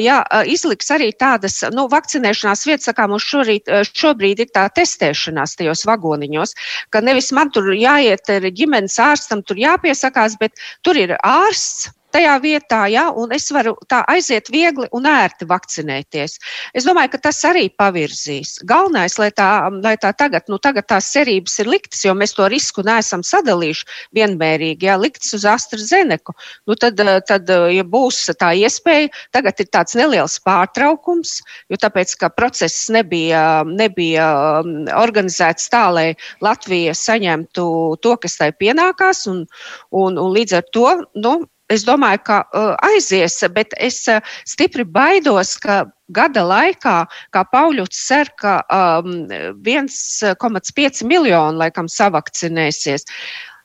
ja 0.02 0.18
izliks 0.50 0.90
arī 0.94 1.12
tādas, 1.16 1.60
nu, 1.74 1.86
vakcinēšanās 1.92 2.66
vietas, 2.68 2.92
kā 2.96 3.08
mums 3.10 3.26
šorīt, 3.30 3.70
šobrīd 3.90 4.44
ir 4.44 4.52
tā 4.54 4.66
testēšanās 4.74 5.56
tajos 5.60 5.84
vagoniņos, 5.88 6.54
ka 6.90 7.04
nevis 7.04 7.32
man 7.36 7.52
tur 7.54 7.72
jāiet 7.74 8.32
ģimenes 8.54 8.98
ārstam, 9.00 9.44
tur 9.46 9.60
jāpiesakās, 9.62 10.38
bet 10.40 10.58
tur 10.82 10.98
ir 10.98 11.16
ārsts 11.22 11.92
tajā 12.14 12.34
vietā, 12.42 12.84
ja, 12.92 13.08
un 13.10 13.32
es 13.34 13.48
varu 13.54 13.74
tā 13.90 14.02
aiziet 14.10 14.50
viegli 14.52 14.86
un 14.94 15.08
ērti 15.08 15.48
vakcinēties. 15.50 16.36
Es 16.76 16.86
domāju, 16.86 17.14
ka 17.14 17.22
tas 17.28 17.40
arī 17.48 17.66
pavirzīs. 17.74 18.56
Galvenais, 18.68 19.16
lai 19.18 19.30
tā, 19.34 19.48
lai 19.82 19.96
tā 20.00 20.12
tagad, 20.16 20.46
nu 20.52 20.60
tagad 20.62 20.86
tās 20.90 21.10
cerības 21.14 21.58
ir 21.62 21.70
liktas, 21.70 22.04
jo 22.06 22.14
mēs 22.18 22.36
to 22.36 22.46
risku 22.52 22.84
neesam 22.86 23.24
sadalījuši 23.26 23.88
vienmērīgi, 24.16 24.88
ja 24.88 24.98
liktas 25.00 25.34
uz 25.36 25.46
AstraZeneku, 25.48 26.36
nu 26.68 26.78
tad, 26.78 27.00
tad, 27.28 27.50
ja 27.74 27.86
būs 27.86 28.22
tā 28.38 28.52
iespēja, 28.62 29.10
tagad 29.34 29.60
ir 29.62 29.70
tāds 29.74 29.96
neliels 29.98 30.38
pārtraukums, 30.44 31.40
jo 31.72 31.80
tāpēc, 31.80 32.14
ka 32.20 32.30
process 32.34 32.88
nebija, 32.94 33.64
nebija 33.66 34.28
um, 34.62 34.84
organizēts 35.00 35.70
tā, 35.72 35.86
lai 35.94 36.06
Latvija 36.44 36.94
saņemtu 36.98 37.66
to, 38.04 38.14
kas 38.22 38.38
tai 38.40 38.52
pienākās, 38.54 39.26
un, 39.30 39.44
un, 39.90 40.20
un 40.20 40.32
līdz 40.34 40.60
ar 40.60 40.70
to, 40.74 40.88
nu, 41.18 41.34
es 41.72 41.84
domāju, 41.86 42.22
ka 42.26 42.38
uh, 42.52 42.74
aizies, 42.84 43.38
bet 43.54 43.74
es 43.80 44.02
uh, 44.10 44.20
stipri 44.48 44.84
baidos, 44.84 45.56
ka 45.60 45.84
gada 46.14 46.44
laikā, 46.44 46.96
kā 47.32 47.44
Pauļuts 47.52 48.00
cer, 48.08 48.30
ka 48.40 48.58
um, 48.68 49.24
1,5 49.64 51.04
miljonu 51.08 51.62
laikam 51.62 51.88
savakcinēsies. 51.88 53.08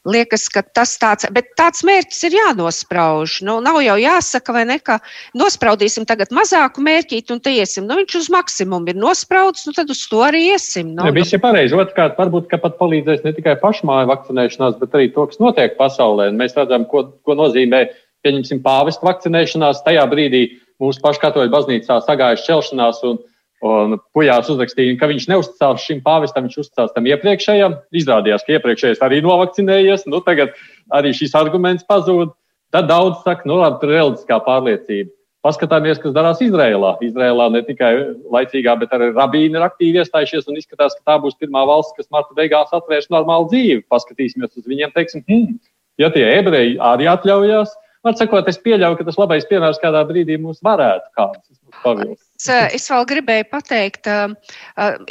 Liekas, 0.08 0.46
ka 0.48 0.62
tas 0.64 0.94
tāds, 0.96 1.26
bet 1.36 1.50
tāds 1.60 1.82
mērķis 1.84 2.22
ir 2.30 2.38
jānosprauž. 2.38 3.42
Nu, 3.44 3.58
nav 3.60 3.82
jau 3.84 3.98
jāsaka, 4.00 4.54
vai 4.56 4.62
ne, 4.70 4.78
ka 4.80 4.96
nospraudīsim 5.36 6.06
tagad 6.08 6.32
mazāku 6.32 6.80
mērķīti 6.86 7.36
un 7.36 7.42
te 7.44 7.52
iesim. 7.52 7.84
Nu, 7.90 7.98
viņš 8.00 8.16
uz 8.22 8.30
maksimumu 8.32 8.94
ir 8.94 9.00
nospraudis, 9.00 9.66
nu 9.68 9.76
tad 9.76 9.92
uz 9.92 10.06
to 10.08 10.22
arī 10.24 10.46
iesim. 10.54 10.94
Nu, 10.96 11.04
ja, 11.04 11.16
viss 11.16 11.36
ir 11.36 11.44
pareizi. 11.44 11.76
Otrkārt, 11.76 12.16
varbūt, 12.20 12.48
ka 12.48 12.62
pat 12.64 12.80
palīdzēs 12.80 13.26
ne 13.28 13.36
tikai 13.36 13.58
pašmāju 13.60 14.08
vakcinēšanās, 14.14 14.80
bet 14.80 14.96
arī 14.96 15.10
to, 15.12 15.28
kas 15.28 15.44
notiek 15.44 15.76
pasaulē. 15.82 16.30
Un 16.32 16.40
mēs 16.40 16.56
redzam, 16.56 16.88
ko, 16.88 17.04
ko 17.28 17.36
nozīmē, 17.36 17.90
pieņemsim, 18.24 18.64
pāvestu 18.64 19.04
vakcinēšanās. 19.04 19.84
Tajā 19.84 20.08
brīdī 20.12 20.46
mūsu 20.80 21.04
pašu 21.04 21.26
katoļu 21.26 21.52
baznīcā 21.52 22.00
sagājuši 22.08 22.48
šķelšanās 22.48 23.04
un 23.12 23.20
Un 23.66 23.98
Pujārs 24.16 24.48
uzrakstīja, 24.54 24.96
ka 25.02 25.10
viņš 25.12 25.26
neuzticās 25.28 25.84
šim 25.84 26.00
pāvestam, 26.06 26.46
viņš 26.48 26.62
uzticās 26.62 26.94
tam 26.96 27.08
iepriekšējam. 27.12 27.76
Izrādījās, 27.92 28.46
ka 28.48 28.56
iepriekšējais 28.56 29.02
arī 29.04 29.20
novakcinējies. 29.26 30.06
Nu, 30.08 30.22
tagad 30.24 30.56
arī 30.96 31.12
šis 31.16 31.36
arguments 31.36 31.88
pazūd. 31.90 32.32
Tad 32.72 32.88
daudz 32.88 33.24
saka, 33.26 33.44
nu, 33.50 33.58
labi, 33.60 33.82
tur 33.82 33.92
ir 33.92 34.00
reliģiskā 34.00 34.38
pārliecība. 34.46 35.12
Paskatāmies, 35.44 36.00
kas 36.04 36.14
darās 36.16 36.42
Izrēlā. 36.44 36.94
Izrēlā 37.04 37.46
ne 37.52 37.62
tikai 37.64 37.92
laicīgā, 38.32 38.76
bet 38.82 38.96
arī 38.96 39.10
rabīni 39.16 39.56
ir 39.56 39.66
aktīvi 39.66 40.02
iestājušies 40.02 40.48
un 40.52 40.60
izskatās, 40.60 40.98
ka 41.00 41.14
tā 41.14 41.16
būs 41.24 41.38
pirmā 41.40 41.64
valsts, 41.68 41.96
kas 41.96 42.12
marta 42.12 42.36
beigās 42.36 42.74
atvērs 42.76 43.08
normālu 43.12 43.48
dzīvi. 43.52 43.86
Paskatīsimies 43.92 44.60
uz 44.60 44.68
viņiem, 44.68 44.92
teiksim, 44.96 45.24
hmm, 45.28 45.60
ja 46.04 46.12
tie 46.12 46.28
ebreji 46.36 46.76
arī 46.92 47.08
atļaujās, 47.12 47.72
var 48.04 48.20
sakot, 48.20 48.52
es 48.52 48.60
pieļauju, 48.64 49.00
ka 49.00 49.08
tas 49.08 49.20
labais 49.20 49.48
piemērs 49.48 49.80
kādā 49.80 50.04
brīdī 50.12 50.36
mums 50.40 50.60
varētu 50.66 51.08
kāds 51.16 51.64
pavilst. 51.86 52.29
Eh, 52.48 52.70
es 52.78 52.86
vēl 52.88 53.04
gribēju 53.04 53.46
pateikt, 53.52 54.08
uh, 54.08 54.32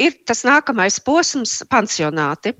ir 0.01 0.15
tas 0.25 0.41
nākamais 0.49 0.97
posms, 1.05 1.59
pansionāti. 1.69 2.55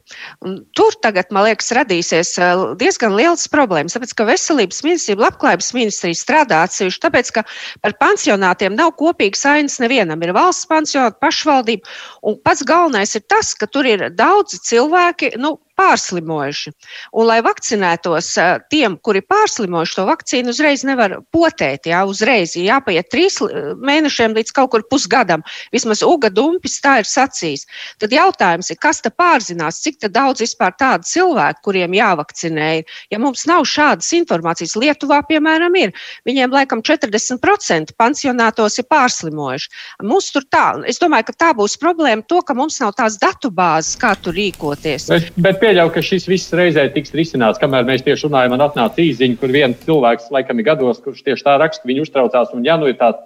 Un 0.45 0.59
tur 0.77 0.93
tagad, 1.01 1.31
man 1.33 1.47
liekas, 1.47 1.71
radīsies 1.79 2.35
diezgan 2.81 3.17
liels 3.17 3.47
problēmas, 3.49 3.97
tāpēc, 3.97 4.13
ka 4.19 4.27
veselības 4.29 4.83
ministrija, 4.85 5.23
labklājības 5.23 5.73
ministrija 5.73 6.19
strādā 6.21 6.61
atsevišķi, 6.67 7.01
tāpēc, 7.07 7.33
ka 7.39 7.47
par 7.81 7.97
pansionātiem 8.03 8.77
nav 8.77 8.93
kopīgas 9.01 9.47
ainas 9.49 9.79
nevienam. 9.81 10.21
Ir 10.21 10.35
valsts 10.37 10.69
pansionāti, 10.69 11.17
pašvaldība, 11.25 11.97
un 12.29 12.37
pats 12.45 12.67
galvenais 12.69 13.17
ir 13.17 13.25
tas, 13.25 13.55
ka 13.57 13.71
tur 13.73 13.89
ir 13.89 14.11
daudzi 14.21 14.61
cilvēki, 14.69 15.33
nu, 15.41 15.57
pārslimojuši. 15.79 16.73
Un, 17.13 17.29
lai 17.29 17.39
vakcinētos 17.47 18.33
tiem, 18.73 18.99
kuri 19.05 19.23
pārslimojuši, 19.25 19.97
to 19.99 20.07
vakcīnu 20.09 20.53
uzreiz 20.55 20.85
nevar 20.87 21.19
potēt. 21.35 21.89
Jā, 21.89 22.05
uzreiz 22.09 22.57
jāpaiet 22.59 23.11
trīs 23.13 23.39
mēnešiem 23.41 24.37
līdz 24.39 24.55
kaut 24.57 24.73
kur 24.75 24.85
pusgadam. 24.91 25.45
Vismaz 25.75 26.03
Uga 26.07 26.31
Dumpis 26.35 26.79
tā 26.85 26.99
ir 27.03 27.09
sacījis. 27.09 27.67
Tad 28.03 28.15
jautājums 28.15 28.71
ir, 28.73 28.81
kas 28.83 29.03
te 29.05 29.13
pārzinās, 29.15 29.83
cik 29.85 30.03
daudz 30.13 30.43
vispār 30.45 30.75
tādu 30.79 31.09
cilvēku, 31.09 31.65
kuriem 31.69 31.95
jāvakcinē. 31.97 32.71
Ja 33.13 33.21
mums 33.23 33.47
nav 33.49 33.67
šādas 33.69 34.11
informācijas, 34.17 34.77
Lietuvā, 34.79 35.21
piemēram, 35.29 35.75
ir, 35.81 35.95
viņiem 36.29 36.55
laikam 36.55 36.83
40% 36.85 37.95
pansionātos 37.99 38.79
ir 38.81 38.87
pārslimojuši. 38.91 39.71
Mums 40.07 40.31
tur 40.35 40.47
tā, 40.51 40.67
es 40.89 41.01
domāju, 41.03 41.29
ka 41.31 41.37
tā 41.45 41.51
būs 41.59 41.79
problēma 41.81 42.25
to, 42.29 42.41
ka 42.47 42.57
mums 42.59 42.79
nav 42.83 42.95
tās 42.99 43.19
datu 43.21 43.51
bāzes, 43.55 43.99
kā 44.01 44.15
tur 44.23 44.37
rīkoties. 44.39 45.09
Bet, 45.13 45.31
bet 45.37 45.61
pieļauju, 45.69 45.95
ka 45.95 46.05
šis 46.05 46.29
viss 46.31 46.55
reizē 46.57 46.87
tiks 46.95 47.13
risināts, 47.17 47.61
kamēr 47.61 47.85
mēs 47.89 48.05
tieši 48.07 48.27
runājam, 48.27 48.55
man 48.57 48.65
atnāca 48.65 49.03
īziņa, 49.05 49.37
kur 49.41 49.53
viens 49.53 49.83
cilvēks, 49.85 50.31
laikam, 50.33 50.61
ir 50.61 50.69
gados, 50.71 51.03
kurš 51.05 51.25
tieši 51.27 51.45
tā 51.45 51.59
raksta, 51.61 51.85
ka 51.85 51.91
viņš 51.91 52.07
uztraucās, 52.07 52.55
un 52.57 52.65
ja 52.65 52.79
nu 52.81 52.89
ir 52.89 52.97
tāds 53.01 53.21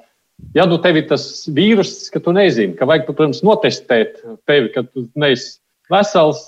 ja 0.57 0.66
nu 0.66 0.78
tev 0.82 0.99
ir 0.99 1.09
tas 1.11 1.24
vīrus, 1.55 2.11
ka 2.12 2.22
tu 2.22 2.34
nezini, 2.34 2.74
ka 2.78 2.88
vajag, 2.88 3.07
protams, 3.09 3.43
notestēt 3.47 4.18
tevi, 4.49 4.72
ka 4.74 4.84
tu 4.88 5.07
neesi 5.18 5.61
vesels, 5.93 6.43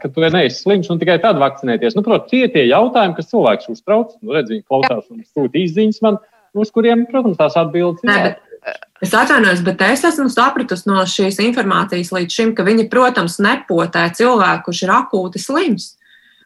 ka 0.00 0.10
tu 0.10 0.24
neesi 0.24 0.62
slims 0.62 0.90
un 0.90 1.00
tikai 1.00 1.18
tad 1.22 1.38
vakcinēties. 1.40 1.96
Nu, 1.98 2.04
protams, 2.06 2.30
tie 2.32 2.46
ir 2.46 2.54
tie 2.54 2.64
jautājumi, 2.66 3.16
kas 3.18 3.30
cilvēks 3.30 3.70
uztrauc. 3.72 4.16
Nu, 4.22 4.34
redz, 4.36 4.50
viņi 4.52 4.64
klausās 4.66 5.06
un 5.12 5.22
sūta 5.22 5.60
izziņas 5.62 6.02
man, 6.06 6.18
uz 6.56 6.72
kuriem, 6.74 7.04
protams, 7.10 7.38
tās 7.40 7.58
atbildes 7.60 8.02
ir. 8.06 8.34
Es 9.04 9.12
atvainojos, 9.14 9.60
bet 9.66 9.82
es 9.86 10.02
esmu 10.08 10.26
sapratusi 10.32 10.88
no 10.88 11.02
šīs 11.06 11.38
informācijas 11.44 12.10
līdz 12.14 12.38
šim, 12.38 12.54
ka 12.56 12.64
viņi, 12.66 12.88
protams, 12.90 13.36
nepotē 13.44 14.06
cilvēku, 14.16 14.64
kurš 14.68 14.80
ir 14.86 14.94
akūti 14.96 15.42
slims. 15.42 15.92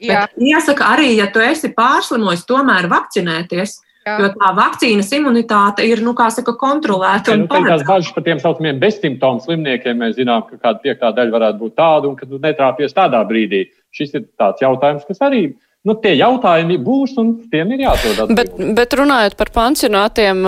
Iesaka 0.01 0.91
arī, 0.97 1.13
ja 1.19 1.29
tu 1.33 1.43
esi 1.45 1.71
pārslimojis, 1.77 2.47
tomēr 2.49 2.91
vakcinēties. 2.91 3.79
Jā. 4.01 4.15
Jo 4.17 4.31
tā 4.33 4.51
vakcīnas 4.57 5.11
imunitāte 5.13 5.85
ir, 5.85 6.01
nu, 6.01 6.15
kā 6.17 6.31
saka, 6.33 6.55
kontrolēta. 6.59 7.35
Ja, 7.35 7.43
nu, 7.43 7.49
tās 7.53 7.83
bažas 7.85 8.15
par 8.17 8.25
tiem 8.25 8.39
saucamiem 8.41 8.79
bezsimptomu 8.81 9.45
slimniekiem 9.45 10.01
mēs 10.01 10.15
zinām, 10.17 10.47
ka 10.49 10.57
kāda 10.57 10.81
piektā 10.87 11.11
daļa 11.19 11.35
varētu 11.35 11.61
būt 11.61 11.75
tāda, 11.77 12.09
un 12.09 12.17
ka 12.17 12.29
tu 12.29 12.41
netrāpies 12.41 12.97
tādā 12.97 13.21
brīdī. 13.29 13.67
Šis 13.93 14.17
ir 14.17 14.25
tāds 14.41 14.65
jautājums, 14.65 15.05
kas 15.05 15.21
arī 15.29 15.43
Nu, 15.81 15.95
tie 15.97 16.11
jautājumi 16.13 16.75
būs, 16.85 17.15
un 17.17 17.31
tiem 17.49 17.71
ir 17.73 17.87
jāatrod 17.87 18.19
atbildi. 18.27 18.35
Bet, 18.37 18.75
bet 18.77 18.95
runājot 19.01 19.33
par 19.39 19.49
pansionātiem, 19.55 20.43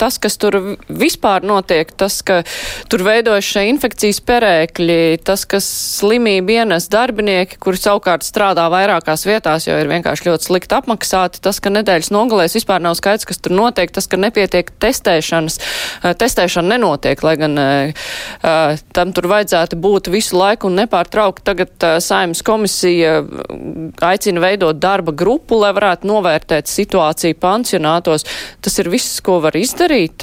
tas, 0.00 0.16
kas 0.16 0.38
tur 0.40 0.56
vispār 0.88 1.44
notiek, 1.44 1.90
tas, 2.00 2.14
ka 2.24 2.38
tur 2.88 3.04
veidojas 3.04 3.44
šie 3.44 3.66
infekcijas 3.74 4.22
perēkļi, 4.24 4.96
tas, 5.28 5.44
kas 5.44 5.68
slimību 5.98 6.54
ienes 6.54 6.88
darbinieki, 6.88 7.58
kuri 7.60 7.76
savukārt 7.76 8.24
strādā 8.24 8.64
vairākās 8.72 9.26
vietās, 9.28 9.66
jo 9.68 9.76
ir 9.76 9.90
vienkārši 9.90 10.30
ļoti 10.30 10.48
slikti 10.48 10.78
apmaksāti, 10.78 11.42
tas, 11.44 11.60
ka 11.60 11.74
nedēļas 11.76 12.08
nogalēs 12.16 12.56
vispār 12.56 12.80
nav 12.80 12.96
skaidrs, 12.96 13.28
kas 13.28 13.44
tur 13.44 13.52
notiek, 13.58 13.92
tas, 13.92 14.08
ka 14.08 14.16
nepietiek 14.16 14.72
testēšanas, 14.80 15.60
testēšana 16.24 16.78
nenotiek, 16.78 17.20
lai 17.28 17.36
gan 17.44 17.60
tam 18.96 19.12
tur 19.12 19.28
vajadzētu 19.36 19.76
būt 19.76 20.08
visu 20.16 20.40
laiku 20.40 20.72
un 20.72 20.80
nepārtraukt. 20.80 21.44
Tagad 21.52 21.88
saimnes 22.00 22.40
komisija 22.48 23.20
aicina 24.08 24.46
veidot 24.48 24.68
veidot 24.70 24.80
darba 24.80 25.12
grupu, 25.12 25.58
lai 25.60 25.72
varētu 25.72 26.06
novērtēt 26.06 26.68
situāciju 26.68 27.38
pansionātos. 27.40 28.24
Tas 28.60 28.78
ir 28.78 28.90
viss, 28.90 29.20
ko 29.20 29.40
var 29.40 29.56
izdarīt. 29.56 30.22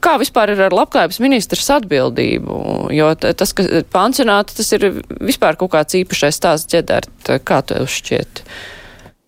Kā 0.00 0.18
vispār 0.18 0.54
ir 0.54 0.60
ar 0.60 0.72
labklājības 0.72 1.20
ministrs 1.20 1.70
atbildību? 1.70 2.90
Jo 2.92 3.14
tas, 3.14 3.52
ka 3.52 3.62
pansionāti, 3.92 4.56
tas 4.56 4.72
ir 4.72 5.02
vispār 5.20 5.56
kaut 5.56 5.72
kāds 5.72 5.94
īpašais 5.94 6.36
stāsts 6.36 6.72
ģedert. 6.72 7.10
Kā 7.44 7.62
tev 7.62 7.86
šķiet? 7.86 8.44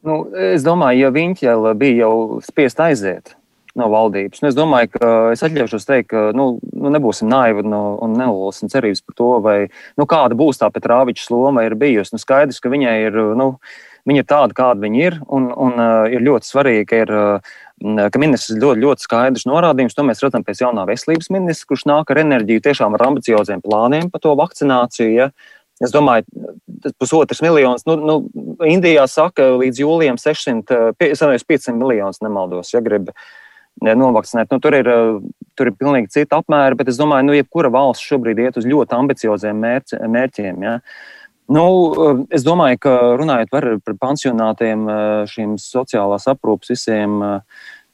Nu, 0.04 0.28
es 0.32 0.62
domāju, 0.62 1.00
ja 1.02 1.10
viņi 1.10 1.42
jau 1.42 1.74
bija 1.74 2.06
jau 2.06 2.40
spiest 2.46 2.80
aiziet 2.80 3.34
no 3.78 3.88
valdības. 3.92 4.42
Nu, 4.42 4.50
es 4.50 4.56
domāju, 4.56 4.92
ka 4.96 5.10
es 5.32 5.42
atļaušos 5.46 5.86
teikt, 5.86 6.10
ka 6.12 6.28
nu, 6.36 6.48
nu, 6.72 6.92
nebūsim 6.94 7.28
naivi 7.30 7.64
no, 7.66 7.98
un 8.02 8.16
nelūsim 8.18 8.70
cerības 8.72 9.04
par 9.06 9.18
to, 9.18 9.28
vai 9.44 9.58
nu, 9.98 10.06
kāda 10.08 10.38
būs 10.38 10.60
tā 10.60 10.70
Petrāviča 10.74 11.28
loma 11.34 11.66
ir 11.66 11.78
bijusi. 11.78 12.14
Nu, 12.14 12.22
skaidrs, 12.22 12.58
ka 12.62 12.72
viņai 12.72 12.96
ir. 13.06 13.20
Nu, 13.38 13.52
Viņi 14.08 14.22
ir 14.22 14.28
tādi, 14.28 14.56
kādi 14.56 14.86
viņi 14.86 15.02
ir, 15.04 15.18
un, 15.28 15.50
un 15.52 15.74
uh, 15.76 16.06
ir 16.08 16.24
ļoti 16.24 16.48
svarīgi, 16.48 16.86
ka, 16.88 17.02
ir, 17.04 17.12
uh, 17.12 18.08
ka 18.08 18.20
ministrs 18.22 18.56
ļoti, 18.56 18.80
ļoti 18.86 19.04
skaidrs 19.04 19.44
norādījums. 19.48 19.96
To 19.98 20.06
mēs 20.08 20.22
redzam 20.24 20.46
pēc 20.46 20.62
jaunā 20.64 20.86
veselības 20.88 21.28
ministra, 21.34 21.68
kurš 21.68 21.84
nāk 21.90 22.12
ar 22.14 22.22
enerģiju, 22.24 22.64
tiešām 22.64 22.96
ar 22.96 23.04
ambicioziem 23.10 23.60
plāniem 23.64 24.08
par 24.12 24.24
to 24.24 24.32
vakcināciju. 24.38 25.10
Ja? 25.12 25.28
Es 25.84 25.92
domāju, 25.94 26.24
tas 26.82 26.94
pusotrs 26.98 27.42
miljonus. 27.44 27.84
Nu, 27.86 27.98
nu, 28.00 28.16
Indijā 28.66 29.04
saka, 29.10 29.52
līdz 29.60 29.82
jūlijam 29.84 30.16
600, 30.18 30.96
500 30.98 31.76
miljonus 31.78 32.22
nemaldos, 32.24 32.72
ja 32.74 32.82
grib 32.82 33.12
novakcinēt. 33.78 34.50
Nu, 34.50 34.58
tur, 34.62 34.74
ir, 34.74 34.88
tur 35.54 35.70
ir 35.70 35.76
pilnīgi 35.78 36.10
cita 36.16 36.40
apmēra, 36.40 36.74
bet 36.80 36.90
es 36.90 36.98
domāju, 36.98 37.22
ka 37.22 37.28
nu, 37.28 37.36
jebkura 37.38 37.70
valsts 37.70 38.08
šobrīd 38.08 38.40
iet 38.42 38.58
uz 38.58 38.66
ļoti 38.66 38.96
ambicioziem 38.96 39.62
mērķi, 39.62 40.00
mērķiem. 40.16 40.66
Ja? 40.66 40.78
Nu, 41.48 41.64
es 42.28 42.44
domāju, 42.44 42.76
ka 42.84 42.94
runājot 43.16 43.48
par, 43.52 43.66
par 43.80 43.94
pansionātiem, 44.02 44.84
šīm 45.32 45.54
sociālās 45.62 46.28
aprūpas 46.28 46.74
visiem 46.74 47.22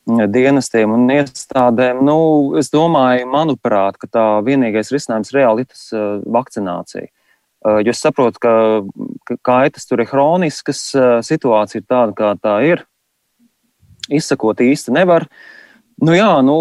dienestiem 0.05 0.91
un 0.91 1.07
iestādēm, 1.15 2.03
nu, 2.05 2.17
es 2.59 2.73
domāju, 2.75 3.29
manuprāt, 3.31 3.97
ka 4.01 4.11
tā 4.11 4.25
vienīgais 4.45 4.91
risinājums 4.93 5.31
reāli 5.37 5.65
ir 5.65 5.71
tas 5.71 5.87
vakcinācija. 6.35 7.07
Jo 7.65 7.95
es 7.95 8.03
saprotu, 8.03 8.43
ka, 8.43 8.55
ka 9.25 9.39
kaitas 9.47 9.87
tur 9.89 10.03
ir 10.03 10.11
hroniskas, 10.11 10.83
situācija 11.25 11.81
ir 11.81 11.87
tāda, 11.89 12.13
kā 12.19 12.35
tā 12.37 12.59
ir. 12.67 12.83
Izsakot 14.13 14.61
īsti 14.61 14.93
nevar. 14.99 15.25
Nu, 16.03 16.13
jā, 16.13 16.43
nu, 16.45 16.59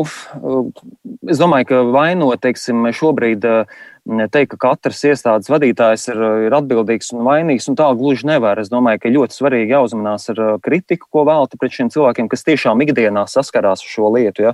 es 1.28 1.42
domāju, 1.42 1.68
ka 1.74 1.82
vainot, 1.90 2.40
teiksim, 2.46 2.86
šobrīd 2.96 3.50
uh, 3.50 3.82
teikt, 4.04 4.54
ka 4.54 4.58
katrs 4.60 5.02
iestādes 5.08 5.50
vadītājs 5.52 6.10
ir, 6.12 6.20
ir 6.48 6.56
atbildīgs 6.58 7.14
un 7.16 7.24
vainīgs, 7.24 7.70
un 7.72 7.78
tā 7.80 7.88
gluži 7.96 8.28
nevar. 8.28 8.60
Es 8.60 8.72
domāju, 8.72 9.00
ka 9.00 9.14
ļoti 9.14 9.38
svarīgi 9.38 9.72
jāuzmanās 9.72 10.28
ar 10.34 10.42
uh, 10.44 10.52
kritiku, 10.64 11.08
ko 11.10 11.24
velti 11.30 11.60
pret 11.60 11.76
šiem 11.76 11.92
cilvēkiem, 11.94 12.28
kas 12.32 12.44
tiešām 12.44 12.84
ikdienā 12.84 13.26
saskarās 13.32 13.86
ar 13.86 13.94
šo 13.96 14.12
lietu. 14.18 14.50
Ja? 14.50 14.54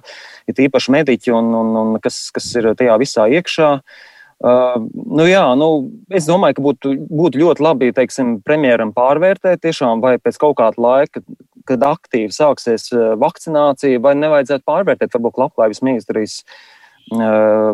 Ir 0.50 0.64
īpaši 0.70 0.94
mediķi, 1.00 1.34
un, 1.34 1.52
un, 1.58 1.74
un 1.82 2.00
kas, 2.04 2.30
kas 2.36 2.52
ir 2.62 2.72
tajā 2.78 3.00
visā 3.02 3.26
iekšā. 3.40 3.74
Uh, 4.40 4.78
nu 5.18 5.26
jā, 5.28 5.44
nu, 5.60 5.90
es 6.16 6.30
domāju, 6.30 6.60
ka 6.60 6.68
būtu, 6.70 6.96
būtu 7.10 7.42
ļoti 7.42 7.66
labi 7.66 7.92
teiksim, 7.92 8.38
premjeram 8.46 8.94
pārvērtēt, 8.96 9.66
tiešām, 9.66 10.00
vai 10.06 10.16
pēc 10.22 10.38
kaut 10.40 10.56
kāda 10.62 10.80
laika, 10.80 11.26
kad 11.68 11.84
aktīvi 11.90 12.32
sāksies 12.32 12.92
uh, 12.94 13.18
vakcinācija, 13.20 14.00
vai 14.00 14.14
nevajadzētu 14.22 14.64
pārvērtēt, 14.70 15.18
varbūt 15.18 15.42
labklājības 15.42 15.84
ministrijas 15.90 16.44
uh, 16.46 16.62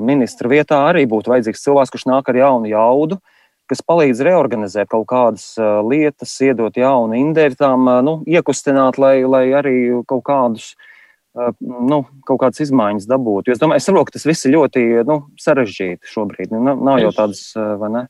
ministra 0.06 0.50
vietā 0.52 0.82
arī 0.90 1.06
būtu 1.10 1.34
vajadzīgs 1.34 1.64
cilvēks, 1.66 1.92
kurš 1.94 2.06
nāk 2.10 2.30
ar 2.32 2.40
jaunu 2.40 2.70
jaudu, 2.72 3.20
kas 3.70 3.82
palīdz 3.86 4.24
reorganizēt 4.26 4.92
kaut 4.92 5.08
kādas 5.10 5.54
uh, 5.60 5.80
lietas, 5.86 6.34
iedot 6.46 6.76
jaunu 6.78 7.18
indēri, 7.18 7.58
tām 7.58 7.88
uh, 7.90 8.02
nu, 8.06 8.20
iekustināt, 8.30 9.00
lai, 9.02 9.18
lai 9.26 9.48
arī 9.58 9.78
kaut 10.08 10.26
kādus. 10.28 10.76
Nu, 11.60 11.98
kaut 12.24 12.38
kādas 12.40 12.62
izmaiņas 12.64 13.10
dabūt. 13.12 13.50
Es 13.52 13.60
domāju, 13.60 13.82
es 13.82 13.88
saprotu, 13.90 14.08
ka 14.08 14.14
tas 14.16 14.24
viss 14.24 14.48
ir 14.48 14.54
ļoti 14.54 14.84
nu, 15.04 15.18
sarežģīti 15.44 16.08
šobrīd. 16.08 16.54
Nu, 16.56 16.62
nav, 16.64 16.80
nav 16.88 17.02
jau 17.02 17.10
tādas, 17.18 17.42
vai 17.82 17.90
ne? 17.92 18.04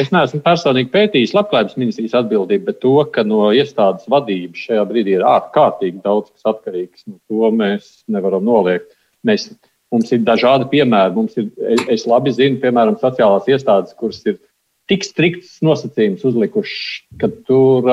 Es 0.00 0.08
neesmu 0.14 0.40
personīgi 0.46 0.88
pētījis 0.94 1.34
labklājības 1.36 1.76
ministrijas 1.76 2.16
atbildību, 2.22 2.64
bet 2.70 2.78
to, 2.80 2.94
ka 3.12 3.26
no 3.28 3.50
iestādes 3.52 4.08
vadības 4.08 4.64
šajā 4.64 4.86
brīdī 4.88 5.18
ir 5.18 5.26
ārkārtīgi 5.28 6.00
daudz 6.08 6.32
kas 6.32 6.54
atkarīgs, 6.54 7.04
no 7.04 7.20
to 7.28 7.52
mēs 7.52 7.90
nevaram 8.08 8.48
noliegt. 8.48 8.96
Mēs, 9.28 9.50
mums 9.94 10.10
ir 10.14 10.24
dažādi 10.26 10.68
piemēri. 10.72 11.14
Mums 11.14 11.38
ir, 11.40 11.48
es 11.92 12.04
labi 12.10 12.34
zinu, 12.34 12.60
piemēram, 12.62 12.98
sociālās 13.00 13.48
iestādes, 13.50 13.94
kuras 13.98 14.20
ir 14.28 14.40
tik 14.90 15.06
strikts 15.06 15.56
nosacījums 15.64 16.24
uzlikuši, 16.28 17.06
ka 17.22 17.30
tur, 17.48 17.88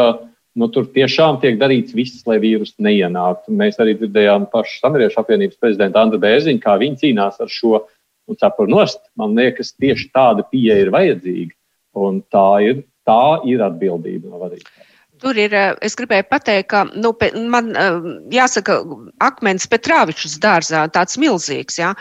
nu, 0.57 0.69
tur 0.73 0.89
tiešām 0.97 1.39
tiek 1.43 1.59
darīts 1.61 1.95
viss, 1.95 2.25
lai 2.27 2.39
vīrusu 2.43 2.83
neienāktu. 2.83 3.55
Mēs 3.55 3.79
arī 3.83 3.95
dzirdējām 3.99 4.49
pašu 4.51 4.81
Samariešu 4.81 5.21
apvienības 5.23 5.61
prezidentu 5.61 6.01
Andru 6.01 6.21
Bērziņu, 6.23 6.63
kā 6.63 6.75
viņi 6.81 7.03
cīnās 7.05 7.39
ar 7.43 7.51
šo 7.51 7.85
un 8.29 8.39
cepuru 8.39 8.75
nost. 8.75 9.03
Man 9.19 9.35
liekas, 9.37 9.73
tieši 9.79 10.11
tāda 10.15 10.45
pieeja 10.51 10.81
ir 10.85 10.93
vajadzīga. 10.93 11.55
Un 12.01 12.21
tā 12.31 12.47
ir, 12.63 12.85
tā 13.07 13.41
ir 13.47 13.63
atbildība 13.65 14.31
no 14.31 14.39
vadītāja. 14.43 14.90
Tur 15.21 15.37
ir, 15.37 15.53
eh, 15.53 15.75
es 15.85 15.93
gribēju 15.97 16.25
pateikt, 16.31 16.67
ka 16.71 16.81
nu, 16.97 17.11
man 17.53 17.69
eh, 17.77 17.97
jāsaka, 18.33 18.79
akmens 19.21 19.67
Petrāvičs 19.69 20.39
dārzā 20.41 20.87
tāds 20.95 21.19
milzīgs. 21.21 21.77
Jā. 21.77 21.91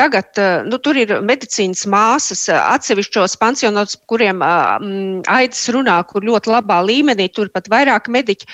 Tagad 0.00 0.40
eh, 0.40 0.64
nu, 0.64 0.78
tur 0.80 0.96
ir 0.96 1.12
medicīnas 1.20 1.84
māsas 1.92 2.46
atsevišķos 2.56 3.36
pansionātos, 3.42 3.98
kuriem 4.08 4.40
aidas 4.42 5.66
runā, 5.74 5.98
kur 6.08 6.24
ļoti 6.24 6.52
labā 6.54 6.80
līmenī, 6.88 7.28
tur 7.36 7.52
pat 7.52 7.68
vairāk 7.72 8.08
mediķi. 8.08 8.48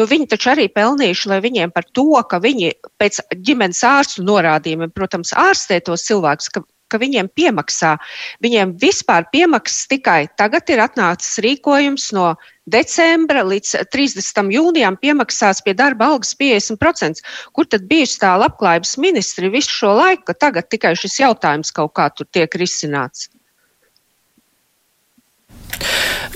Nu, 0.00 0.08
viņi 0.08 0.30
taču 0.32 0.54
arī 0.54 0.68
pelnījuši, 0.72 1.28
lai 1.34 1.42
viņiem 1.44 1.76
par 1.76 1.84
to, 1.92 2.08
ka 2.30 2.40
viņi 2.40 2.72
pēc 3.02 3.20
ģimenes 3.44 3.84
ārstu 3.84 4.24
norādījumiem, 4.24 4.96
protams, 4.96 5.36
ārstē 5.36 5.82
tos 5.84 6.08
cilvēkus, 6.08 6.52
ka 6.88 7.00
viņiem 7.00 7.28
piemaksā. 7.36 7.96
Viņiem 8.44 8.74
vispār 8.80 9.28
piemaksas 9.32 9.88
tikai 9.92 10.22
tagad 10.40 10.70
ir 10.72 10.82
atnācis 10.84 11.40
rīkojums 11.44 12.10
no 12.16 12.32
decembra 12.72 13.44
līdz 13.48 13.88
30. 13.92 14.42
jūnijam 14.54 14.98
piemaksās 15.00 15.62
pie 15.64 15.74
darba 15.78 16.12
algas 16.12 16.34
50%. 16.38 17.24
Kur 17.56 17.68
tad 17.70 17.88
bijusi 17.90 18.20
tā 18.22 18.34
labklājības 18.44 18.96
ministri 19.02 19.50
visu 19.52 19.74
šo 19.80 19.96
laiku, 19.98 20.28
ka 20.28 20.38
tagad 20.46 20.70
tikai 20.70 20.94
šis 20.98 21.20
jautājums 21.24 21.74
kaut 21.74 21.96
kā 21.98 22.10
tur 22.14 22.28
tiek 22.30 22.60
risināts? 22.60 23.28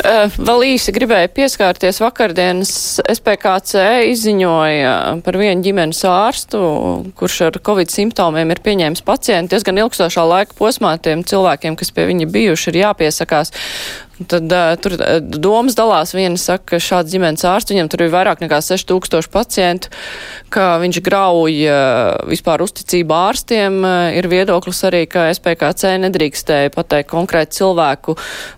Vēl 0.03 0.65
īsi 0.73 0.93
gribēju 0.95 1.31
pieskārties 1.37 2.01
vakardienas 2.03 2.73
SPKC 3.13 3.83
izziņoja 4.11 4.95
par 5.25 5.39
vienu 5.39 5.63
ģimenes 5.63 6.01
ārstu, 6.09 6.63
kurš 7.19 7.37
ar 7.49 7.59
covid 7.65 7.93
simptomiem 7.93 8.51
ir 8.55 8.63
pieņēmis 8.65 9.05
pacientu 9.07 9.55
diezgan 9.55 9.79
ilgstošā 9.85 10.25
laika 10.27 10.57
posmā 10.59 10.97
tiem 11.03 11.23
cilvēkiem, 11.29 11.77
kas 11.79 11.93
pie 11.95 12.09
viņa 12.09 12.31
bijuši, 12.35 12.73
ir 12.73 12.81
jāpiesakās. 12.83 13.55
Tad 14.29 14.53
uh, 14.53 14.73
tur 14.83 14.97
uh, 14.97 15.19
domas 15.23 15.77
dalās. 15.79 16.15
Viena 16.17 16.39
saka, 16.41 16.75
ka 16.75 16.81
šāds 16.83 17.13
ģimenes 17.13 17.45
ārsts, 17.49 17.73
viņam 17.73 17.91
tur 17.93 18.05
ir 18.05 18.13
vairāk 18.13 18.43
nekā 18.45 18.61
6000 18.65 19.31
pacientu, 19.33 19.93
ka 20.53 20.77
viņš 20.83 21.01
grauj 21.07 21.57
uh, 21.67 22.29
vispār 22.31 22.65
uzticību 22.67 23.17
ārstiem. 23.17 23.81
Uh, 23.81 24.11
ir 24.19 24.29
viedoklis 24.33 24.83
arī, 24.89 25.05
ka 25.11 25.31
SPKC 25.33 25.97
nedrīkstēja 26.05 26.75
pateikt 26.75 27.11
konkrēti 27.13 27.63
cilvēku 27.63 28.17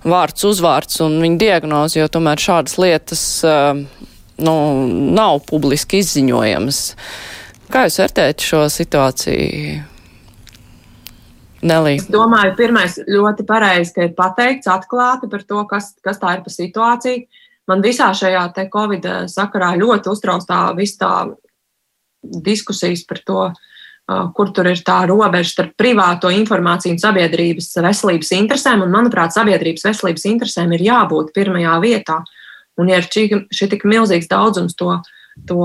vārds, 0.09 0.49
uzvārds 0.51 1.01
un 1.05 1.21
viņa 1.23 1.41
diagnozi, 1.45 2.01
jo 2.03 2.11
tomēr 2.13 2.43
šādas 2.43 2.79
lietas 2.83 3.25
uh, 3.47 3.79
nu, 4.43 4.55
nav 5.15 5.41
publiski 5.49 6.03
izziņojamas. 6.03 6.85
Kā 7.73 7.87
jūs 7.87 7.99
vērtējat 8.03 8.45
šo 8.45 8.67
situāciju? 8.71 9.94
Nelī. 11.65 11.97
Es 11.97 12.11
domāju, 12.13 12.53
pirmais 12.59 12.99
ļoti 13.09 13.47
pareizi, 13.49 13.95
ka 13.97 14.05
ir 14.05 14.13
pateikts 14.17 14.69
atklāti 14.69 15.31
par 15.33 15.45
to, 15.49 15.63
kas, 15.71 15.95
kas 16.05 16.21
tā 16.21 16.37
ir 16.37 16.45
pa 16.45 16.53
situāciju. 16.53 17.25
Man 17.71 17.81
visā 17.85 18.11
šajā 18.13 18.43
te 18.53 18.67
Covid 18.73 19.07
sakarā 19.33 19.73
ļoti 19.81 20.11
uztrauc 20.13 20.45
tā 20.45 20.67
viss 20.77 21.01
tā 21.01 21.13
diskusijas 22.23 23.07
par 23.09 23.23
to, 23.25 23.47
kur 24.37 24.53
tur 24.53 24.69
ir 24.69 24.83
tā 24.85 24.99
robeža 25.09 25.51
starp 25.51 25.73
privāto 25.81 26.29
informāciju 26.29 26.93
un 26.93 27.01
sabiedrības 27.01 27.71
veselības 27.87 28.33
interesēm. 28.37 28.85
Un, 28.85 28.93
manuprāt, 28.93 29.33
sabiedrības 29.33 29.87
veselības 29.89 30.27
interesēm 30.29 30.75
ir 30.77 30.85
jābūt 30.91 31.33
pirmajā 31.37 31.79
vietā. 31.81 32.21
Un, 32.77 32.91
ja 32.93 33.01
ir 33.01 33.09
šī 33.09 33.71
tik 33.73 33.87
milzīgs 33.89 34.29
daudzums 34.29 34.77
to, 34.77 34.99
to 35.49 35.63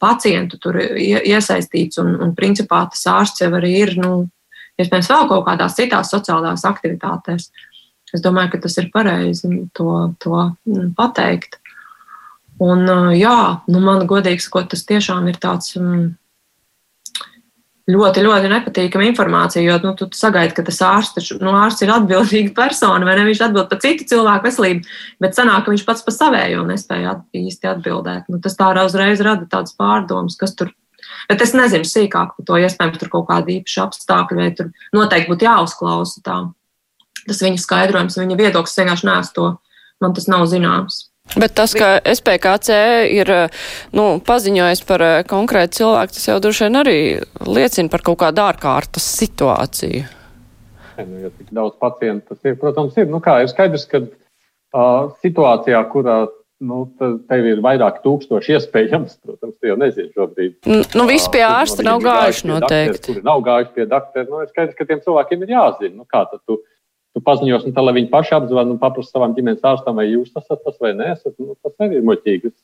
pacientu 0.00 0.56
tur 0.62 0.78
iesaistīts, 0.80 2.00
un, 2.00 2.14
un 2.24 2.32
principā 2.38 2.86
tas 2.94 3.04
ārsts 3.10 3.44
jau 3.44 3.52
arī 3.58 3.74
ir 3.82 3.96
nu, 4.00 4.14
iespējams, 4.80 5.10
vēl 5.12 5.28
kaut 5.30 5.46
kādās 5.48 5.76
citās 5.78 6.10
sociālās 6.14 6.66
aktivitātēs. 6.68 7.50
Es 8.14 8.22
domāju, 8.22 8.54
ka 8.54 8.64
tas 8.66 8.76
ir 8.78 8.90
pareizi 8.94 9.50
to, 9.74 9.90
to 10.22 10.34
mm, 10.68 10.92
pateikt. 10.98 11.58
Un, 12.62 12.86
jā, 13.18 13.38
nu, 13.66 13.80
man 13.82 14.04
godīgi 14.06 14.44
sakot, 14.44 14.68
tas 14.70 14.84
tiešām 14.86 15.26
ir 15.32 15.40
tāds 15.42 15.72
mm, 15.74 16.12
ļoti, 17.90 18.22
ļoti 18.24 18.52
nepatīkama 18.52 19.08
informācija, 19.08 19.64
jo 19.66 19.80
nu, 19.82 19.92
tu 19.98 20.06
sagaidi, 20.14 20.54
ka 20.56 20.64
tas 20.68 20.78
ārsts, 20.86 21.32
nu, 21.42 21.52
ārsts 21.58 21.84
ir 21.84 21.92
atbildīga 21.96 22.54
persona, 22.56 23.02
vai 23.08 23.18
ne? 23.18 23.26
Viņš 23.28 23.42
atbild 23.48 23.68
par 23.72 23.82
citu 23.82 24.06
cilvēku 24.14 24.48
veselību, 24.48 24.94
bet 25.24 25.36
sanāk, 25.36 25.66
ka 25.66 25.74
viņš 25.74 25.84
pats 25.88 26.06
par 26.06 26.16
savējo 26.16 26.62
nespēja 26.70 27.16
at, 27.16 27.26
īsti 27.36 27.72
atbildēt. 27.74 28.30
Nu, 28.30 28.40
tas 28.44 28.56
tā 28.60 28.70
uzreiz 28.84 29.24
rada 29.24 29.50
tādas 29.50 29.76
pārdomas, 29.76 30.38
kas 30.40 30.54
tur 30.54 30.70
Bet 31.30 31.40
es 31.44 31.54
nezinu 31.56 31.88
sīkāk 31.88 32.34
par 32.36 32.46
to, 32.48 32.58
iespējams, 32.60 33.00
tur 33.00 33.10
kaut 33.12 33.28
kāda 33.30 33.52
īpaša 33.54 33.86
apstākļa, 33.88 34.38
vai 34.40 34.50
tur 34.56 34.70
noteikti 34.96 35.32
būtu 35.32 35.48
jāuzklausa 35.48 36.22
tā. 36.24 36.38
Tas 37.24 37.40
viņa 37.40 37.60
skaidrojums, 37.62 38.18
viņa 38.20 38.36
viedoklis 38.38 38.78
vienkārši 38.80 39.08
nēs 39.08 39.32
to, 39.36 39.48
man 40.04 40.16
tas 40.16 40.28
nav 40.28 40.44
zināms. 40.50 41.06
Bet 41.32 41.54
tas, 41.56 41.72
ka 41.72 42.02
SPKC 42.04 42.74
ir 43.16 43.30
nu, 43.96 44.04
paziņojis 44.28 44.82
par 44.84 45.02
eh, 45.02 45.14
konkrētu 45.28 45.80
cilvēku, 45.80 46.12
tas 46.18 46.28
jau 46.28 46.36
droši 46.44 46.66
vien 46.66 46.76
arī 46.82 46.98
liecina 47.48 47.90
par 47.90 48.04
kaut 48.04 48.20
kādu 48.20 48.44
ārkārtas 48.44 49.06
situāciju. 49.22 50.04
Nu, 51.00 51.22
ja 51.24 51.32
tik 51.32 51.48
daudz 51.50 51.78
pacientu 51.80 52.34
tas 52.34 52.44
ir, 52.44 52.58
protams, 52.60 52.94
ir. 53.00 53.08
Nu, 53.10 53.18
kā, 53.24 53.40
ir 53.42 53.48
skaidrs, 53.50 53.88
ka 53.90 54.04
uh, 54.04 55.08
situācijā, 55.24 55.80
kurā 55.90 56.20
nu, 56.64 56.84
tev 57.28 57.48
ir 57.48 57.62
vairāk 57.64 58.00
tūkstoši 58.04 58.56
iespējams. 58.58 59.18
Protams, 59.24 59.56
tu 59.58 59.70
jau 59.70 59.78
nezini 59.80 60.12
šobrīd. 60.14 60.58
Nu, 60.96 61.06
visi 61.10 61.30
pie 61.34 61.44
ārsta 61.46 61.86
nav 61.86 62.02
gājuši 62.04 62.50
noteikti. 62.50 63.10
Kuri 63.10 63.24
nav 63.26 63.42
gājuši 63.46 63.74
pie 63.76 63.88
doktora, 63.90 64.28
nu, 64.30 64.44
ir 64.44 64.52
skaidrs, 64.52 64.78
ka 64.78 64.88
tiem 64.88 65.02
cilvēkiem 65.04 65.44
ir 65.44 65.54
jāzina. 65.56 65.94
Nu, 65.98 66.06
kā 66.10 66.24
tad 66.30 66.42
tu, 66.48 66.58
tu 67.14 67.22
paziņos, 67.24 67.66
nu, 67.68 67.74
tā, 67.76 67.84
lai 67.86 67.96
viņi 67.98 68.10
paši 68.12 68.36
apzvan 68.38 68.74
un 68.74 68.80
paprasa 68.82 69.14
savam 69.14 69.36
ģimenes 69.36 69.66
ārstam, 69.66 70.00
vai 70.00 70.08
jūs 70.10 70.32
esat 70.32 70.64
tas 70.64 70.80
vai 70.82 70.94
neesat, 70.98 71.36
nu, 71.38 71.58
tas 71.62 71.76
arī 71.84 72.00
ir 72.00 72.08
muļķīgi. 72.08 72.54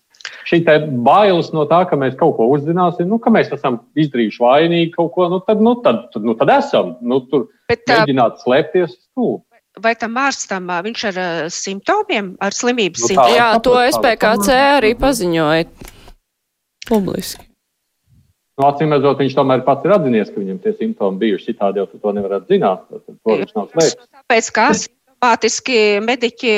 Šī 0.48 0.62
bailes 1.04 1.52
no 1.54 1.66
tā, 1.70 1.84
ka 1.86 1.98
mēs 2.00 2.16
kaut 2.18 2.34
ko 2.38 2.48
uzzināsim, 2.54 3.06
nu, 3.10 3.20
ka 3.22 3.30
mēs 3.32 3.52
esam 3.54 3.82
izdarījuši 3.98 4.42
vainīgi 4.42 4.90
kaut 4.96 5.12
ko, 5.14 5.28
nu, 5.30 5.38
tad, 5.46 5.62
nu, 5.62 5.76
tad, 5.84 6.08
tad, 6.14 6.26
nu, 6.26 6.34
tad 6.38 6.50
esam. 6.56 6.96
Nu, 7.04 7.20
tur 7.30 7.46
Bet, 7.70 7.84
mēģināt 7.86 8.40
slēpties 8.42 8.96
stūri 8.96 9.44
vai 9.78 9.94
tam 9.98 10.18
ārstam 10.18 10.66
viņš 10.86 11.04
ar 11.12 11.20
simptomiem, 11.54 12.34
ar 12.42 12.56
slimības 12.56 13.04
nu, 13.04 13.12
simptomiem? 13.12 13.36
Jā, 13.38 13.52
to 13.62 13.76
SPKC 13.78 14.58
arī 14.80 14.94
paziņoja 14.98 15.68
publiski. 16.90 17.46
Nu, 18.60 18.66
Acīm 18.68 18.92
redzot, 18.92 19.22
viņš 19.22 19.34
tomēr 19.38 19.62
pats 19.64 19.86
ir 19.86 19.94
atzinies, 19.94 20.30
ka 20.32 20.36
viņam 20.36 20.58
tie 20.60 20.74
simptomi 20.76 21.22
bijuši. 21.22 21.52
Citādi 21.54 21.80
jau 21.80 21.86
to 21.88 22.12
nevarētu 22.12 22.52
zināt. 22.52 22.82
Tāpēc, 22.92 24.50
ka 24.52 24.66
Simpātiski 25.20 25.98
mediķi 26.00 26.52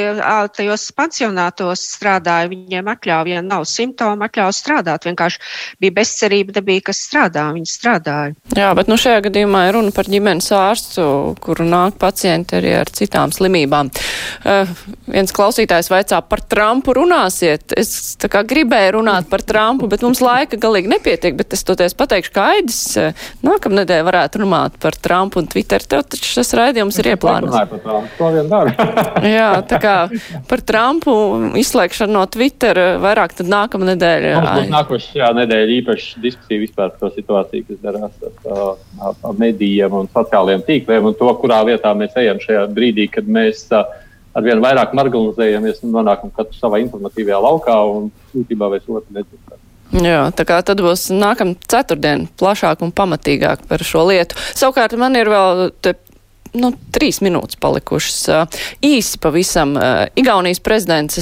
tajos 0.54 0.84
pansionātos 0.94 1.80
strādāja, 1.96 2.46
viņiem 2.46 2.86
atļauja, 2.92 3.34
ja 3.34 3.40
nav 3.42 3.64
simptomu, 3.66 4.22
atļauja 4.22 4.54
strādāt. 4.54 5.08
Vienkārši 5.08 5.40
bija 5.82 5.96
bezcerība, 5.96 6.54
nebija 6.60 6.84
kas 6.86 7.00
strādā, 7.08 7.48
viņi 7.56 7.66
strādāja. 7.66 8.36
Jā, 8.54 8.68
bet 8.78 8.86
nu 8.86 8.94
šajā 8.94 9.24
gadījumā 9.24 9.64
ir 9.66 9.74
runa 9.74 9.90
par 9.96 10.06
ģimenes 10.06 10.46
ārstu, 10.54 11.06
kuru 11.42 11.66
nāk 11.66 11.98
pacienti 11.98 12.60
arī 12.60 12.76
ar 12.84 12.92
citām 12.94 13.34
slimībām. 13.34 13.90
Uh, 14.46 14.70
viens 15.10 15.34
klausītājs 15.34 15.90
vaicā 15.90 16.22
par 16.30 16.44
Trumpu 16.46 16.94
runāsiet. 17.00 17.74
Es 17.74 18.14
tā 18.22 18.30
kā 18.30 18.44
gribēju 18.46 18.94
runāt 19.00 19.26
par 19.32 19.42
Trumpu, 19.42 19.90
bet 19.90 20.06
mums 20.06 20.22
laika 20.22 20.54
galīgi 20.62 20.94
nepietiek, 20.94 21.34
bet 21.34 21.58
es 21.58 21.66
toties 21.66 21.98
pateikšu, 21.98 22.34
ka 22.38 22.46
Aidis 22.54 22.80
nākamnedēļ 23.42 24.06
varētu 24.06 24.44
runāt 24.46 24.78
par 24.86 24.94
Trumpu 24.94 25.42
un 25.42 25.50
Twitter. 25.50 25.82
Tev 25.82 26.06
taču 26.14 26.30
šis 26.38 26.54
raidījums 26.62 27.02
ir 27.02 27.12
ieplānots 27.16 28.51
dara. 28.52 28.86
Jā, 29.36 29.48
tā 29.68 29.80
kā 29.82 29.96
par 30.50 30.62
Trumpu 30.68 31.14
izslēgšanu 31.60 32.16
no 32.16 32.26
Twitter 32.30 32.78
vairāk 33.02 33.34
tad 33.38 33.50
nākamā 33.52 33.92
nedēļa. 33.92 34.44
Nākošajā 34.72 35.32
nedēļā 35.40 35.78
īpaši 35.80 36.22
diskusija 36.24 36.62
vispār 36.62 36.92
par 36.92 37.00
to 37.00 37.12
situāciju, 37.16 37.66
kas 37.70 37.82
darās 37.84 38.28
ar, 38.52 38.62
ar 39.08 39.40
medijiem 39.40 39.98
un 40.02 40.10
sociālajiem 40.12 40.64
tīkliem 40.68 41.10
un 41.10 41.18
to, 41.18 41.32
kurā 41.42 41.62
vietā 41.68 41.94
mēs 41.98 42.16
ejam 42.20 42.40
šajā 42.42 42.68
brīdī, 42.76 43.08
kad 43.12 43.28
mēs 43.28 43.66
arvien 44.36 44.62
vairāk 44.64 44.94
marginalizējamies 44.96 45.82
un 45.86 45.98
nonākam 45.98 46.32
katru 46.34 46.56
savā 46.56 46.80
informatīvajā 46.84 47.42
laukā 47.48 47.76
un 47.90 48.08
būtībā 48.32 48.70
vairs 48.72 48.88
otru 48.88 49.18
nedzirdam. 49.18 49.60
Jā, 49.92 50.30
tā 50.32 50.46
kā 50.48 50.56
tad 50.64 50.80
būs 50.80 51.10
nākamā 51.12 51.58
ceturtdiena 51.68 52.30
plašāk 52.40 52.80
un 52.84 52.94
pamatīgāk 52.96 53.66
par 53.68 53.84
šo 53.84 54.06
lietu. 54.08 54.38
Savukārt 54.56 54.96
man 54.96 55.18
ir 55.20 55.28
vēl 55.28 55.66
te 55.84 55.92
nu, 56.58 56.72
trīs 56.94 57.20
minūtes 57.24 57.58
palikušas. 57.62 58.48
Īsi 58.84 59.20
pavisam 59.22 59.76
Igaunijas 60.18 60.62
prezidents 60.64 61.20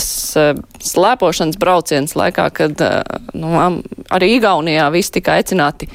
slēpošanas 0.91 1.61
brauciens 1.61 2.17
laikā, 2.19 2.49
kad 2.57 2.87
nu, 3.35 3.53
arī 4.11 4.35
Igaunijā 4.39 4.89
visi 4.95 5.19
tika 5.19 5.39
aicināti 5.39 5.91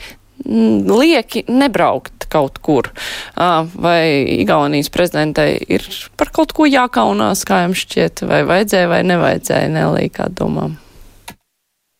lieki 0.46 1.46
nebraukt 1.50 2.28
kaut 2.30 2.60
kur. 2.64 2.90
Vai 3.36 4.26
Igaunijas 4.40 4.92
prezidentei 4.94 5.58
ir 5.72 5.86
par 6.20 6.32
kaut 6.36 6.54
ko 6.56 6.68
jākaunās, 6.70 7.46
kā 7.48 7.66
jums 7.66 7.86
šķiet, 7.86 8.26
vai 8.30 8.42
vajadzēja 8.48 8.90
vai 8.92 9.04
nevajadzēja, 9.08 9.70
Nelī, 9.76 10.10
kā 10.14 10.28
domām? 10.32 10.76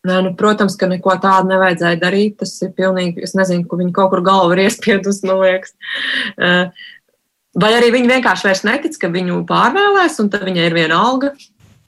Nē, 0.06 0.20
nu, 0.22 0.30
protams, 0.38 0.76
ka 0.78 0.86
neko 0.86 1.16
tādu 1.22 1.50
nevajadzēja 1.50 1.98
darīt. 1.98 2.36
Tas 2.42 2.52
ir 2.62 2.70
pilnīgi, 2.76 3.24
es 3.26 3.34
nezinu, 3.34 3.64
ka 3.66 3.78
viņi 3.80 3.94
kaut 3.96 4.12
kur 4.12 4.22
galvu 4.26 4.54
ir 4.54 4.66
iespiedus, 4.68 5.24
man 5.26 5.40
liekas. 5.42 5.74
Vai 7.56 7.72
arī 7.72 7.88
viņi 7.94 8.10
vienkārši 8.10 8.48
vairs 8.50 8.64
netic, 8.68 8.96
ka 9.00 9.08
viņu 9.12 9.40
pārvēlēs, 9.48 10.18
un 10.20 10.28
tad 10.32 10.44
viņai 10.44 10.66
ir 10.68 10.76
viena 10.76 11.00
alga. 11.08 11.32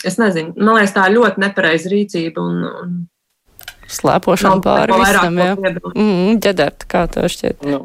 Es 0.07 0.17
nezinu, 0.21 0.55
man 0.57 0.79
liekas, 0.79 0.95
tā 0.95 1.09
ir 1.09 1.19
ļoti 1.19 1.43
nepareiza 1.43 1.91
rīcība. 1.93 2.45
Un, 2.45 2.63
un 2.69 2.99
Slēpošana 3.89 4.63
pāri 4.65 4.97
visam, 5.01 5.41
jā. 5.41 5.55
Mm, 5.95 6.39
ģedert, 6.45 6.85
kā 6.89 7.07
tev 7.13 7.29
šķiet? 7.33 7.65
Nu, 7.69 7.81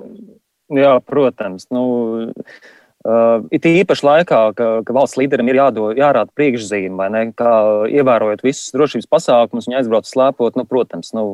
jā, 0.76 0.94
protams. 1.08 1.70
Nu, 1.74 1.84
uh, 2.28 3.46
it 3.56 3.68
īpaši 3.68 4.08
laikā, 4.08 4.42
ka, 4.58 4.70
ka 4.84 4.96
valsts 4.96 5.20
līderim 5.20 5.52
ir 5.52 5.62
jādo, 5.62 5.90
jārāda 5.96 6.32
priekšzīme, 6.36 6.96
vai 7.00 7.10
ne, 7.14 7.24
kā 7.40 7.54
ievērojot 7.88 8.44
visus 8.46 8.76
drošības 8.76 9.10
pasākumus, 9.16 9.70
viņi 9.70 9.80
aizbrauc 9.80 10.10
slēpot, 10.10 10.60
nu, 10.60 10.68
protams, 10.68 11.14
nu, 11.16 11.26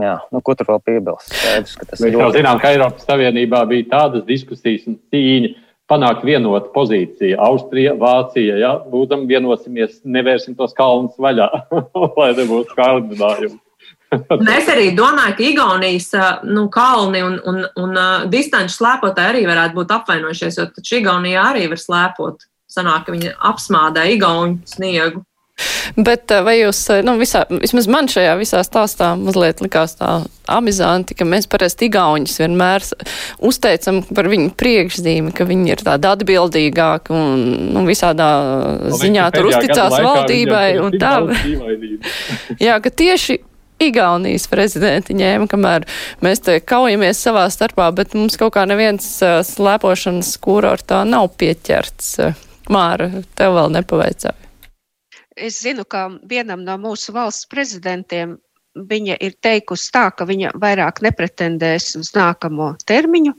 Jā, 0.00 0.14
nu, 0.32 0.40
ko 0.40 0.54
tur 0.56 0.70
vēl 0.70 0.80
piebilst? 0.86 1.28
Skaidrs, 1.28 1.74
ka 1.76 1.86
tas 1.90 2.00
Mēs 2.00 2.14
jau 2.16 2.30
zinām, 2.32 2.60
ka 2.62 2.70
Eiropas 2.72 3.04
Savienībā 3.04 3.60
bija 3.68 3.90
tādas 3.90 4.24
diskusijas 4.24 4.86
un 4.88 4.96
cīņa 5.12 5.50
panākt 5.92 6.24
vienotu 6.24 6.70
pozīciju. 6.72 7.36
Austrija, 7.42 7.92
Vācija, 8.00 8.56
ja 8.60 8.72
būtam 8.88 9.26
vienosimies, 9.28 10.00
nevērsim 10.08 10.56
tos 10.56 10.72
kalnus 10.78 11.18
vaļā, 11.20 11.50
lai 12.20 12.30
nebūtu 12.38 12.78
kārdinājumi. 12.78 13.60
Es 14.12 14.70
arī 14.74 14.90
domāju, 14.96 15.36
ka 15.36 15.44
Igaunijas 15.44 16.08
nu, 16.44 16.66
kalni 16.72 17.22
un, 17.24 17.38
un, 17.48 17.62
un 17.80 18.00
distanču 18.32 18.78
slēpotāji 18.78 19.34
arī 19.34 19.44
varētu 19.48 19.78
būt 19.78 19.94
apvainojušies, 19.98 20.58
jo 20.60 20.66
taču 20.72 20.98
Igaunijā 21.00 21.44
arī 21.52 21.68
var 21.72 21.80
slēpot. 21.80 22.48
Sanāk, 22.72 23.04
ka 23.06 23.12
viņi 23.12 23.34
apsmādē 23.52 24.06
Igaunu 24.14 24.62
sniegu. 24.68 25.24
Bet 25.96 26.32
vai 26.46 26.54
jūs, 26.62 26.78
nu, 27.04 27.16
visā, 27.20 27.42
vismaz 27.50 27.86
man 27.90 28.08
šajā 28.08 28.32
visā 28.40 28.62
stāstā 28.64 29.12
mazliet 29.20 29.60
likās 29.60 29.96
tā 29.98 30.22
amizanti, 30.50 31.16
ka 31.18 31.26
mēs 31.28 31.48
parasti 31.52 31.90
igauņus 31.90 32.38
vienmēr 32.40 32.86
uzteicam 33.44 34.00
par 34.08 34.30
viņu 34.32 34.54
priekšzīmi, 34.58 35.34
ka 35.36 35.46
viņi 35.48 35.74
ir 35.74 35.84
tādi 35.84 36.08
atbildīgāki 36.08 37.12
un, 37.16 37.46
nu, 37.76 37.84
visādā 37.88 38.30
Un 38.88 38.98
ziņā 38.98 39.28
tur 39.34 39.50
uzticās 39.52 39.96
valdībai 39.98 40.68
un 40.80 40.96
tā. 41.02 41.16
Jā, 42.66 42.78
ka 42.82 42.92
tieši 42.92 43.42
Igaunijas 43.82 44.44
prezidenti 44.46 45.16
ņēma, 45.18 45.48
kamēr 45.50 45.88
mēs 46.22 46.44
te 46.46 46.60
kaujamies 46.62 47.18
savā 47.24 47.48
starpā, 47.50 47.88
bet 47.96 48.14
mums 48.14 48.38
kaut 48.38 48.54
kā 48.54 48.62
neviens 48.70 49.08
uh, 49.26 49.40
slēpošanas 49.46 50.36
kurortā 50.42 51.02
nav 51.08 51.32
pieķerts. 51.40 52.14
Māra, 52.70 53.10
tev 53.34 53.56
vēl 53.58 53.74
nepaveicāja. 53.74 54.51
Es 55.36 55.62
zinu, 55.64 55.84
ka 55.88 56.08
vienam 56.28 56.64
no 56.66 56.76
mūsu 56.80 57.14
valsts 57.16 57.48
prezidentiem 57.48 58.36
viņa 58.76 59.18
ir 59.20 59.34
teikusi 59.44 59.90
tā, 59.92 60.06
ka 60.16 60.26
viņa 60.28 60.54
vairāk 60.60 61.02
nepretendēs 61.04 61.94
uz 62.00 62.12
nākamo 62.16 62.74
termiņu. 62.88 63.34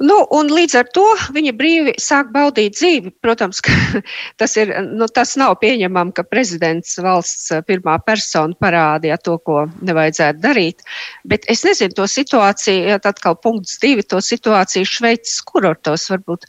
Nu, 0.00 0.14
līdz 0.48 0.74
ar 0.80 0.86
to 0.96 1.04
viņa 1.36 1.52
brīvi 1.58 1.92
sāk 2.00 2.30
baudīt 2.32 2.78
dzīvi. 2.78 3.10
Protams, 3.20 3.60
tas, 4.40 4.54
ir, 4.56 4.72
nu, 4.88 5.04
tas 5.12 5.34
nav 5.36 5.58
pieņemami, 5.60 6.14
ka 6.16 6.24
prezidents 6.24 6.96
valsts 7.04 7.50
pirmā 7.68 7.98
persona 8.06 8.56
parādīja 8.56 9.18
to, 9.20 9.36
ko 9.44 9.66
nevajadzētu 9.84 10.40
darīt. 10.40 10.80
Bet 11.28 11.44
es 11.52 11.66
nezinu 11.68 11.92
to 11.98 12.08
situāciju, 12.08 12.88
ja 12.94 13.00
atkal 13.12 13.36
punkts 13.36 13.76
divi, 13.82 14.06
to 14.08 14.22
situāciju 14.24 14.88
Šveices 14.88 15.44
kurortos 15.44 16.08
varbūt 16.14 16.48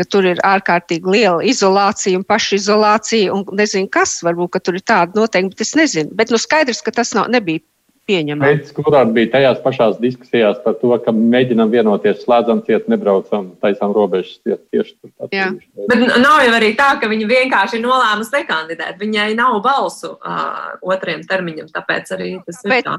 ka 0.00 0.08
tur 0.08 0.28
ir 0.32 0.40
ārkārtīgi 0.46 1.14
liela 1.14 1.44
izolācija 1.46 2.18
un 2.18 2.26
pašizolācija, 2.28 3.34
un 3.36 3.44
nezinu, 3.60 3.90
kas 3.92 4.18
varbūt 4.26 4.60
tur 4.64 4.80
ir 4.80 4.86
tāda 4.86 5.20
noteikti, 5.20 5.54
bet 5.54 5.66
es 5.66 5.76
nezinu. 5.78 6.14
Bet 6.16 6.32
nu, 6.32 6.40
skaidrs, 6.40 6.82
ka 6.86 6.94
tas 6.96 7.12
nav, 7.16 7.28
nebija 7.32 7.62
pieņemami. 8.10 8.60
Pēc 8.64 8.72
kurām 8.76 9.12
bija 9.16 9.30
tajās 9.34 9.60
pašās 9.64 9.98
diskusijās 10.02 10.58
par 10.64 10.76
to, 10.80 10.90
ka 11.04 11.14
mēģinam 11.14 11.70
vienoties, 11.72 12.22
slēdzam 12.24 12.62
ciet, 12.66 12.88
nebraucam, 12.90 13.52
taisām 13.62 13.94
robežas 13.96 14.38
ciet 14.42 14.62
tieši 14.72 14.96
tur. 14.96 15.12
Jā. 15.34 15.50
Bet 15.90 16.02
nav 16.22 16.40
jau 16.46 16.56
arī 16.58 16.72
tā, 16.78 16.92
ka 17.00 17.10
viņa 17.10 17.28
vienkārši 17.30 17.78
ir 17.78 17.84
nolēmusi 17.86 18.34
nekandidēt. 18.38 18.98
Viņai 19.00 19.28
nav 19.38 19.60
balsu 19.64 20.16
uh, 20.16 20.74
otriem 20.82 21.22
termiņam, 21.28 21.70
tāpēc 21.76 22.16
arī 22.16 22.34
tas 22.46 22.64
ir 22.64 22.76
Bet- 22.76 22.90
tā. 22.90 22.98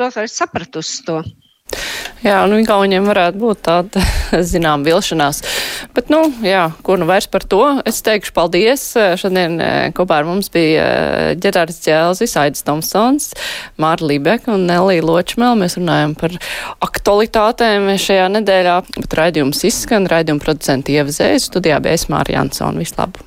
To 0.00 0.08
var 0.10 0.28
sapratusi 0.32 1.02
to. 1.06 1.18
Jā, 2.24 2.38
nu 2.48 2.56
Igauniem 2.56 3.04
varētu 3.04 3.40
būt 3.40 3.58
tāda, 3.66 4.00
zinām, 4.52 4.84
vilšanās. 4.86 5.42
Bet, 5.96 6.08
nu, 6.12 6.22
jā, 6.46 6.70
ko 6.86 6.96
nu 6.96 7.08
vairs 7.08 7.28
par 7.28 7.44
to? 7.44 7.60
Es 7.84 8.00
teikšu 8.06 8.32
paldies. 8.36 8.86
Šodien 9.20 9.58
eh, 9.60 9.90
kopā 9.96 10.22
ar 10.22 10.28
mums 10.28 10.48
bija 10.54 10.86
eh, 10.86 11.28
Ģerārds 11.36 11.82
Ķēlzis, 11.84 12.38
Aidis 12.40 12.64
Tomsons, 12.64 13.34
Māra 13.80 14.08
Libeka 14.08 14.54
un 14.56 14.64
Nelija 14.70 15.04
Ločmēl. 15.04 15.60
Mēs 15.60 15.76
runājam 15.76 16.16
par 16.16 16.38
aktualitātēm 16.88 17.92
šajā 18.00 18.30
nedēļā, 18.38 18.80
bet 18.96 19.20
raidījums 19.20 19.60
izskan, 19.68 20.08
raidījuma 20.10 20.42
producenti 20.42 20.96
Ieva 20.96 21.12
Zējas, 21.12 21.50
studijā 21.52 21.82
bija 21.84 22.00
es 22.00 22.08
Māra 22.08 22.38
Jansona. 22.38 22.80
Vislabāk! 22.80 23.22